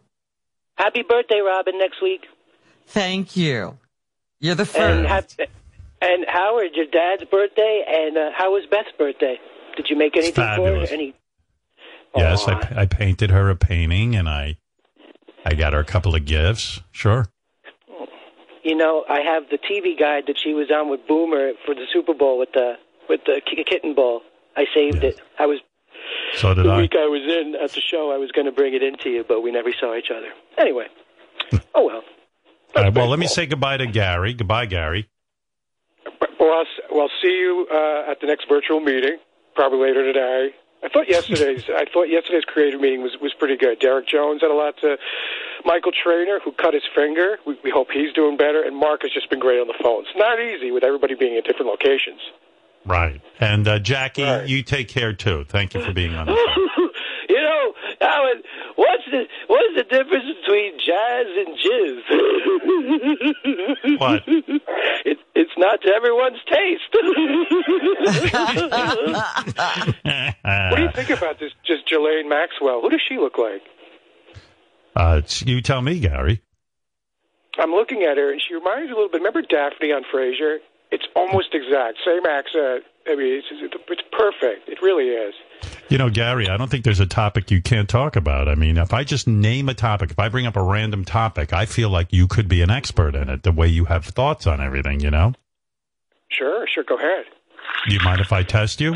Happy 0.78 1.04
birthday, 1.08 1.40
Robin, 1.40 1.78
next 1.78 2.02
week. 2.02 2.22
Thank 2.88 3.36
you. 3.38 3.78
You're 4.40 4.56
the 4.56 4.70
And 4.78 5.08
first. 5.08 5.40
and 6.02 6.26
Howard, 6.28 6.72
your 6.76 6.86
dad's 6.88 7.24
birthday, 7.30 7.84
and 7.88 8.18
uh, 8.18 8.30
how 8.36 8.52
was 8.54 8.66
Beth's 8.70 8.90
birthday? 8.98 9.38
Did 9.78 9.88
you 9.90 9.98
make 9.98 10.16
anything 10.16 10.56
for 10.56 10.68
her? 10.68 10.86
Any? 10.92 11.14
Yes, 12.16 12.48
I, 12.48 12.74
I 12.82 12.86
painted 12.86 13.30
her 13.32 13.50
a 13.50 13.56
painting 13.56 14.16
and 14.16 14.30
I 14.30 14.58
I 15.46 15.54
got 15.54 15.74
her 15.74 15.80
a 15.80 15.86
couple 15.86 16.16
of 16.16 16.24
gifts. 16.26 16.80
Sure. 16.92 17.26
You 18.65 18.75
know, 18.75 19.06
I 19.08 19.21
have 19.21 19.43
the 19.51 19.58
TV 19.60 19.97
guide 19.97 20.23
that 20.28 20.38
she 20.43 20.54
was 20.56 20.71
on 20.71 20.89
with 20.89 21.08
Boomer 21.08 21.51
for 21.65 21.75
the 21.75 21.86
Super 21.93 22.13
Bowl 22.15 22.39
with 22.39 22.51
the 22.54 22.73
with 23.08 23.21
the 23.25 23.39
ki- 23.45 23.63
Kitten 23.63 23.93
Bowl. 23.93 24.23
I 24.58 24.65
saved 24.73 25.04
Yes. 25.04 25.13
it. 25.13 25.21
I 25.38 25.45
was 25.45 25.60
So 26.34 26.54
did 26.56 26.65
the 26.65 26.71
I. 26.71 26.78
week 26.82 26.93
I 26.95 27.06
was 27.06 27.21
in 27.21 27.56
at 27.63 27.71
the 27.71 27.82
show. 27.82 28.12
I 28.12 28.17
was 28.17 28.32
going 28.32 28.45
to 28.45 28.51
bring 28.51 28.73
it 28.73 28.82
into 28.82 29.10
you, 29.12 29.23
but 29.28 29.41
we 29.41 29.51
never 29.51 29.71
saw 29.80 29.95
each 29.95 30.10
other. 30.10 30.30
Anyway, 30.58 30.88
oh 31.75 31.86
well. 31.86 32.04
All 32.75 32.84
right, 32.84 32.93
well, 32.93 33.08
let 33.08 33.19
me 33.19 33.28
say 33.28 33.45
goodbye 33.45 33.78
to 33.78 33.86
Gary. 33.86 34.34
Goodbye, 34.34 34.65
Gary. 34.65 35.08
Well, 36.39 36.51
I'll, 36.51 36.62
s- 36.62 36.89
well, 36.91 37.10
see 37.21 37.30
you 37.38 37.67
uh, 37.71 38.10
at 38.12 38.19
the 38.19 38.28
next 38.28 38.49
virtual 38.49 38.80
meeting, 38.82 39.17
probably 39.54 39.80
later 39.88 40.04
today. 40.12 40.49
I 40.86 40.89
thought 40.89 41.10
yesterday's 41.10 41.63
I 41.67 41.86
thought 41.91 42.10
yesterday's 42.10 42.45
creative 42.45 42.80
meeting 42.80 43.02
was 43.02 43.17
was 43.19 43.34
pretty 43.34 43.58
good. 43.58 43.80
Derek 43.80 44.08
Jones 44.08 44.41
had 44.41 44.52
a 44.52 44.54
lot 44.54 44.78
to. 44.82 44.98
Michael 45.65 45.91
Trainer, 45.91 46.39
who 46.45 46.52
cut 46.52 46.76
his 46.76 46.84
finger, 46.93 47.38
we, 47.48 47.58
we 47.63 47.71
hope 47.71 47.88
he's 47.91 48.13
doing 48.13 48.38
better. 48.38 48.62
And 48.62 48.76
Mark 48.78 49.02
has 49.02 49.12
just 49.12 49.30
been 49.32 49.39
great 49.39 49.60
on 49.60 49.65
the 49.67 49.74
phone. 49.82 50.02
It's 50.06 50.15
not 50.15 50.39
easy 50.39 50.69
with 50.71 50.84
everybody 50.84 51.15
being 51.15 51.38
at 51.38 51.43
different 51.43 51.71
locations. 51.71 52.21
Right. 52.86 53.19
And 53.39 53.67
uh, 53.67 53.80
Jackie, 53.80 54.21
Right. 54.24 54.48
you 54.48 54.62
take 54.62 54.88
care 54.89 55.12
too. 55.13 55.43
Thank 55.50 55.74
you 55.74 55.82
for 55.82 55.91
being 55.91 56.13
on 56.13 56.28
the 56.28 56.36
show. 56.36 56.62
you 56.84 56.85
know, 57.65 57.73
Howard, 58.01 58.43
what's 58.75 59.04
the 59.12 59.28
what's 59.47 59.75
the 59.75 59.84
difference 59.84 60.25
between 60.41 60.80
jazz 60.80 61.28
and 61.38 61.58
jizz? 61.58 62.01
What? 63.99 64.23
It, 65.06 65.19
it's 65.36 65.51
not 65.58 65.82
to 65.84 65.93
everyone's 65.93 66.39
taste. 66.49 66.93
What 70.45 70.75
do 70.78 70.84
you 70.84 70.91
think 70.93 71.10
about 71.12 71.39
this? 71.39 71.51
Just 71.65 71.88
Ghislaine 71.88 72.28
Maxwell. 72.28 72.82
Who 72.82 72.89
does 72.89 73.01
she 73.08 73.17
look 73.17 73.38
like? 73.38 73.62
uh, 74.95 75.21
you 75.45 75.62
tell 75.62 75.82
me, 75.82 75.99
Gary. 75.99 76.41
I'm 77.58 77.71
looking 77.71 78.04
at 78.04 78.17
her, 78.17 78.32
and 78.32 78.41
she 78.41 78.54
reminds 78.54 78.88
me 78.88 78.91
a 78.91 78.95
little 78.95 79.10
bit. 79.10 79.17
Remember 79.19 79.41
Daphne 79.41 79.91
on 79.91 80.04
Frasier? 80.04 80.58
It's 80.91 81.06
almost 81.15 81.54
exact, 81.54 81.97
same 82.06 82.25
accent. 82.25 82.84
I 83.08 83.15
mean, 83.15 83.39
it's, 83.39 83.47
it's, 83.51 83.75
it's 83.89 84.01
perfect. 84.12 84.69
It 84.69 84.82
really 84.82 85.10
is. 85.10 85.34
You 85.89 85.98
know, 85.98 86.10
Gary, 86.10 86.50
I 86.50 86.58
don't 86.58 86.70
think 86.70 86.84
there's 86.84 87.00
a 87.00 87.06
topic 87.06 87.52
you 87.52 87.62
can't 87.62 87.88
talk 87.88 88.15
about. 88.15 88.50
I 88.50 88.56
mean, 88.56 88.78
if 88.78 88.94
I 88.94 89.04
just 89.04 89.28
name 89.28 89.70
a 89.70 89.74
topic, 89.74 90.12
if 90.12 90.20
I 90.20 90.30
bring 90.30 90.48
up 90.48 90.56
a 90.56 90.62
random 90.62 91.06
topic, 91.06 91.54
I 91.54 91.65
feel 91.65 91.89
like 91.89 92.12
you 92.12 92.28
could 92.28 92.48
be 92.48 92.62
an 92.62 92.72
expert 92.72 93.15
in 93.15 93.30
it, 93.30 93.44
the 93.44 93.52
way 93.52 93.68
you 93.68 93.86
have 93.86 94.06
thoughts 94.06 94.48
on 94.48 94.60
everything, 94.62 95.00
you 95.00 95.12
know? 95.12 95.34
Sure, 96.30 96.65
sure. 96.74 96.84
Go 96.84 96.98
ahead. 96.98 97.26
Do 97.88 97.94
you 97.94 98.02
mind 98.04 98.20
if 98.20 98.34
I 98.34 98.44
test 98.44 98.82
you? 98.82 98.96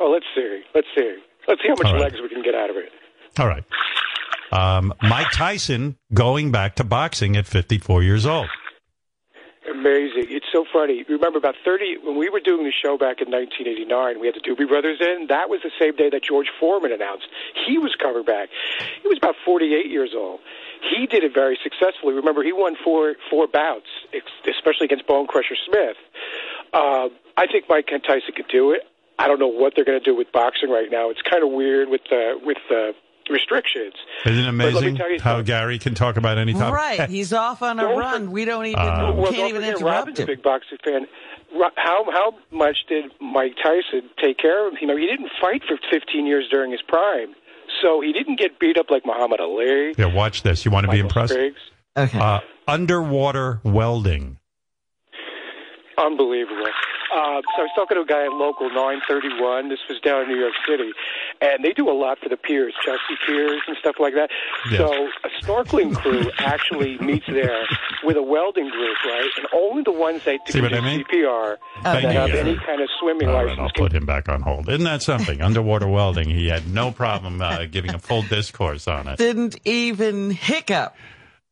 Oh, 0.00 0.10
let's 0.10 0.26
see. 0.34 0.62
Let's 0.74 0.88
see. 0.96 1.16
Let's 1.46 1.60
see 1.62 1.68
how 1.68 1.74
much 1.74 1.92
right. 1.92 2.00
legs 2.00 2.20
we 2.20 2.28
can 2.28 2.42
get 2.42 2.54
out 2.54 2.70
of 2.70 2.76
it. 2.76 2.90
All 3.38 3.46
right. 3.46 3.64
Um, 4.52 4.94
Mike 5.02 5.30
Tyson 5.32 5.96
going 6.12 6.50
back 6.50 6.76
to 6.76 6.84
boxing 6.84 7.36
at 7.36 7.46
54 7.46 8.02
years 8.02 8.24
old. 8.24 8.48
Amazing. 9.70 10.26
So 10.54 10.64
funny. 10.72 11.02
Remember 11.08 11.38
about 11.38 11.56
30, 11.64 11.98
when 12.06 12.16
we 12.16 12.30
were 12.30 12.38
doing 12.38 12.62
the 12.62 12.70
show 12.70 12.94
back 12.94 13.18
in 13.18 13.26
1989, 13.26 14.22
we 14.22 14.30
had 14.30 14.38
the 14.38 14.44
Doobie 14.46 14.70
Brothers 14.70 15.02
in. 15.02 15.26
That 15.28 15.50
was 15.50 15.60
the 15.66 15.74
same 15.82 15.96
day 15.98 16.08
that 16.10 16.22
George 16.22 16.46
Foreman 16.60 16.92
announced 16.92 17.26
he 17.66 17.78
was 17.78 17.94
coming 17.98 18.22
back. 18.22 18.48
He 19.02 19.08
was 19.08 19.18
about 19.18 19.34
48 19.44 19.90
years 19.90 20.14
old. 20.14 20.38
He 20.94 21.06
did 21.06 21.24
it 21.24 21.34
very 21.34 21.58
successfully. 21.58 22.14
Remember, 22.14 22.44
he 22.44 22.52
won 22.52 22.76
four, 22.84 23.16
four 23.28 23.48
bouts, 23.48 23.90
especially 24.46 24.86
against 24.86 25.06
Bone 25.06 25.26
Crusher 25.26 25.56
Smith. 25.66 25.98
Uh, 26.72 27.08
I 27.36 27.50
think 27.50 27.66
Mike 27.68 27.88
Kent 27.88 28.04
Tyson 28.06 28.30
could 28.36 28.48
do 28.48 28.70
it. 28.70 28.82
I 29.18 29.26
don't 29.26 29.38
know 29.38 29.50
what 29.50 29.74
they're 29.74 29.84
going 29.84 29.98
to 29.98 30.04
do 30.04 30.14
with 30.14 30.30
boxing 30.32 30.70
right 30.70 30.90
now. 30.90 31.10
It's 31.10 31.22
kind 31.22 31.42
of 31.42 31.50
weird 31.50 31.88
with 31.88 32.02
uh, 32.10 32.38
with 32.42 32.58
uh, 32.70 32.92
restrictions. 33.30 33.94
Isn't 34.26 34.44
it 34.44 34.46
But 34.58 34.74
let 34.74 34.82
me 34.84 34.90
amazing 34.90 34.96
you 34.96 35.20
how. 35.20 35.42
Gary 35.42 35.78
can 35.78 35.94
talk 35.94 36.16
about 36.16 36.38
any 36.38 36.52
topic? 36.52 36.74
Right. 36.74 37.08
He's 37.10 37.32
off 37.32 37.62
on 37.62 37.78
a 37.80 37.86
run. 37.86 38.26
for- 38.26 38.30
We 38.30 38.44
don't 38.44 38.66
even 38.66 38.78
Uh, 38.78 39.12
we 39.12 39.20
well, 39.20 39.24
can't 39.32 39.36
don't 39.36 39.48
even 39.48 39.64
interrupt 39.64 39.82
Robin's 39.84 40.18
a 40.18 40.22
him. 40.22 40.26
big 40.26 40.42
boxing 40.42 40.78
fan. 40.84 41.06
How 41.76 42.04
how 42.10 42.34
much 42.50 42.78
did 42.88 43.12
Mike 43.20 43.54
Tyson 43.62 44.10
take 44.20 44.38
care 44.38 44.66
of 44.66 44.72
him? 44.74 44.78
You 44.80 44.86
know, 44.88 44.96
he 44.96 45.06
didn't 45.06 45.30
fight 45.40 45.62
for 45.68 45.76
15 45.92 46.26
years 46.26 46.48
during 46.50 46.70
his 46.72 46.82
prime, 46.82 47.34
so 47.80 48.00
he 48.00 48.12
didn't 48.12 48.38
get 48.40 48.58
beat 48.58 48.76
up 48.76 48.90
like 48.90 49.06
Muhammad 49.06 49.40
Ali. 49.40 49.94
Yeah, 49.96 50.06
watch 50.12 50.42
this. 50.42 50.64
You 50.64 50.70
want 50.72 50.86
to 50.86 50.92
be 50.92 50.98
impressed? 50.98 51.32
Spriggs. 51.32 51.60
Okay. 51.96 52.18
Uh, 52.18 52.40
underwater 52.66 53.60
welding. 53.62 54.38
Unbelievable. 55.98 56.66
Uh, 57.14 57.40
so 57.54 57.62
I 57.62 57.62
was 57.62 57.70
talking 57.76 57.96
to 57.96 58.02
a 58.02 58.06
guy 58.06 58.24
at 58.24 58.32
local 58.32 58.68
931. 58.70 59.68
This 59.68 59.78
was 59.88 60.00
down 60.00 60.22
in 60.22 60.28
New 60.28 60.38
York 60.38 60.54
City, 60.66 60.90
and 61.40 61.64
they 61.64 61.72
do 61.72 61.88
a 61.88 61.92
lot 61.94 62.18
for 62.18 62.28
the 62.28 62.36
piers, 62.36 62.74
Chelsea 62.84 63.14
Piers 63.26 63.60
and 63.68 63.76
stuff 63.78 63.96
like 64.00 64.14
that. 64.14 64.30
Yes. 64.70 64.78
So 64.78 65.08
a 65.22 65.28
snorkeling 65.44 65.94
crew 65.94 66.30
actually 66.38 66.98
meets 66.98 67.26
there 67.26 67.66
with 68.02 68.16
a 68.16 68.22
welding 68.22 68.68
group, 68.70 68.96
right? 69.04 69.30
And 69.36 69.46
only 69.54 69.82
the 69.82 69.92
ones 69.92 70.24
that 70.24 70.40
See 70.46 70.54
can 70.54 70.62
what 70.62 70.72
do 70.72 70.78
I 70.78 70.80
mean? 70.80 71.04
CPR 71.04 71.56
Thank 71.82 72.02
that 72.02 72.12
have 72.14 72.26
Gary. 72.28 72.38
any 72.40 72.56
kind 72.56 72.80
of 72.80 72.88
swimming 73.00 73.28
All 73.28 73.34
right, 73.34 73.46
license 73.46 73.60
I'll 73.60 73.70
can 73.70 73.84
put 73.84 73.92
him 73.92 74.06
back 74.06 74.28
on 74.28 74.40
hold. 74.42 74.68
Isn't 74.68 74.84
that 74.84 75.02
something? 75.02 75.40
Underwater 75.42 75.86
welding. 75.86 76.30
He 76.30 76.48
had 76.48 76.66
no 76.72 76.90
problem 76.90 77.40
uh, 77.40 77.66
giving 77.66 77.94
a 77.94 77.98
full 77.98 78.22
discourse 78.22 78.88
on 78.88 79.06
it. 79.08 79.18
Didn't 79.18 79.56
even 79.64 80.30
hiccup. 80.30 80.96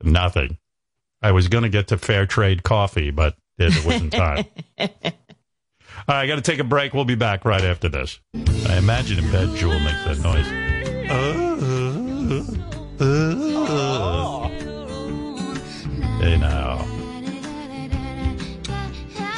Nothing. 0.02 0.58
I 1.22 1.30
was 1.30 1.46
going 1.48 1.62
to 1.62 1.68
get 1.70 1.88
to 1.88 1.98
fair 1.98 2.26
trade 2.26 2.64
coffee, 2.64 3.12
but 3.12 3.36
it 3.68 3.84
wasn't 3.84 4.12
time. 4.12 4.44
All 4.78 4.88
right, 6.16 6.22
I 6.22 6.26
got 6.26 6.36
to 6.36 6.42
take 6.42 6.58
a 6.58 6.64
break. 6.64 6.94
We'll 6.94 7.04
be 7.04 7.14
back 7.14 7.44
right 7.44 7.62
after 7.62 7.88
this. 7.88 8.18
I 8.34 8.76
imagine 8.76 9.18
in 9.18 9.30
bed, 9.30 9.54
Jewel 9.56 9.78
makes 9.80 10.04
that 10.04 10.18
noise. 10.18 10.46
Uh. 11.10 11.52
Hey 16.18 16.38
now. 16.38 16.78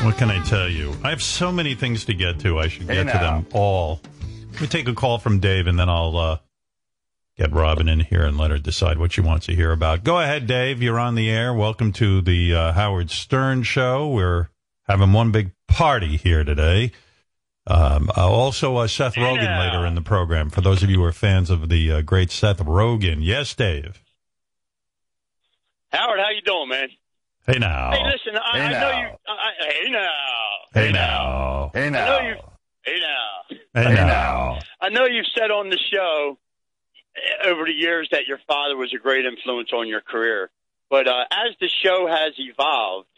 What 0.04 0.16
can 0.18 0.30
I 0.30 0.42
tell 0.44 0.68
you? 0.68 0.94
I 1.02 1.10
have 1.10 1.22
so 1.22 1.50
many 1.50 1.74
things 1.74 2.04
to 2.06 2.14
get 2.14 2.40
to. 2.40 2.58
I 2.58 2.68
should 2.68 2.86
Hey 2.86 3.02
get 3.02 3.12
to 3.12 3.18
them 3.18 3.46
all. 3.54 4.00
Let 4.52 4.60
me 4.60 4.66
take 4.66 4.86
a 4.86 4.94
call 4.94 5.18
from 5.18 5.40
Dave, 5.40 5.66
and 5.66 5.78
then 5.78 5.88
I'll 5.88 6.16
uh, 6.16 6.38
get 7.36 7.52
Robin 7.52 7.88
in 7.88 8.00
here 8.00 8.24
and 8.24 8.38
let 8.38 8.50
her 8.50 8.58
decide 8.58 8.98
what 8.98 9.12
she 9.12 9.20
wants 9.20 9.46
to 9.46 9.54
hear 9.54 9.72
about. 9.72 10.04
Go 10.04 10.20
ahead, 10.20 10.46
Dave. 10.46 10.82
You're 10.82 10.98
on 11.00 11.14
the 11.14 11.30
air. 11.30 11.52
Welcome 11.52 11.92
to 11.94 12.20
the 12.20 12.54
uh, 12.54 12.72
Howard 12.72 13.10
Stern 13.10 13.62
Show. 13.62 14.08
We're 14.08 14.48
having 14.86 15.12
one 15.12 15.32
big 15.32 15.52
party 15.66 16.16
here 16.16 16.44
today. 16.44 16.92
Um, 17.66 18.10
uh, 18.16 18.28
also, 18.30 18.76
uh, 18.76 18.86
Seth 18.86 19.14
Rogen 19.14 19.58
later 19.58 19.86
in 19.86 19.94
the 19.94 20.02
program. 20.02 20.50
For 20.50 20.60
those 20.60 20.82
of 20.82 20.90
you 20.90 20.98
who 20.98 21.04
are 21.04 21.12
fans 21.12 21.48
of 21.50 21.68
the 21.70 21.90
uh, 21.92 22.00
great 22.02 22.30
Seth 22.30 22.58
Rogen, 22.58 23.18
yes, 23.20 23.54
Dave. 23.54 24.02
Howard, 25.90 26.20
how 26.20 26.30
you 26.30 26.42
doing, 26.42 26.68
man? 26.68 26.88
Hey 27.46 27.58
now. 27.58 27.90
Hey, 27.92 28.02
listen, 28.04 28.38
I, 28.42 28.58
Hey 28.58 28.64
I 28.64 28.72
know 28.72 28.90
now. 28.90 29.00
you. 29.00 29.06
I, 29.28 29.32
I- 29.32 29.72
hey 29.72 29.90
now. 29.90 30.10
Hey 30.72 30.92
now. 30.92 31.70
Hey 31.74 31.86
I 31.86 31.90
now. 31.90 32.06
know 32.18 32.28
you. 32.28 32.34
Hey 32.82 32.98
now. 33.00 33.56
Hey 33.74 33.84
Hey 33.88 33.94
now. 33.94 34.06
now. 34.06 34.58
I 34.80 34.88
know 34.90 35.04
you've 35.06 35.26
said 35.38 35.50
on 35.50 35.68
the 35.70 35.78
show 35.92 36.38
over 37.44 37.64
the 37.64 37.72
years 37.72 38.08
that 38.12 38.26
your 38.26 38.38
father 38.46 38.76
was 38.76 38.92
a 38.94 38.98
great 38.98 39.24
influence 39.24 39.70
on 39.72 39.88
your 39.88 40.00
career. 40.00 40.50
But 40.90 41.08
uh, 41.08 41.24
as 41.30 41.54
the 41.60 41.68
show 41.68 42.06
has 42.06 42.32
evolved, 42.38 43.08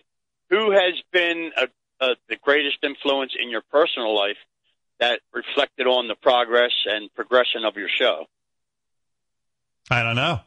who 0.51 0.71
has 0.71 0.95
been 1.13 1.51
a, 1.57 1.69
a, 2.05 2.17
the 2.29 2.37
greatest 2.37 2.79
influence 2.83 3.33
in 3.39 3.51
your 3.51 3.63
personal 3.71 4.15
life 4.15 4.37
that 5.01 5.21
reflected 5.33 5.87
on 5.87 6.09
the 6.09 6.15
progress 6.15 6.73
and 6.87 7.13
progression 7.15 7.65
of 7.65 7.77
your 7.77 7.89
show? 7.89 8.27
I 9.91 10.03
don't 10.03 10.17
know. 10.17 10.41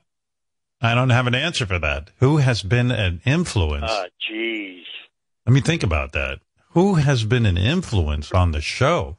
I 0.81 0.95
don't 0.95 1.09
have 1.09 1.27
an 1.27 1.35
answer 1.35 1.65
for 1.65 1.79
that. 1.79 2.11
Who 2.19 2.37
has 2.37 2.63
been 2.63 2.91
an 2.91 3.21
influence? 3.25 3.91
Uh, 3.91 4.05
jeez. 4.29 4.83
Let 5.45 5.53
me 5.53 5.61
think 5.61 5.83
about 5.83 6.13
that. 6.13 6.39
Who 6.71 6.95
has 6.95 7.23
been 7.23 7.45
an 7.45 7.57
influence 7.57 8.31
on 8.31 8.51
the 8.51 8.61
show? 8.61 9.17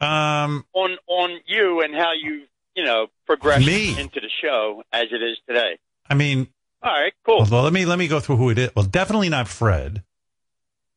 Um, 0.00 0.66
on 0.74 0.96
on 1.06 1.40
you 1.46 1.80
and 1.80 1.94
how 1.94 2.12
you 2.12 2.42
you 2.76 2.84
know 2.84 3.06
progressed 3.26 3.66
Me? 3.66 3.98
into 3.98 4.20
the 4.20 4.30
show 4.42 4.82
as 4.92 5.06
it 5.10 5.22
is 5.22 5.38
today. 5.48 5.78
I 6.08 6.14
mean, 6.14 6.48
All 6.82 6.92
right, 6.92 7.12
cool. 7.24 7.46
well, 7.50 7.62
let 7.62 7.72
me 7.72 7.84
let 7.86 7.98
me 7.98 8.06
go 8.08 8.20
through 8.20 8.36
who 8.36 8.50
it 8.50 8.58
is. 8.58 8.70
Well, 8.76 8.84
definitely 8.84 9.28
not 9.28 9.48
Fred. 9.48 10.02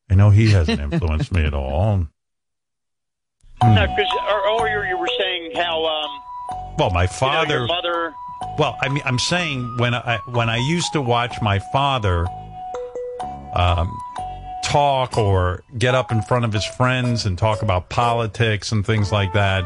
I 0.10 0.16
know 0.16 0.30
he 0.30 0.52
hasn't 0.52 0.80
influenced 0.82 1.32
me 1.32 1.46
at 1.46 1.54
all. 1.54 2.08
Hmm. 3.62 3.76
No, 3.76 3.88
because 3.88 4.12
earlier 4.48 4.86
you 4.86 4.98
were 4.98 5.10
saying 5.20 5.52
how 5.56 5.86
um, 5.86 6.76
Well, 6.78 6.90
my 6.92 7.04
you 7.04 7.08
know, 7.08 7.14
father. 7.14 7.66
mother. 7.68 8.14
Well, 8.58 8.78
I 8.82 8.90
mean, 8.90 9.04
I'm 9.06 9.20
saying 9.20 9.78
when 9.78 9.94
I 9.94 10.20
when 10.28 10.50
I 10.50 10.58
used 10.58 10.94
to 10.94 11.02
watch 11.02 11.42
my 11.42 11.60
father 11.60 12.26
um, 13.54 13.92
talk 14.64 15.18
or 15.18 15.64
get 15.78 15.94
up 15.96 16.12
in 16.12 16.22
front 16.22 16.46
of 16.46 16.54
his 16.54 16.66
friends 16.66 17.26
and 17.26 17.38
talk 17.38 17.62
about 17.62 17.90
politics 17.90 18.72
and 18.72 18.86
things 18.86 19.12
like 19.12 19.34
that, 19.34 19.66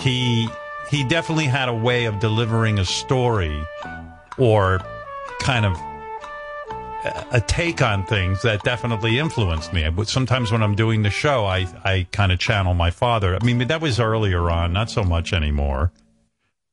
he 0.00 0.48
he 0.90 1.04
definitely 1.04 1.46
had 1.46 1.68
a 1.68 1.74
way 1.74 2.06
of 2.06 2.18
delivering 2.18 2.78
a 2.78 2.84
story 2.84 3.62
or 4.38 4.80
kind 5.40 5.66
of 5.66 5.76
a- 7.30 7.40
take 7.40 7.82
on 7.82 8.04
things 8.04 8.42
that 8.42 8.62
definitely 8.62 9.18
influenced 9.18 9.72
me. 9.72 9.88
Sometimes 10.04 10.50
when 10.50 10.62
I'm 10.62 10.74
doing 10.74 11.02
the 11.02 11.10
show, 11.10 11.44
I 11.46 11.66
I 11.84 12.06
kind 12.12 12.32
of 12.32 12.38
channel 12.38 12.74
my 12.74 12.90
father. 12.90 13.36
I 13.40 13.44
mean, 13.44 13.58
that 13.58 13.80
was 13.80 14.00
earlier 14.00 14.50
on, 14.50 14.72
not 14.72 14.90
so 14.90 15.04
much 15.04 15.32
anymore. 15.32 15.92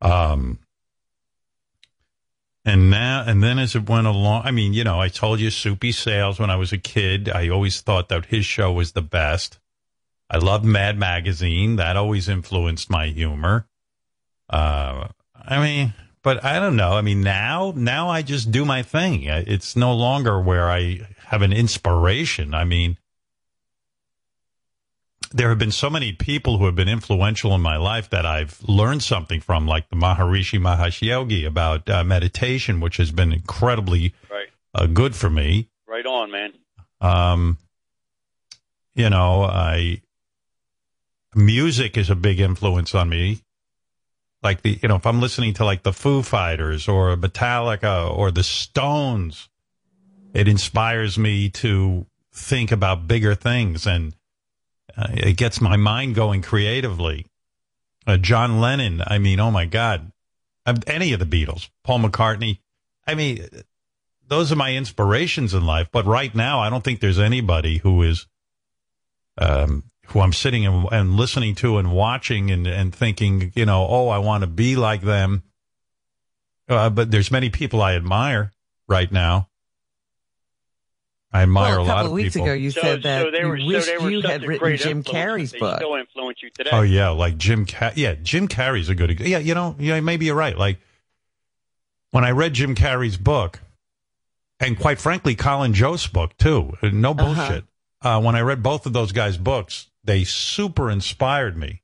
Um, 0.01 0.59
and 2.63 2.89
now, 2.89 3.23
and 3.25 3.43
then 3.43 3.59
as 3.59 3.75
it 3.75 3.87
went 3.87 4.07
along, 4.07 4.41
I 4.45 4.51
mean, 4.51 4.73
you 4.73 4.83
know, 4.83 4.99
I 4.99 5.07
told 5.07 5.39
you 5.39 5.51
Soupy 5.51 5.91
Sales 5.91 6.39
when 6.39 6.49
I 6.49 6.55
was 6.55 6.73
a 6.73 6.79
kid. 6.79 7.29
I 7.29 7.49
always 7.49 7.81
thought 7.81 8.09
that 8.09 8.25
his 8.25 8.45
show 8.45 8.71
was 8.71 8.93
the 8.93 9.03
best. 9.03 9.59
I 10.29 10.37
loved 10.37 10.65
Mad 10.65 10.97
Magazine. 10.97 11.75
That 11.75 11.95
always 11.95 12.27
influenced 12.27 12.89
my 12.89 13.07
humor. 13.07 13.67
Uh, 14.49 15.07
I 15.35 15.59
mean, 15.59 15.93
but 16.23 16.43
I 16.43 16.59
don't 16.59 16.75
know. 16.75 16.93
I 16.93 17.01
mean, 17.01 17.21
now, 17.21 17.73
now 17.75 18.09
I 18.09 18.21
just 18.21 18.51
do 18.51 18.65
my 18.65 18.81
thing. 18.81 19.23
It's 19.23 19.75
no 19.75 19.93
longer 19.93 20.39
where 20.41 20.69
I 20.69 21.01
have 21.25 21.41
an 21.41 21.53
inspiration. 21.53 22.53
I 22.53 22.63
mean, 22.63 22.97
there 25.31 25.49
have 25.49 25.59
been 25.59 25.71
so 25.71 25.89
many 25.89 26.13
people 26.13 26.57
who 26.57 26.65
have 26.65 26.75
been 26.75 26.87
influential 26.87 27.53
in 27.53 27.61
my 27.61 27.77
life 27.77 28.09
that 28.09 28.25
I've 28.25 28.59
learned 28.63 29.03
something 29.03 29.41
from, 29.41 29.67
like 29.67 29.89
the 29.89 29.95
Maharishi 29.95 30.59
Mahesh 30.59 31.01
Yogi 31.01 31.45
about 31.45 31.89
uh, 31.89 32.03
meditation, 32.03 32.79
which 32.79 32.97
has 32.97 33.11
been 33.11 33.33
incredibly 33.33 34.13
Right, 34.29 34.47
uh, 34.73 34.85
good 34.87 35.15
for 35.15 35.29
me. 35.29 35.69
right 35.87 36.05
on, 36.05 36.31
man. 36.31 36.53
Um, 37.01 37.57
you 38.95 39.09
know, 39.09 39.43
I 39.43 40.01
music 41.35 41.97
is 41.97 42.09
a 42.09 42.15
big 42.15 42.39
influence 42.39 42.95
on 42.95 43.09
me. 43.09 43.41
Like 44.45 44.61
the, 44.61 44.79
you 44.81 44.87
know, 44.87 44.95
if 44.95 45.07
I'm 45.07 45.19
listening 45.19 45.55
to 45.55 45.65
like 45.65 45.81
the 45.81 45.91
Foo 45.91 46.21
Fighters 46.21 46.87
or 46.87 47.15
Metallica 47.17 48.15
or 48.15 48.29
the 48.29 48.43
Stones, 48.43 49.49
it 50.35 50.47
inspires 50.47 51.17
me 51.17 51.49
to 51.49 52.05
think 52.31 52.71
about 52.71 53.07
bigger 53.07 53.33
things 53.33 53.87
and 53.87 54.13
uh, 54.95 55.07
it 55.13 55.35
gets 55.35 55.59
my 55.59 55.77
mind 55.77 56.13
going 56.13 56.43
creatively. 56.43 57.25
Uh, 58.05 58.17
John 58.17 58.61
Lennon, 58.61 59.01
I 59.05 59.17
mean, 59.17 59.39
oh 59.39 59.49
my 59.49 59.65
God, 59.65 60.11
any 60.85 61.11
of 61.13 61.19
the 61.19 61.25
Beatles, 61.25 61.69
Paul 61.83 61.99
McCartney. 62.01 62.59
I 63.07 63.15
mean, 63.15 63.47
those 64.27 64.51
are 64.51 64.55
my 64.55 64.75
inspirations 64.75 65.55
in 65.55 65.65
life. 65.65 65.89
But 65.91 66.05
right 66.05 66.33
now, 66.35 66.59
I 66.59 66.69
don't 66.69 66.83
think 66.83 66.99
there's 66.99 67.19
anybody 67.19 67.77
who 67.77 68.03
is, 68.03 68.27
um, 69.39 69.83
who 70.07 70.19
I'm 70.21 70.33
sitting 70.33 70.65
and, 70.65 70.87
and 70.91 71.13
listening 71.15 71.55
to 71.55 71.77
and 71.77 71.91
watching 71.91 72.51
and, 72.51 72.67
and 72.67 72.93
thinking, 72.93 73.51
you 73.55 73.65
know, 73.65 73.85
oh, 73.87 74.07
I 74.09 74.19
want 74.19 74.41
to 74.41 74.47
be 74.47 74.75
like 74.75 75.01
them. 75.01 75.43
Uh, 76.67 76.89
but 76.89 77.11
there's 77.11 77.31
many 77.31 77.49
people 77.49 77.81
I 77.81 77.95
admire 77.95 78.51
right 78.87 79.11
now. 79.11 79.49
I 81.31 81.41
admire 81.43 81.71
well, 81.71 81.79
a 81.79 81.83
a 81.83 81.83
lot 81.83 81.87
couple 81.87 82.05
of 82.05 82.11
of 82.11 82.13
weeks 82.13 82.33
people. 82.33 82.47
ago, 82.47 82.53
you 82.53 82.71
so, 82.71 82.81
said 82.81 83.03
that 83.03 83.25
so 83.25 83.31
they 83.31 83.39
you 83.39 83.47
were, 83.47 83.59
so 83.59 83.65
wished 83.65 83.87
they 83.87 84.09
you 84.09 84.21
had 84.21 84.43
written 84.43 84.77
Jim 84.77 85.03
Carrey's 85.03 85.51
book. 85.51 85.79
They 85.79 85.85
still 85.85 85.95
influence 85.95 86.41
you 86.41 86.49
today. 86.49 86.69
Oh 86.71 86.81
yeah, 86.81 87.09
like 87.09 87.37
Jim. 87.37 87.65
Car- 87.65 87.91
yeah, 87.95 88.15
Jim 88.15 88.47
Carrey's 88.47 88.87
a 88.87 88.95
good. 88.95 89.19
Yeah, 89.19 89.39
you 89.39 89.53
know, 89.53 89.75
yeah, 89.77 89.99
maybe 89.99 90.25
you're 90.25 90.35
right. 90.35 90.57
Like 90.57 90.79
when 92.11 92.23
I 92.23 92.31
read 92.31 92.53
Jim 92.53 92.73
Carrey's 92.73 93.17
book, 93.17 93.59
and 94.61 94.79
quite 94.79 94.97
frankly, 94.97 95.35
Colin 95.35 95.73
Jost's 95.73 96.07
book 96.07 96.37
too. 96.37 96.77
No 96.81 97.13
bullshit. 97.13 97.65
uh 98.01 98.21
when 98.21 98.35
I 98.35 98.39
read 98.39 98.63
both 98.63 98.85
of 98.85 98.93
those 98.93 99.11
guys' 99.11 99.37
books, 99.37 99.87
they 100.05 100.23
super 100.23 100.89
inspired 100.89 101.57
me. 101.57 101.81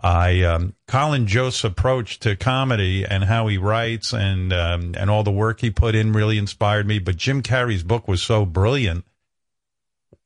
I 0.00 0.42
um, 0.42 0.74
Colin 0.86 1.26
Jost's 1.26 1.64
approach 1.64 2.20
to 2.20 2.36
comedy 2.36 3.04
and 3.04 3.24
how 3.24 3.48
he 3.48 3.58
writes 3.58 4.12
and 4.12 4.52
um, 4.52 4.94
and 4.96 5.10
all 5.10 5.24
the 5.24 5.32
work 5.32 5.60
he 5.60 5.70
put 5.70 5.94
in 5.94 6.12
really 6.12 6.38
inspired 6.38 6.86
me. 6.86 7.00
But 7.00 7.16
Jim 7.16 7.42
Carrey's 7.42 7.82
book 7.82 8.06
was 8.06 8.22
so 8.22 8.44
brilliant. 8.44 9.04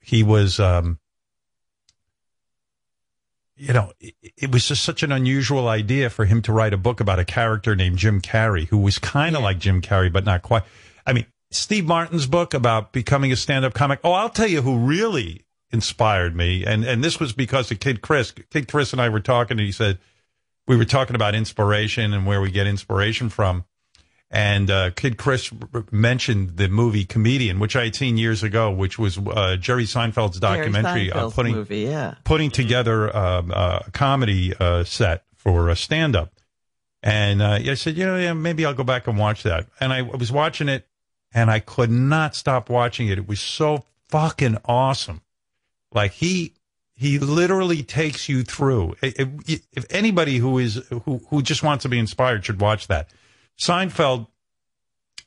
He 0.00 0.22
was. 0.22 0.60
Um, 0.60 0.98
you 3.56 3.72
know, 3.72 3.92
it, 4.00 4.14
it 4.36 4.52
was 4.52 4.66
just 4.66 4.82
such 4.82 5.02
an 5.02 5.12
unusual 5.12 5.68
idea 5.68 6.10
for 6.10 6.24
him 6.24 6.42
to 6.42 6.52
write 6.52 6.72
a 6.74 6.78
book 6.78 7.00
about 7.00 7.20
a 7.20 7.24
character 7.24 7.76
named 7.76 7.96
Jim 7.96 8.20
Carrey, 8.20 8.66
who 8.66 8.78
was 8.78 8.98
kind 8.98 9.36
of 9.36 9.42
like 9.42 9.58
Jim 9.58 9.80
Carrey, 9.80 10.12
but 10.12 10.24
not 10.24 10.42
quite. 10.42 10.64
I 11.06 11.12
mean, 11.12 11.26
Steve 11.50 11.86
Martin's 11.86 12.26
book 12.26 12.54
about 12.54 12.92
becoming 12.92 13.30
a 13.30 13.36
stand-up 13.36 13.72
comic. 13.72 14.00
Oh, 14.02 14.12
I'll 14.12 14.30
tell 14.30 14.48
you 14.48 14.62
who 14.62 14.78
really 14.78 15.44
inspired 15.72 16.36
me, 16.36 16.64
and 16.64 16.84
and 16.84 17.02
this 17.02 17.18
was 17.18 17.32
because 17.32 17.70
of 17.70 17.80
Kid 17.80 18.02
Chris. 18.02 18.32
Kid 18.50 18.68
Chris 18.68 18.92
and 18.92 19.00
I 19.00 19.08
were 19.08 19.20
talking, 19.20 19.58
and 19.58 19.66
he 19.66 19.72
said 19.72 19.98
we 20.66 20.76
were 20.76 20.84
talking 20.84 21.16
about 21.16 21.34
inspiration 21.34 22.12
and 22.12 22.26
where 22.26 22.40
we 22.40 22.50
get 22.50 22.66
inspiration 22.66 23.28
from. 23.28 23.64
And 24.30 24.70
uh, 24.70 24.90
Kid 24.92 25.18
Chris 25.18 25.52
r- 25.74 25.84
mentioned 25.90 26.56
the 26.56 26.68
movie 26.68 27.04
Comedian, 27.04 27.58
which 27.58 27.76
I 27.76 27.84
had 27.84 27.94
seen 27.94 28.16
years 28.16 28.42
ago, 28.42 28.70
which 28.70 28.98
was 28.98 29.18
uh, 29.18 29.56
Jerry 29.56 29.84
Seinfeld's 29.84 30.40
documentary 30.40 31.08
Jerry 31.08 31.12
uh, 31.12 31.28
putting 31.30 31.54
movie, 31.54 31.80
yeah. 31.80 32.14
putting 32.24 32.50
together 32.50 33.14
um, 33.14 33.50
a 33.50 33.84
comedy 33.92 34.54
uh, 34.58 34.84
set 34.84 35.24
for 35.36 35.68
a 35.68 35.76
stand 35.76 36.16
up. 36.16 36.32
And 37.02 37.42
uh, 37.42 37.58
I 37.62 37.74
said, 37.74 37.98
you 37.98 38.06
know, 38.06 38.16
yeah, 38.16 38.32
maybe 38.32 38.64
I'll 38.64 38.74
go 38.74 38.84
back 38.84 39.06
and 39.06 39.18
watch 39.18 39.42
that. 39.42 39.66
And 39.80 39.92
I 39.92 40.02
was 40.02 40.32
watching 40.32 40.68
it, 40.68 40.86
and 41.34 41.50
I 41.50 41.58
could 41.58 41.90
not 41.90 42.34
stop 42.34 42.70
watching 42.70 43.08
it. 43.08 43.18
It 43.18 43.28
was 43.28 43.40
so 43.40 43.84
fucking 44.08 44.58
awesome. 44.64 45.20
Like 45.94 46.12
he 46.12 46.54
he 46.94 47.18
literally 47.18 47.82
takes 47.82 48.28
you 48.28 48.42
through. 48.44 48.96
If, 49.02 49.28
if 49.72 49.84
anybody 49.90 50.38
who 50.38 50.58
is 50.58 50.76
who 51.04 51.18
who 51.28 51.42
just 51.42 51.62
wants 51.62 51.82
to 51.82 51.88
be 51.88 51.98
inspired 51.98 52.44
should 52.44 52.60
watch 52.60 52.86
that. 52.88 53.10
Seinfeld 53.58 54.26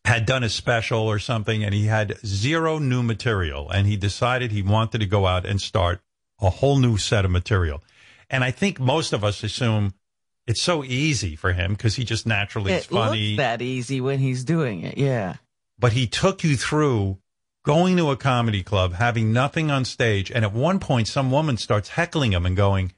had 0.04 0.26
done 0.26 0.44
a 0.44 0.50
special 0.50 1.00
or 1.00 1.20
something, 1.20 1.64
and 1.64 1.74
he 1.74 1.86
had 1.86 2.18
zero 2.26 2.78
new 2.80 3.02
material, 3.02 3.70
and 3.70 3.88
he 3.88 3.98
decided 3.98 4.52
he 4.52 4.62
wanted 4.62 5.00
to 5.00 5.06
go 5.06 5.26
out 5.26 5.46
and 5.46 5.60
start 5.60 6.02
a 6.40 6.50
whole 6.50 6.78
new 6.78 6.98
set 6.98 7.26
of 7.26 7.32
material. 7.32 7.82
And 8.30 8.44
I 8.44 8.52
think 8.52 8.80
most 8.80 9.14
of 9.14 9.24
us 9.24 9.44
assume 9.44 9.94
it's 10.48 10.62
so 10.62 10.84
easy 10.84 11.36
for 11.36 11.54
him 11.54 11.74
because 11.74 11.96
he 11.96 12.04
just 12.04 12.28
naturally 12.28 12.72
is 12.74 12.86
It 12.86 12.90
funny 12.90 13.30
looks 13.30 13.38
that 13.38 13.62
easy 13.62 14.02
when 14.02 14.20
he's 14.20 14.44
doing 14.44 14.82
it. 14.84 14.98
Yeah. 14.98 15.36
but 15.80 15.94
he 15.94 16.08
took 16.08 16.44
you 16.44 16.56
through 16.56 17.18
going 17.66 17.98
to 17.98 18.12
a 18.12 18.16
comedy 18.16 18.64
club, 18.64 18.94
having 18.94 19.34
nothing 19.34 19.70
on 19.70 19.84
stage, 19.84 20.32
and 20.32 20.46
at 20.46 20.54
one 20.54 20.80
point, 20.80 21.08
some 21.08 21.32
woman 21.32 21.58
starts 21.58 21.90
heckling 21.90 22.32
him 22.32 22.46
and 22.46 22.56
going, 22.56 22.94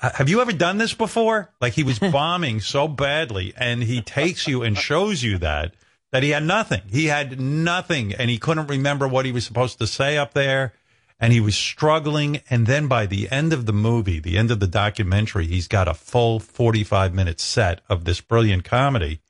"Have 0.00 0.28
you 0.28 0.40
ever 0.40 0.52
done 0.52 0.78
this 0.78 0.94
before?" 0.94 1.50
Like 1.60 1.74
he 1.74 1.84
was 1.84 1.98
bombing 1.98 2.60
so 2.60 2.88
badly, 2.88 3.52
and 3.56 3.82
he 3.82 4.00
takes 4.00 4.48
you 4.48 4.62
and 4.62 4.76
shows 4.76 5.22
you 5.22 5.38
that 5.38 5.74
that 6.10 6.22
he 6.22 6.30
had 6.30 6.42
nothing. 6.42 6.82
He 6.90 7.06
had 7.06 7.38
nothing, 7.38 8.14
and 8.14 8.30
he 8.30 8.38
couldn't 8.38 8.66
remember 8.66 9.06
what 9.06 9.26
he 9.26 9.32
was 9.32 9.44
supposed 9.44 9.78
to 9.78 9.86
say 9.86 10.16
up 10.16 10.34
there. 10.34 10.72
And 11.20 11.32
he 11.32 11.40
was 11.40 11.56
struggling. 11.56 12.42
And 12.48 12.68
then 12.68 12.86
by 12.86 13.06
the 13.06 13.28
end 13.28 13.52
of 13.52 13.66
the 13.66 13.72
movie, 13.72 14.20
the 14.20 14.38
end 14.38 14.52
of 14.52 14.60
the 14.60 14.68
documentary, 14.68 15.48
he's 15.48 15.66
got 15.66 15.88
a 15.88 15.92
full 15.92 16.38
45 16.38 17.12
minute 17.12 17.40
set 17.40 17.80
of 17.88 18.04
this 18.04 18.20
brilliant 18.20 18.62
comedy 18.62 19.20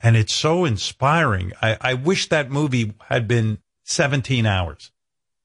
and 0.00 0.16
it's 0.16 0.32
so 0.32 0.64
inspiring. 0.64 1.52
I, 1.62 1.76
I 1.80 1.94
wish 1.94 2.28
that 2.28 2.50
movie 2.50 2.94
had 3.08 3.26
been 3.26 3.58
17 3.86 4.46
hours. 4.46 4.90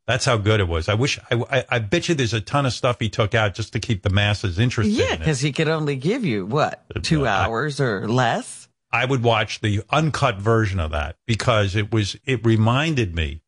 That's 0.08 0.26
how 0.26 0.36
good 0.38 0.60
it 0.60 0.68
was. 0.68 0.90
I 0.90 0.96
wish, 0.96 1.20
I, 1.30 1.44
I, 1.50 1.66
I 1.70 1.80
bet 1.80 2.10
you 2.10 2.16
there's 2.16 2.34
a 2.34 2.42
ton 2.42 2.66
of 2.66 2.74
stuff 2.74 2.98
he 3.00 3.08
took 3.08 3.34
out 3.36 3.54
just 3.54 3.74
to 3.74 3.80
keep 3.80 4.02
the 4.02 4.10
masses 4.10 4.60
interested 4.60 4.94
Yeah, 4.94 5.14
in 5.14 5.20
because 5.20 5.40
he 5.40 5.52
could 5.52 5.68
only 5.70 5.96
give 5.96 6.26
you 6.26 6.46
what 6.46 6.84
uh, 6.94 7.00
two 7.02 7.28
hours 7.28 7.80
or 7.80 8.08
less. 8.10 8.68
I 8.92 9.06
would 9.06 9.24
watch 9.24 9.62
the 9.62 9.84
uncut 9.90 10.38
version 10.38 10.80
of 10.80 10.92
that 10.92 11.16
because 11.26 11.76
it 11.76 11.94
was, 11.94 12.18
it 12.26 12.46
reminded 12.46 13.16
me 13.16 13.42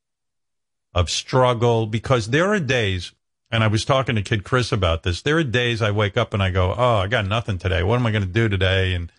of 0.94 1.10
struggle 1.10 1.88
because 1.88 2.30
there 2.30 2.54
are 2.54 2.60
days, 2.60 3.12
and 3.52 3.64
I 3.64 3.68
was 3.68 3.84
talking 3.84 4.16
to 4.16 4.22
Kid 4.22 4.44
Chris 4.44 4.72
about 4.72 5.04
this. 5.04 5.24
There 5.24 5.38
are 5.38 5.44
days 5.44 5.82
I 5.82 5.92
wake 5.92 6.16
up 6.18 6.34
and 6.36 6.42
I 6.42 6.52
go, 6.52 6.74
Oh, 6.78 6.98
I 6.98 7.08
got 7.08 7.26
nothing 7.26 7.58
today. 7.58 7.82
What 7.84 8.00
am 8.00 8.06
I 8.06 8.12
going 8.12 8.24
to 8.24 8.30
do 8.30 8.48
today? 8.48 8.94
And, 8.94 9.12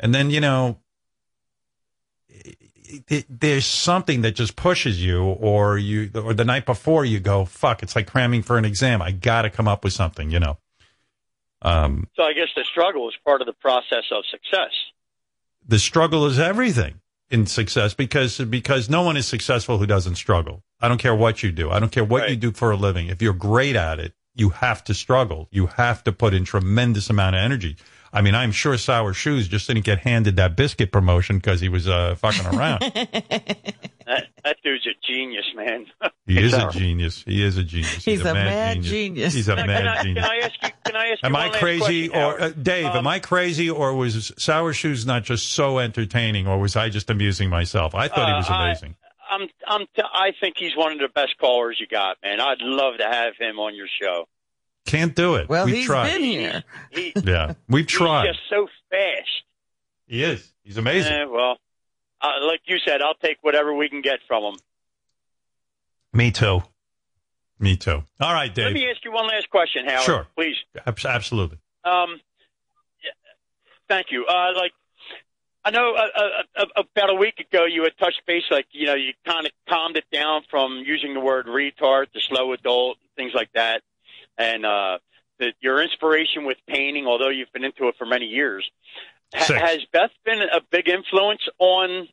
and 0.00 0.12
then, 0.12 0.30
you 0.30 0.40
know, 0.40 0.78
it, 2.84 3.26
there's 3.28 3.66
something 3.66 4.22
that 4.22 4.32
just 4.32 4.56
pushes 4.56 5.02
you 5.02 5.22
or 5.22 5.78
you, 5.78 6.10
or 6.14 6.34
the 6.34 6.44
night 6.44 6.66
before 6.66 7.04
you 7.04 7.20
go, 7.20 7.44
fuck, 7.44 7.82
it's 7.82 7.94
like 7.96 8.06
cramming 8.06 8.42
for 8.42 8.58
an 8.58 8.64
exam. 8.64 9.00
I 9.02 9.12
got 9.12 9.42
to 9.42 9.50
come 9.50 9.68
up 9.68 9.84
with 9.84 9.92
something, 9.92 10.30
you 10.30 10.40
know. 10.40 10.58
Um, 11.62 12.08
So 12.16 12.22
I 12.24 12.32
guess 12.32 12.48
the 12.56 12.64
struggle 12.70 13.08
is 13.08 13.14
part 13.24 13.40
of 13.40 13.46
the 13.46 13.52
process 13.52 14.04
of 14.10 14.24
success. 14.30 14.72
the 15.66 15.78
struggle 15.78 16.26
is 16.26 16.38
everything 16.38 17.00
in 17.30 17.46
success 17.46 17.94
because 17.94 18.38
because 18.38 18.90
no 18.90 19.02
one 19.02 19.16
is 19.16 19.26
successful 19.26 19.78
who 19.78 19.86
doesn't 19.86 20.16
struggle. 20.16 20.62
I 20.80 20.88
don't 20.88 20.98
care 20.98 21.14
what 21.14 21.42
you 21.42 21.52
do. 21.52 21.70
I 21.70 21.78
don't 21.78 21.92
care 21.92 22.04
what 22.04 22.28
you 22.28 22.36
do 22.36 22.50
for 22.52 22.72
a 22.72 22.76
living. 22.76 23.06
If 23.08 23.22
you're 23.22 23.32
great 23.32 23.76
at 23.76 24.00
it, 24.00 24.12
you 24.34 24.50
have 24.50 24.82
to 24.84 24.94
struggle. 24.94 25.46
You 25.50 25.66
have 25.66 26.02
to 26.04 26.12
put 26.12 26.34
in 26.34 26.44
tremendous 26.44 27.08
amount 27.10 27.36
of 27.36 27.42
energy. 27.42 27.76
I 28.12 28.20
mean, 28.20 28.34
I'm 28.34 28.52
sure 28.52 28.76
Sour 28.76 29.14
Shoes 29.14 29.48
just 29.48 29.66
didn't 29.66 29.84
get 29.84 30.00
handed 30.00 30.36
that 30.36 30.54
biscuit 30.56 30.92
promotion 30.92 31.36
because 31.36 31.60
he 31.60 31.68
was 31.70 31.88
uh, 31.88 32.14
fucking 32.16 32.46
around. 32.56 32.82
That, 34.04 34.26
that 34.44 34.56
dude's 34.64 34.84
a 34.86 34.90
genius, 35.10 35.44
man. 35.54 35.86
He 36.26 36.38
is 36.38 36.52
a 36.52 36.68
genius. 36.70 37.22
He 37.22 37.42
is 37.42 37.56
a 37.56 37.62
genius. 37.62 38.04
He's 38.04 38.20
a 38.24 38.34
mad 38.34 38.82
genius. 38.82 39.32
He's 39.32 39.48
a 39.48 39.54
Can 39.54 39.66
mad 39.68 39.86
I, 39.86 40.02
genius. 40.02 40.24
can 40.26 40.32
I 40.32 40.36
ask 40.44 40.52
you? 40.62 40.68
Can 40.84 40.96
I 40.96 41.06
ask 41.06 41.22
you 41.22 41.26
Am 41.26 41.32
one 41.32 41.42
I 41.42 41.48
crazy, 41.58 42.08
question, 42.08 42.22
or 42.22 42.34
uh, 42.34 42.38
Howard? 42.40 42.64
Dave? 42.64 42.86
am 42.86 42.96
Um, 42.96 43.06
I 43.06 43.18
crazy, 43.20 43.70
or 43.70 43.94
was 43.94 44.32
Sour 44.38 44.72
Shoes 44.72 45.06
not 45.06 45.22
just 45.22 45.52
so 45.52 45.78
entertaining, 45.78 46.46
or 46.48 46.58
was 46.58 46.74
I 46.74 46.88
just 46.88 47.10
amusing 47.10 47.48
myself? 47.48 47.94
I 47.94 48.08
thought 48.08 48.26
he 48.28 48.34
was 48.34 48.50
Uh, 48.50 48.54
I- 48.54 48.64
amazing. 48.70 48.96
I'm, 49.30 49.48
I'm, 49.66 49.86
t- 49.96 50.02
I 50.12 50.32
think 50.40 50.56
he's 50.58 50.76
one 50.76 50.92
of 50.92 50.98
the 50.98 51.08
best 51.08 51.38
callers 51.40 51.78
you 51.80 51.86
got, 51.86 52.16
man. 52.24 52.40
I'd 52.40 52.60
love 52.60 52.98
to 52.98 53.04
have 53.04 53.34
him 53.38 53.58
on 53.60 53.74
your 53.74 53.86
show. 54.02 54.26
Can't 54.86 55.14
do 55.14 55.36
it. 55.36 55.48
Well, 55.48 55.64
We've 55.66 55.76
he's 55.76 55.86
tried. 55.86 56.10
been 56.12 56.22
here. 56.24 56.64
He, 56.90 57.12
Yeah, 57.24 57.54
we've 57.68 57.86
tried. 57.86 58.26
He's 58.26 58.36
just 58.36 58.50
so 58.50 58.66
fast. 58.90 59.28
He 60.06 60.22
is. 60.22 60.52
He's 60.64 60.76
amazing. 60.76 61.12
Eh, 61.12 61.24
well, 61.24 61.58
uh, 62.20 62.44
like 62.46 62.60
you 62.66 62.78
said, 62.84 63.00
I'll 63.00 63.14
take 63.14 63.38
whatever 63.42 63.72
we 63.74 63.88
can 63.88 64.02
get 64.02 64.18
from 64.26 64.42
him. 64.44 64.54
Me 66.12 66.30
too. 66.30 66.62
Me 67.58 67.76
too. 67.76 68.02
All 68.20 68.32
right, 68.34 68.52
Dave. 68.52 68.66
Let 68.66 68.74
me 68.74 68.90
ask 68.90 69.04
you 69.04 69.12
one 69.12 69.28
last 69.28 69.48
question, 69.50 69.86
Howard. 69.86 70.02
Sure. 70.02 70.26
Please. 70.34 70.56
Abs- 70.84 71.04
Absolutely. 71.06 71.58
Um, 71.84 72.20
thank 73.88 74.10
you. 74.10 74.26
Uh, 74.26 74.52
like, 74.56 74.72
I 75.64 75.70
know 75.70 75.94
uh, 75.94 76.08
uh, 76.20 76.62
uh, 76.76 76.82
about 76.96 77.10
a 77.10 77.14
week 77.14 77.38
ago 77.38 77.64
you 77.66 77.84
had 77.84 77.96
touched 77.98 78.20
base, 78.26 78.42
like, 78.50 78.66
you 78.72 78.86
know, 78.86 78.94
you 78.94 79.12
kind 79.24 79.46
of 79.46 79.52
calmed 79.68 79.96
it 79.96 80.04
down 80.12 80.42
from 80.50 80.82
using 80.84 81.14
the 81.14 81.20
word 81.20 81.46
retard 81.46 82.10
to 82.12 82.20
slow 82.20 82.52
adult, 82.52 82.98
things 83.16 83.32
like 83.32 83.50
that. 83.54 83.82
And 84.38 84.64
uh, 84.64 84.98
the, 85.38 85.52
your 85.60 85.82
inspiration 85.82 86.44
with 86.44 86.58
painting, 86.66 87.06
although 87.06 87.28
you've 87.28 87.52
been 87.52 87.64
into 87.64 87.88
it 87.88 87.96
for 87.98 88.06
many 88.06 88.26
years, 88.26 88.68
ha- 89.34 89.54
has 89.54 89.84
Beth 89.92 90.10
been 90.24 90.40
a 90.40 90.60
big 90.70 90.88
influence 90.88 91.42
on 91.58 92.08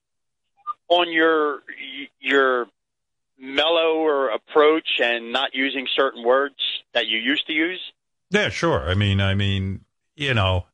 on 0.89 1.11
your 1.11 1.61
your 2.19 2.67
mellower 3.39 4.29
approach 4.29 4.99
and 5.01 5.31
not 5.31 5.53
using 5.53 5.87
certain 5.95 6.23
words 6.23 6.55
that 6.93 7.07
you 7.07 7.17
used 7.17 7.47
to 7.47 7.53
use? 7.53 7.79
Yeah, 8.31 8.49
sure. 8.49 8.89
I 8.89 8.95
mean, 8.95 9.21
I 9.21 9.33
mean, 9.33 9.81
you 10.15 10.33
know, 10.33 10.65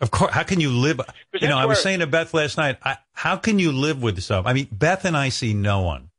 of 0.00 0.10
course. 0.10 0.32
How 0.32 0.42
can 0.42 0.60
you 0.60 0.70
live? 0.70 1.00
You 1.38 1.48
know, 1.48 1.58
I 1.58 1.66
was 1.66 1.82
saying 1.82 2.00
to 2.00 2.06
Beth 2.06 2.32
last 2.32 2.56
night. 2.56 2.78
I, 2.82 2.96
how 3.12 3.36
can 3.36 3.58
you 3.58 3.72
live 3.72 4.02
with 4.02 4.22
some? 4.22 4.46
I 4.46 4.54
mean, 4.54 4.68
Beth 4.72 5.04
and 5.04 5.16
I 5.16 5.28
see 5.28 5.52
no 5.52 5.82
one. 5.82 6.10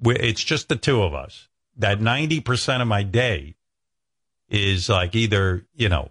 We're, 0.00 0.16
it's 0.16 0.42
just 0.42 0.68
the 0.68 0.76
two 0.76 1.02
of 1.02 1.14
us. 1.14 1.48
That 1.80 2.00
ninety 2.00 2.40
percent 2.40 2.82
of 2.82 2.88
my 2.88 3.02
day 3.02 3.56
is 4.48 4.88
like 4.88 5.14
either 5.14 5.66
you 5.74 5.88
know, 5.88 6.10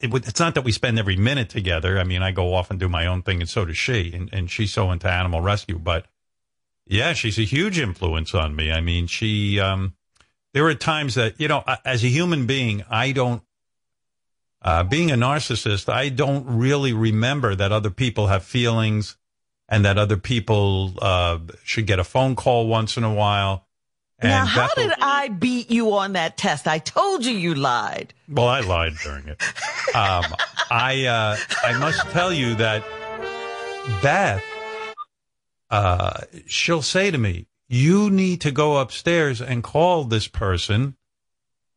it, 0.00 0.14
it's 0.14 0.40
not 0.40 0.54
that 0.54 0.64
we 0.64 0.72
spend 0.72 0.98
every 0.98 1.16
minute 1.16 1.48
together. 1.48 1.98
I 1.98 2.04
mean, 2.04 2.22
I 2.22 2.30
go 2.30 2.54
off 2.54 2.70
and 2.70 2.78
do 2.78 2.88
my 2.88 3.06
own 3.06 3.22
thing, 3.22 3.40
and 3.40 3.48
so 3.48 3.64
does 3.64 3.76
she. 3.76 4.12
And, 4.12 4.32
and 4.32 4.50
she's 4.50 4.72
so 4.72 4.90
into 4.90 5.10
animal 5.10 5.40
rescue, 5.40 5.78
but 5.78 6.06
yeah, 6.86 7.14
she's 7.14 7.38
a 7.38 7.44
huge 7.44 7.78
influence 7.78 8.34
on 8.34 8.54
me. 8.54 8.70
I 8.70 8.80
mean, 8.80 9.06
she. 9.06 9.58
um 9.60 9.94
there 10.54 10.66
are 10.66 10.74
times 10.74 11.16
that 11.16 11.38
you 11.40 11.48
know, 11.48 11.64
as 11.84 12.04
a 12.04 12.08
human 12.08 12.46
being, 12.46 12.84
I 12.88 13.12
don't. 13.12 13.42
Uh, 14.62 14.82
being 14.82 15.10
a 15.10 15.14
narcissist, 15.14 15.92
I 15.92 16.08
don't 16.08 16.46
really 16.46 16.94
remember 16.94 17.54
that 17.54 17.70
other 17.70 17.90
people 17.90 18.28
have 18.28 18.44
feelings, 18.44 19.16
and 19.68 19.84
that 19.84 19.98
other 19.98 20.16
people 20.16 20.94
uh, 21.02 21.38
should 21.64 21.86
get 21.86 21.98
a 21.98 22.04
phone 22.04 22.34
call 22.34 22.66
once 22.66 22.96
in 22.96 23.04
a 23.04 23.12
while. 23.12 23.66
And 24.20 24.30
now, 24.30 24.46
how 24.46 24.68
did 24.74 24.92
I 25.00 25.28
beat 25.28 25.70
you 25.70 25.94
on 25.94 26.12
that 26.12 26.36
test? 26.36 26.68
I 26.68 26.78
told 26.78 27.24
you 27.24 27.32
you 27.32 27.54
lied. 27.54 28.14
Well, 28.28 28.46
I 28.46 28.60
lied 28.60 28.94
during 29.02 29.28
it. 29.28 29.42
Um, 29.94 30.24
I 30.70 31.04
uh, 31.06 31.36
I 31.62 31.78
must 31.78 32.00
tell 32.10 32.32
you 32.32 32.54
that 32.54 32.84
Beth, 34.02 34.42
uh, 35.70 36.20
she'll 36.46 36.82
say 36.82 37.10
to 37.10 37.18
me, 37.18 37.46
"You 37.68 38.08
need 38.08 38.40
to 38.42 38.50
go 38.50 38.78
upstairs 38.78 39.40
and 39.40 39.62
call 39.62 40.04
this 40.04 40.28
person." 40.28 40.96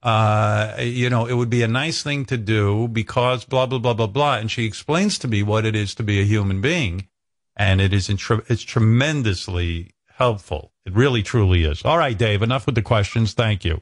Uh, 0.04 0.76
you 0.80 1.10
know, 1.10 1.26
it 1.26 1.34
would 1.34 1.50
be 1.50 1.64
a 1.64 1.68
nice 1.68 2.04
thing 2.04 2.24
to 2.26 2.38
do 2.38 2.88
because 2.88 3.46
blah 3.46 3.66
blah 3.66 3.80
blah 3.80 3.94
blah 3.94 4.08
blah. 4.08 4.38
And 4.38 4.50
she 4.50 4.66
explains 4.66 5.18
to 5.20 5.28
me 5.28 5.42
what 5.42 5.66
it 5.66 5.76
is 5.76 5.96
to 5.96 6.04
be 6.04 6.22
a 6.22 6.24
human 6.24 6.62
being, 6.62 7.08
and 7.56 7.82
it 7.82 7.94
is 7.94 8.08
tre- 8.18 8.46
it's 8.48 8.64
tremendously 8.64 9.96
helpful. 10.18 10.72
It 10.86 10.94
really 10.94 11.22
truly 11.22 11.64
is. 11.64 11.84
All 11.86 11.98
right, 11.98 12.18
Dave. 12.18 12.42
Enough 12.42 12.66
with 12.66 12.76
the 12.76 12.82
questions. 12.82 13.34
Thank 13.34 13.64
you. 13.64 13.82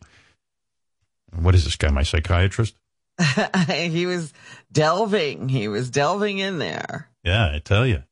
What 1.34 1.56
is 1.56 1.64
this 1.64 1.76
guy? 1.76 1.90
My 1.90 2.04
psychiatrist? 2.04 2.76
he 3.70 4.06
was 4.06 4.34
delving. 4.72 5.48
He 5.48 5.68
was 5.68 5.90
delving 5.90 6.40
in 6.40 6.60
there. 6.60 7.10
Yeah, 7.24 7.52
I 7.54 7.60
tell 7.60 7.88
you. 7.88 8.04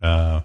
Uh, 0.00 0.42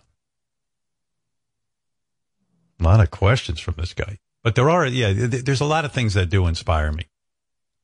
a 2.79 2.83
lot 2.83 2.99
of 2.99 3.11
questions 3.11 3.59
from 3.59 3.75
this 3.77 3.93
guy. 3.93 4.17
But 4.43 4.55
there 4.55 4.69
are, 4.69 4.85
yeah, 4.85 5.13
th- 5.13 5.45
there's 5.45 5.61
a 5.61 5.65
lot 5.65 5.85
of 5.85 5.91
things 5.91 6.15
that 6.15 6.29
do 6.29 6.47
inspire 6.47 6.91
me. 6.91 7.05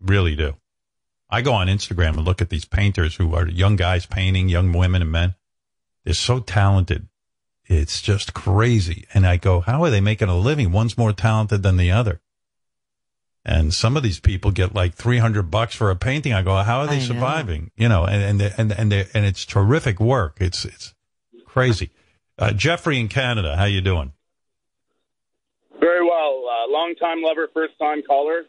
Really 0.02 0.36
do. 0.36 0.56
I 1.30 1.42
go 1.42 1.54
on 1.54 1.68
Instagram 1.68 2.16
and 2.16 2.26
look 2.26 2.42
at 2.42 2.50
these 2.50 2.66
painters 2.66 3.16
who 3.16 3.36
are 3.36 3.48
young 3.48 3.76
guys 3.76 4.06
painting, 4.06 4.50
young 4.50 4.74
women 4.74 5.02
and 5.02 5.12
men. 5.12 5.36
They're 6.04 6.14
so 6.14 6.40
talented. 6.40 7.08
It's 7.66 8.02
just 8.02 8.34
crazy. 8.34 9.06
And 9.14 9.26
I 9.26 9.38
go, 9.38 9.62
how 9.62 9.84
are 9.84 9.90
they 9.90 10.02
making 10.02 10.30
a 10.30 10.38
living? 10.38 10.72
One's 10.72 10.98
more 10.98 11.14
talented 11.14 11.64
than 11.64 11.78
the 11.78 11.92
other. 11.92 12.22
And 13.46 13.74
some 13.74 13.98
of 13.98 14.04
these 14.04 14.20
people 14.20 14.52
get 14.52 14.74
like 14.74 14.94
300 14.94 15.44
bucks 15.52 15.76
for 15.76 15.90
a 15.92 15.96
painting. 15.96 16.34
I 16.34 16.42
go, 16.44 16.56
how 16.58 16.80
are 16.80 16.88
they 16.88 16.96
I 16.96 17.00
know. 17.00 17.06
surviving? 17.06 17.72
You 17.76 17.90
know, 17.90 18.06
and, 18.06 18.42
and, 18.42 18.54
and, 18.58 18.72
and, 18.72 18.92
they 18.92 19.08
and 19.14 19.26
it's 19.26 19.46
terrific 19.46 20.00
work. 20.00 20.38
It's, 20.40 20.64
it's 20.66 20.94
crazy. 21.46 21.90
Uh, 22.38 22.52
Jeffrey 22.52 23.00
in 23.00 23.10
Canada, 23.10 23.56
how 23.58 23.66
you 23.66 23.82
doing? 23.82 24.14
Very 25.80 26.04
well. 26.06 26.46
Uh, 26.50 26.72
long 26.72 26.96
time 27.00 27.22
lover, 27.22 27.50
first 27.54 27.78
time 27.80 28.02
caller. 28.04 28.44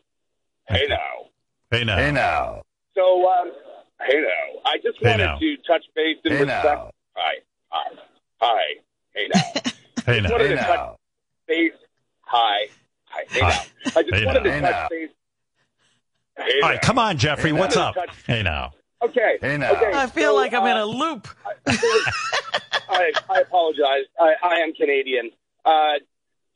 Hey 0.69 0.87
now. 0.89 1.27
Hey 1.71 1.85
now. 1.85 1.97
Hey 1.97 2.11
now. 2.12 2.62
So, 2.95 3.29
um, 3.29 3.53
hey 4.07 4.21
now. 4.21 4.61
I 4.65 4.77
just 4.79 4.99
Hey 5.01 5.11
wanted 5.11 5.25
now. 5.25 5.39
to 5.39 5.57
touch 5.67 5.85
base 5.95 6.17
in 6.25 6.33
Hey 6.33 6.39
respect. 6.45 6.65
now. 6.65 6.91
Hi. 7.17 7.35
Hi. 7.71 7.97
Hi. 8.41 8.62
Hey 9.15 9.29
now. 9.33 9.41
Hey 10.07 10.21
just 10.21 10.25
now. 10.25 10.31
wanted 10.33 10.45
Hey 10.49 10.51
to 10.51 10.57
touch 10.57 10.69
now. 10.69 10.97
base. 11.49 11.73
Hi. 12.23 12.67
Hi. 13.07 13.25
Hey 13.31 13.41
Hi. 13.41 13.49
now. 13.49 13.62
I 13.97 14.03
just 14.03 14.15
Hey 14.15 14.25
wanted 14.27 14.41
now. 14.41 14.51
to 14.51 14.51
Hey 14.53 14.61
touch 14.61 14.71
now. 14.71 14.89
base. 14.91 15.09
Hey 16.37 16.43
All 16.45 16.61
now. 16.61 16.69
right, 16.69 16.83
come 16.83 16.99
on, 16.99 17.17
Jeffrey. 17.17 17.51
Hey 17.53 17.59
What's 17.59 17.77
now. 17.77 17.91
up? 17.91 17.97
Hey 18.27 18.43
now. 18.43 18.73
Okay. 19.03 19.39
Hey 19.41 19.57
now. 19.57 19.73
Okay. 19.73 19.91
I 19.95 20.07
feel 20.09 20.33
so, 20.33 20.37
like 20.37 20.53
I'm 20.53 20.67
in 20.67 20.77
uh, 20.77 20.85
a 20.85 20.87
loop. 20.87 21.29
I, 22.89 23.12
I 23.31 23.41
apologize. 23.41 24.05
I, 24.21 24.35
I 24.43 24.55
am 24.57 24.75
Canadian. 24.75 25.31
Uh, 25.65 25.95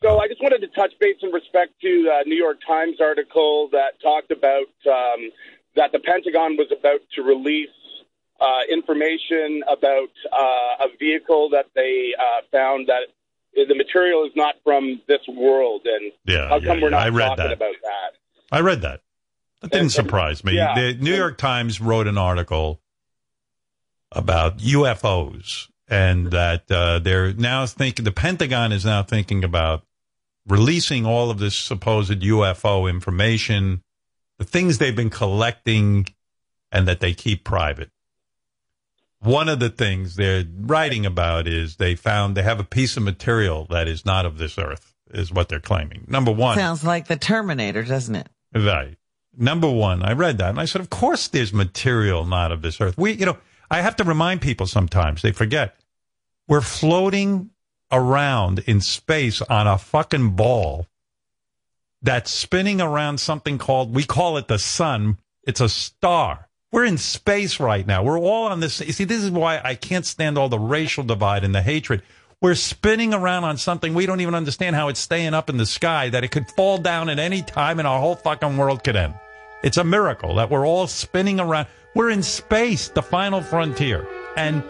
so 0.03 0.21
I 0.21 0.29
just 0.29 0.43
wanted 0.43 0.61
to 0.61 0.69
touch 0.69 0.93
base 1.01 1.17
in 1.23 1.33
respect 1.33 1.73
to 1.81 2.03
the 2.03 2.25
New 2.27 2.37
York 2.37 2.59
Times 2.67 3.01
article 3.01 3.69
that 3.73 4.01
talked 4.03 4.31
about 4.31 4.67
um, 4.87 5.31
that 5.75 5.93
the 5.93 6.01
Pentagon 6.01 6.57
was 6.57 6.69
about 6.71 7.01
to 7.15 7.23
release 7.23 7.71
uh, 8.41 8.61
information 8.70 9.62
about 9.68 10.11
uh, 10.32 10.84
a 10.84 10.89
vehicle 10.99 11.51
that 11.51 11.66
they 11.74 12.14
uh, 12.18 12.43
found 12.53 12.89
that 12.89 13.09
the 13.55 13.74
material 13.74 14.24
is 14.24 14.32
not 14.36 14.55
from 14.62 15.01
this 15.09 15.20
world. 15.28 15.82
And 15.86 16.12
Yeah, 16.24 16.49
how 16.49 16.61
come 16.61 16.78
yeah, 16.78 16.82
we're 16.82 16.91
not 16.91 17.03
I 17.03 17.09
read 17.09 17.28
talking 17.28 17.45
that. 17.45 17.53
about 17.53 17.74
that? 17.82 18.12
I 18.53 18.61
read 18.61 18.82
that. 18.82 19.01
That 19.61 19.70
didn't 19.72 19.82
And- 19.84 19.93
surprise 19.93 20.45
me. 20.45 20.55
yeah. 20.55 20.74
The 20.74 20.95
New 20.95 21.14
York 21.14 21.36
Times 21.39 21.80
wrote 21.80 22.07
an 22.07 22.16
article 22.18 22.80
about 24.12 24.59
UFOs 24.59 25.68
and 25.89 26.30
that 26.30 26.70
uh, 26.70 26.99
they're 27.01 27.32
now 27.34 27.66
thinking, 27.66 28.05
the 28.05 28.12
Pentagon 28.12 28.72
is 28.72 28.84
now 28.84 29.03
thinking 29.03 29.43
about 29.45 29.84
releasing 30.47 31.05
all 31.05 31.30
of 31.30 31.39
this 31.39 31.57
supposed 31.57 32.12
UFO 32.22 32.89
information, 32.89 33.82
the 34.39 34.45
things 34.45 34.78
they've 34.78 34.97
been 34.97 35.11
collecting 35.11 36.07
and 36.70 36.86
that 36.86 37.01
they 37.01 37.12
keep 37.14 37.45
private. 37.45 37.91
One 39.21 39.49
of 39.49 39.59
the 39.59 39.71
things 39.71 40.16
they're 40.16 40.45
writing 40.61 41.05
about 41.05 41.49
is 41.49 41.77
they 41.77 41.95
found 41.95 42.37
they 42.37 42.43
have 42.43 42.61
a 42.61 42.64
piece 42.64 42.97
of 42.97 43.03
material 43.03 43.66
that 43.71 43.89
is 43.89 44.07
not 44.07 44.25
of 44.25 44.39
this 44.39 44.59
earth, 44.59 44.95
is 45.11 45.33
what 45.33 45.49
they're 45.49 45.61
claiming. 45.61 46.05
Number 46.07 46.31
one. 46.31 46.57
Sounds 46.57 46.85
like 46.85 47.09
the 47.09 47.16
Terminator, 47.16 47.83
doesn't 47.83 48.14
it? 48.14 48.29
Right. 48.55 48.97
Number 49.37 49.71
one, 49.71 50.03
I 50.03 50.12
read 50.12 50.39
that 50.39 50.51
and 50.51 50.61
I 50.61 50.64
said, 50.64 50.81
of 50.81 50.91
course 50.91 51.29
there's 51.29 51.53
material 51.53 52.25
not 52.25 52.53
of 52.53 52.62
this 52.62 52.81
earth. 52.81 52.97
We, 52.97 53.12
you 53.12 53.27
know, 53.27 53.39
I 53.71 53.83
have 53.83 53.97
to 53.97 54.05
remind 54.05 54.41
people 54.41 54.66
sometimes 54.66 55.23
they 55.23 55.33
forget 55.33 55.75
we're 56.47 56.61
floating 56.61 57.51
around 57.93 58.61
in 58.61 58.81
space 58.81 59.43
on 59.43 59.66
a 59.66 59.79
fucking 59.79 60.31
ball 60.31 60.87
that's 62.03 62.33
spinning 62.33 62.81
around 62.81 63.19
something 63.19 63.59
called, 63.59 63.95
we 63.95 64.05
call 64.05 64.37
it 64.39 64.49
the 64.49 64.59
sun. 64.59 65.19
It's 65.43 65.61
a 65.61 65.69
star. 65.69 66.47
We're 66.71 66.85
in 66.85 66.99
space 66.99 67.61
right 67.61 67.87
now. 67.87 68.03
We're 68.03 68.19
all 68.19 68.47
on 68.47 68.61
this. 68.61 68.81
You 68.81 68.93
see, 68.93 69.05
this 69.05 69.23
is 69.23 69.31
why 69.31 69.61
I 69.64 69.75
can't 69.75 70.05
stand 70.05 70.37
all 70.37 70.51
the 70.51 70.59
racial 70.59 71.03
divide 71.03 71.43
and 71.43 71.55
the 71.55 71.62
hatred. 71.62 72.03
We're 72.43 72.55
spinning 72.55 73.14
around 73.14 73.45
on 73.45 73.57
something 73.57 73.95
we 73.95 74.07
don't 74.07 74.21
even 74.21 74.35
understand 74.35 74.77
how 74.77 74.89
it's 74.89 75.01
staying 75.01 75.35
up 75.35 75.49
in 75.49 75.57
the 75.57 75.66
sky, 75.66 76.11
that 76.11 76.25
it 76.25 76.31
could 76.31 76.49
fall 76.51 76.79
down 76.79 77.09
at 77.09 77.19
any 77.19 77.43
time 77.43 77.79
and 77.79 77.89
our 77.89 77.99
whole 77.99 78.16
fucking 78.16 78.57
world 78.57 78.85
could 78.85 78.97
end. 78.97 79.14
It's 79.62 79.77
a 79.77 79.83
miracle 79.85 80.37
that 80.37 80.51
we're 80.51 80.66
all 80.66 80.87
spinning 80.87 81.41
around. 81.41 81.66
We're 81.95 82.11
in 82.11 82.23
space, 82.23 82.89
the 82.91 83.03
final 83.03 83.41
frontier. 83.41 84.07
And 84.37 84.62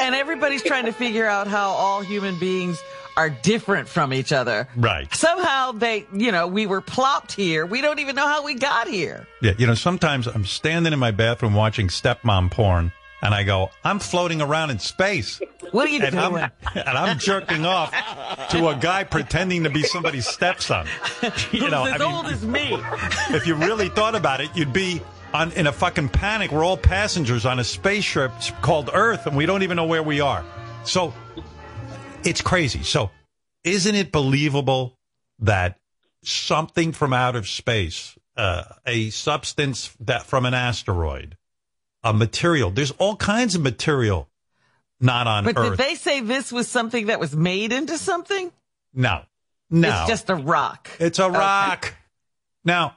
And 0.00 0.14
everybody's 0.14 0.62
trying 0.62 0.86
to 0.86 0.92
figure 0.92 1.26
out 1.26 1.46
how 1.46 1.68
all 1.68 2.00
human 2.00 2.38
beings 2.40 2.82
are 3.16 3.30
different 3.30 3.88
from 3.88 4.12
each 4.12 4.32
other. 4.32 4.68
Right. 4.76 5.12
Somehow 5.14 5.72
they, 5.72 6.06
you 6.12 6.32
know, 6.32 6.46
we 6.46 6.66
were 6.66 6.80
plopped 6.80 7.32
here. 7.32 7.66
We 7.66 7.80
don't 7.80 7.98
even 7.98 8.16
know 8.16 8.26
how 8.26 8.44
we 8.44 8.54
got 8.54 8.88
here. 8.88 9.26
Yeah, 9.40 9.52
you 9.58 9.66
know, 9.66 9.74
sometimes 9.74 10.26
I'm 10.26 10.44
standing 10.44 10.92
in 10.92 10.98
my 10.98 11.10
bathroom 11.10 11.54
watching 11.54 11.88
stepmom 11.88 12.50
porn, 12.50 12.92
and 13.20 13.34
I 13.34 13.44
go, 13.44 13.70
I'm 13.84 13.98
floating 13.98 14.40
around 14.40 14.70
in 14.70 14.78
space. 14.78 15.40
What 15.70 15.88
are 15.88 15.90
you 15.92 16.02
and 16.02 16.12
doing? 16.12 16.42
I'm, 16.42 16.50
and 16.74 16.98
I'm 16.98 17.18
jerking 17.18 17.64
off 17.64 17.92
to 18.50 18.68
a 18.68 18.74
guy 18.74 19.04
pretending 19.04 19.64
to 19.64 19.70
be 19.70 19.82
somebody's 19.82 20.26
stepson. 20.26 20.86
You 21.52 21.70
know, 21.70 21.84
as 21.84 22.00
I 22.00 22.04
mean, 22.04 22.14
old 22.14 22.26
as 22.26 22.44
me? 22.44 22.70
if 23.30 23.46
you 23.46 23.54
really 23.54 23.88
thought 23.88 24.14
about 24.14 24.40
it, 24.40 24.50
you'd 24.56 24.72
be 24.72 25.00
on 25.32 25.52
in 25.52 25.66
a 25.66 25.72
fucking 25.72 26.08
panic. 26.08 26.50
We're 26.50 26.64
all 26.64 26.76
passengers 26.76 27.46
on 27.46 27.58
a 27.58 27.64
spaceship 27.64 28.32
called 28.60 28.90
Earth, 28.92 29.26
and 29.26 29.36
we 29.36 29.46
don't 29.46 29.62
even 29.62 29.76
know 29.76 29.86
where 29.86 30.02
we 30.02 30.20
are. 30.20 30.44
So 30.84 31.14
it's 32.24 32.40
crazy. 32.40 32.82
So 32.82 33.10
isn't 33.64 33.94
it 33.94 34.12
believable 34.12 34.98
that 35.40 35.78
something 36.22 36.92
from 36.92 37.12
out 37.12 37.36
of 37.36 37.48
space, 37.48 38.16
uh, 38.36 38.64
a 38.86 39.10
substance 39.10 39.94
that 40.00 40.24
from 40.24 40.46
an 40.46 40.54
asteroid, 40.54 41.36
a 42.02 42.12
material, 42.12 42.70
there's 42.70 42.90
all 42.92 43.16
kinds 43.16 43.54
of 43.54 43.62
material 43.62 44.28
not 45.00 45.26
on 45.26 45.44
But 45.44 45.56
Earth. 45.58 45.76
did 45.76 45.78
they 45.86 45.94
say 45.96 46.20
this 46.20 46.52
was 46.52 46.68
something 46.68 47.06
that 47.06 47.18
was 47.20 47.34
made 47.34 47.72
into 47.72 47.98
something? 47.98 48.52
no, 48.94 49.22
no, 49.70 49.88
It's 49.88 50.08
just 50.08 50.30
a 50.30 50.34
rock. 50.34 50.88
It's 51.00 51.18
a 51.18 51.30
rock. 51.30 51.94
Now, 52.64 52.96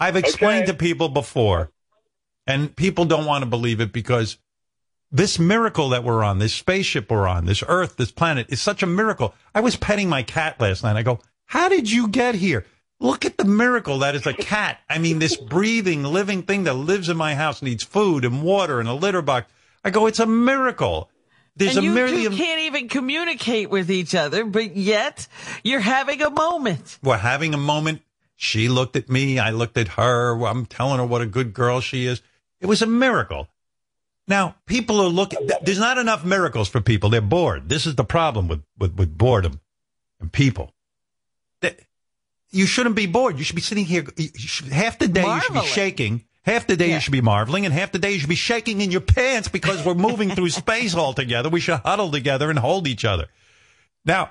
I've 0.00 0.16
explained 0.16 0.64
Okay. 0.64 0.72
to 0.72 0.74
people 0.74 1.08
before, 1.08 1.70
and 2.46 2.74
people 2.74 3.04
don't 3.04 3.26
want 3.26 3.42
to 3.42 3.46
believe 3.50 3.80
it 3.80 3.92
because 3.92 4.38
this 5.14 5.38
miracle 5.38 5.90
that 5.90 6.02
we're 6.02 6.24
on, 6.24 6.40
this 6.40 6.52
spaceship 6.52 7.08
we're 7.08 7.28
on, 7.28 7.46
this 7.46 7.62
Earth, 7.68 7.96
this 7.96 8.10
planet, 8.10 8.46
is 8.48 8.60
such 8.60 8.82
a 8.82 8.86
miracle. 8.86 9.32
I 9.54 9.60
was 9.60 9.76
petting 9.76 10.08
my 10.08 10.24
cat 10.24 10.60
last 10.60 10.82
night. 10.82 10.96
I 10.96 11.04
go, 11.04 11.20
How 11.46 11.68
did 11.68 11.90
you 11.90 12.08
get 12.08 12.34
here? 12.34 12.66
Look 12.98 13.24
at 13.24 13.38
the 13.38 13.44
miracle 13.44 14.00
that 14.00 14.16
is 14.16 14.26
a 14.26 14.32
cat. 14.32 14.80
I 14.90 14.98
mean, 14.98 15.20
this 15.20 15.36
breathing, 15.36 16.02
living 16.02 16.42
thing 16.42 16.64
that 16.64 16.74
lives 16.74 17.08
in 17.08 17.16
my 17.16 17.36
house 17.36 17.62
needs 17.62 17.84
food 17.84 18.24
and 18.24 18.42
water 18.42 18.80
and 18.80 18.88
a 18.88 18.92
litter 18.92 19.22
box. 19.22 19.50
I 19.84 19.90
go, 19.90 20.06
It's 20.06 20.18
a 20.18 20.26
miracle. 20.26 21.10
There's 21.56 21.76
and 21.76 21.86
a 21.86 21.88
you 21.88 22.28
two 22.28 22.36
can't 22.36 22.62
even 22.62 22.88
communicate 22.88 23.70
with 23.70 23.92
each 23.92 24.16
other, 24.16 24.44
but 24.44 24.74
yet 24.76 25.28
you're 25.62 25.78
having 25.78 26.20
a 26.22 26.30
moment. 26.30 26.98
We're 27.00 27.18
having 27.18 27.54
a 27.54 27.58
moment. 27.58 28.02
She 28.34 28.68
looked 28.68 28.96
at 28.96 29.08
me. 29.08 29.38
I 29.38 29.50
looked 29.50 29.78
at 29.78 29.86
her. 29.86 30.44
I'm 30.44 30.66
telling 30.66 30.98
her 30.98 31.06
what 31.06 31.22
a 31.22 31.26
good 31.26 31.54
girl 31.54 31.80
she 31.80 32.06
is. 32.06 32.20
It 32.60 32.66
was 32.66 32.82
a 32.82 32.86
miracle. 32.86 33.46
Now, 34.26 34.56
people 34.66 35.00
are 35.00 35.08
looking, 35.08 35.46
there's 35.62 35.78
not 35.78 35.98
enough 35.98 36.24
miracles 36.24 36.68
for 36.68 36.80
people. 36.80 37.10
They're 37.10 37.20
bored. 37.20 37.68
This 37.68 37.86
is 37.86 37.94
the 37.94 38.04
problem 38.04 38.48
with, 38.48 38.62
with, 38.78 38.94
with 38.96 39.16
boredom 39.18 39.60
and 40.20 40.32
people. 40.32 40.72
That- 41.60 41.78
you 42.50 42.66
shouldn't 42.66 42.94
be 42.96 43.06
bored. 43.06 43.36
You 43.36 43.44
should 43.44 43.56
be 43.56 43.62
sitting 43.62 43.84
here. 43.84 44.04
should- 44.36 44.68
half 44.68 44.98
the 44.98 45.08
day 45.08 45.24
you 45.24 45.40
should 45.40 45.54
be 45.54 45.66
shaking. 45.66 46.24
Half 46.44 46.66
the 46.66 46.76
day 46.76 46.88
Yeah. 46.88 46.94
you 46.96 47.00
should 47.00 47.12
be 47.12 47.22
marveling, 47.22 47.64
and 47.64 47.72
half 47.72 47.90
the 47.92 47.98
day 47.98 48.12
you 48.12 48.18
should 48.18 48.28
be 48.28 48.34
shaking 48.34 48.80
in 48.82 48.90
your 48.90 49.00
pants 49.00 49.48
because 49.48 49.84
we're 49.84 49.94
moving 49.94 50.30
through 50.30 50.50
space 50.50 50.94
all 50.94 51.14
together. 51.14 51.48
We 51.48 51.60
should 51.60 51.80
huddle 51.80 52.10
together 52.10 52.50
and 52.50 52.58
hold 52.58 52.86
each 52.86 53.04
other. 53.04 53.28
Now, 54.04 54.28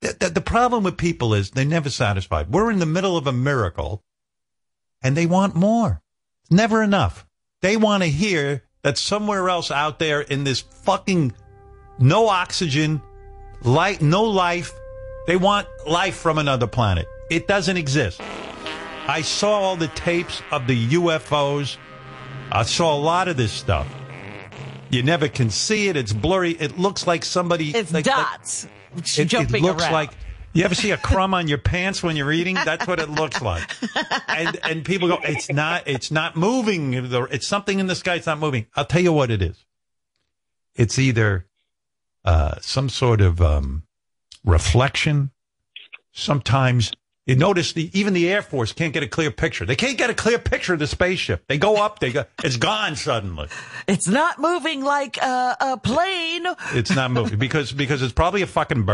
the, 0.00 0.16
the, 0.18 0.28
the 0.30 0.40
problem 0.40 0.82
with 0.82 0.96
people 0.96 1.34
is 1.34 1.50
they're 1.50 1.64
never 1.66 1.90
satisfied. 1.90 2.50
We're 2.50 2.70
in 2.70 2.78
the 2.78 2.86
middle 2.86 3.16
of 3.18 3.26
a 3.26 3.32
miracle 3.32 4.02
and 5.02 5.14
they 5.16 5.26
want 5.26 5.54
more. 5.54 6.00
It's 6.42 6.50
never 6.50 6.82
enough. 6.82 7.26
They 7.62 7.76
want 7.76 8.02
to 8.02 8.08
hear 8.08 8.62
that 8.82 8.96
somewhere 8.96 9.48
else 9.48 9.70
out 9.70 9.98
there 9.98 10.22
in 10.22 10.44
this 10.44 10.60
fucking 10.60 11.34
no 11.98 12.28
oxygen, 12.28 13.02
light, 13.62 14.00
no 14.00 14.24
life, 14.24 14.72
they 15.26 15.36
want 15.36 15.66
life 15.86 16.16
from 16.16 16.38
another 16.38 16.66
planet. 16.66 17.06
It 17.30 17.46
doesn't 17.46 17.76
exist. 17.76 18.20
I 19.06 19.20
saw 19.22 19.60
all 19.60 19.76
the 19.76 19.88
tapes 19.88 20.42
of 20.50 20.66
the 20.66 20.88
UFOs. 20.88 21.76
I 22.50 22.62
saw 22.62 22.94
a 22.94 22.98
lot 22.98 23.28
of 23.28 23.36
this 23.36 23.52
stuff. 23.52 23.86
You 24.88 25.02
never 25.02 25.28
can 25.28 25.50
see 25.50 25.88
it. 25.88 25.96
It's 25.96 26.12
blurry. 26.12 26.52
It 26.52 26.78
looks 26.78 27.06
like 27.06 27.24
somebody. 27.24 27.70
It's 27.76 27.92
like- 27.92 28.06
like- 28.06 28.16
dots 28.16 28.64
it, 28.96 29.18
it 29.20 29.24
jumping 29.26 29.62
looks 29.62 29.82
around. 29.84 29.92
like 29.92 30.10
you 30.52 30.64
ever 30.64 30.74
see 30.74 30.90
a 30.90 30.96
crumb 30.96 31.34
on 31.34 31.48
your 31.48 31.58
pants 31.58 32.02
when 32.02 32.16
you're 32.16 32.32
eating? 32.32 32.54
That's 32.54 32.86
what 32.86 32.98
it 33.00 33.08
looks 33.10 33.40
like. 33.40 33.62
And 34.28 34.58
and 34.64 34.84
people 34.84 35.08
go, 35.08 35.18
it's 35.22 35.50
not, 35.50 35.86
it's 35.86 36.10
not 36.10 36.36
moving. 36.36 36.94
It's 36.94 37.46
something 37.46 37.78
in 37.78 37.86
the 37.86 37.94
sky. 37.94 38.14
It's 38.16 38.26
not 38.26 38.38
moving. 38.38 38.66
I'll 38.74 38.84
tell 38.84 39.02
you 39.02 39.12
what 39.12 39.30
it 39.30 39.42
is. 39.42 39.64
It's 40.74 40.98
either 40.98 41.46
uh, 42.24 42.56
some 42.60 42.88
sort 42.88 43.20
of 43.20 43.40
um, 43.40 43.84
reflection. 44.44 45.30
Sometimes 46.12 46.92
You 47.26 47.36
notice 47.36 47.72
the 47.74 47.96
even 47.96 48.12
the 48.12 48.28
Air 48.28 48.42
Force 48.42 48.72
can't 48.72 48.92
get 48.92 49.04
a 49.04 49.06
clear 49.06 49.30
picture. 49.30 49.64
They 49.64 49.76
can't 49.76 49.96
get 49.96 50.10
a 50.10 50.14
clear 50.14 50.38
picture 50.38 50.72
of 50.72 50.80
the 50.80 50.88
spaceship. 50.88 51.44
They 51.46 51.58
go 51.58 51.76
up, 51.76 52.00
they 52.00 52.10
go, 52.10 52.24
it's 52.42 52.56
gone 52.56 52.96
suddenly. 52.96 53.48
It's 53.86 54.08
not 54.08 54.40
moving 54.40 54.82
like 54.82 55.16
a, 55.18 55.56
a 55.60 55.76
plane. 55.76 56.46
It's 56.72 56.90
not 56.92 57.12
moving 57.12 57.38
because 57.38 57.70
because 57.72 58.02
it's 58.02 58.12
probably 58.12 58.42
a 58.42 58.48
fucking 58.48 58.82
bird. 58.82 58.88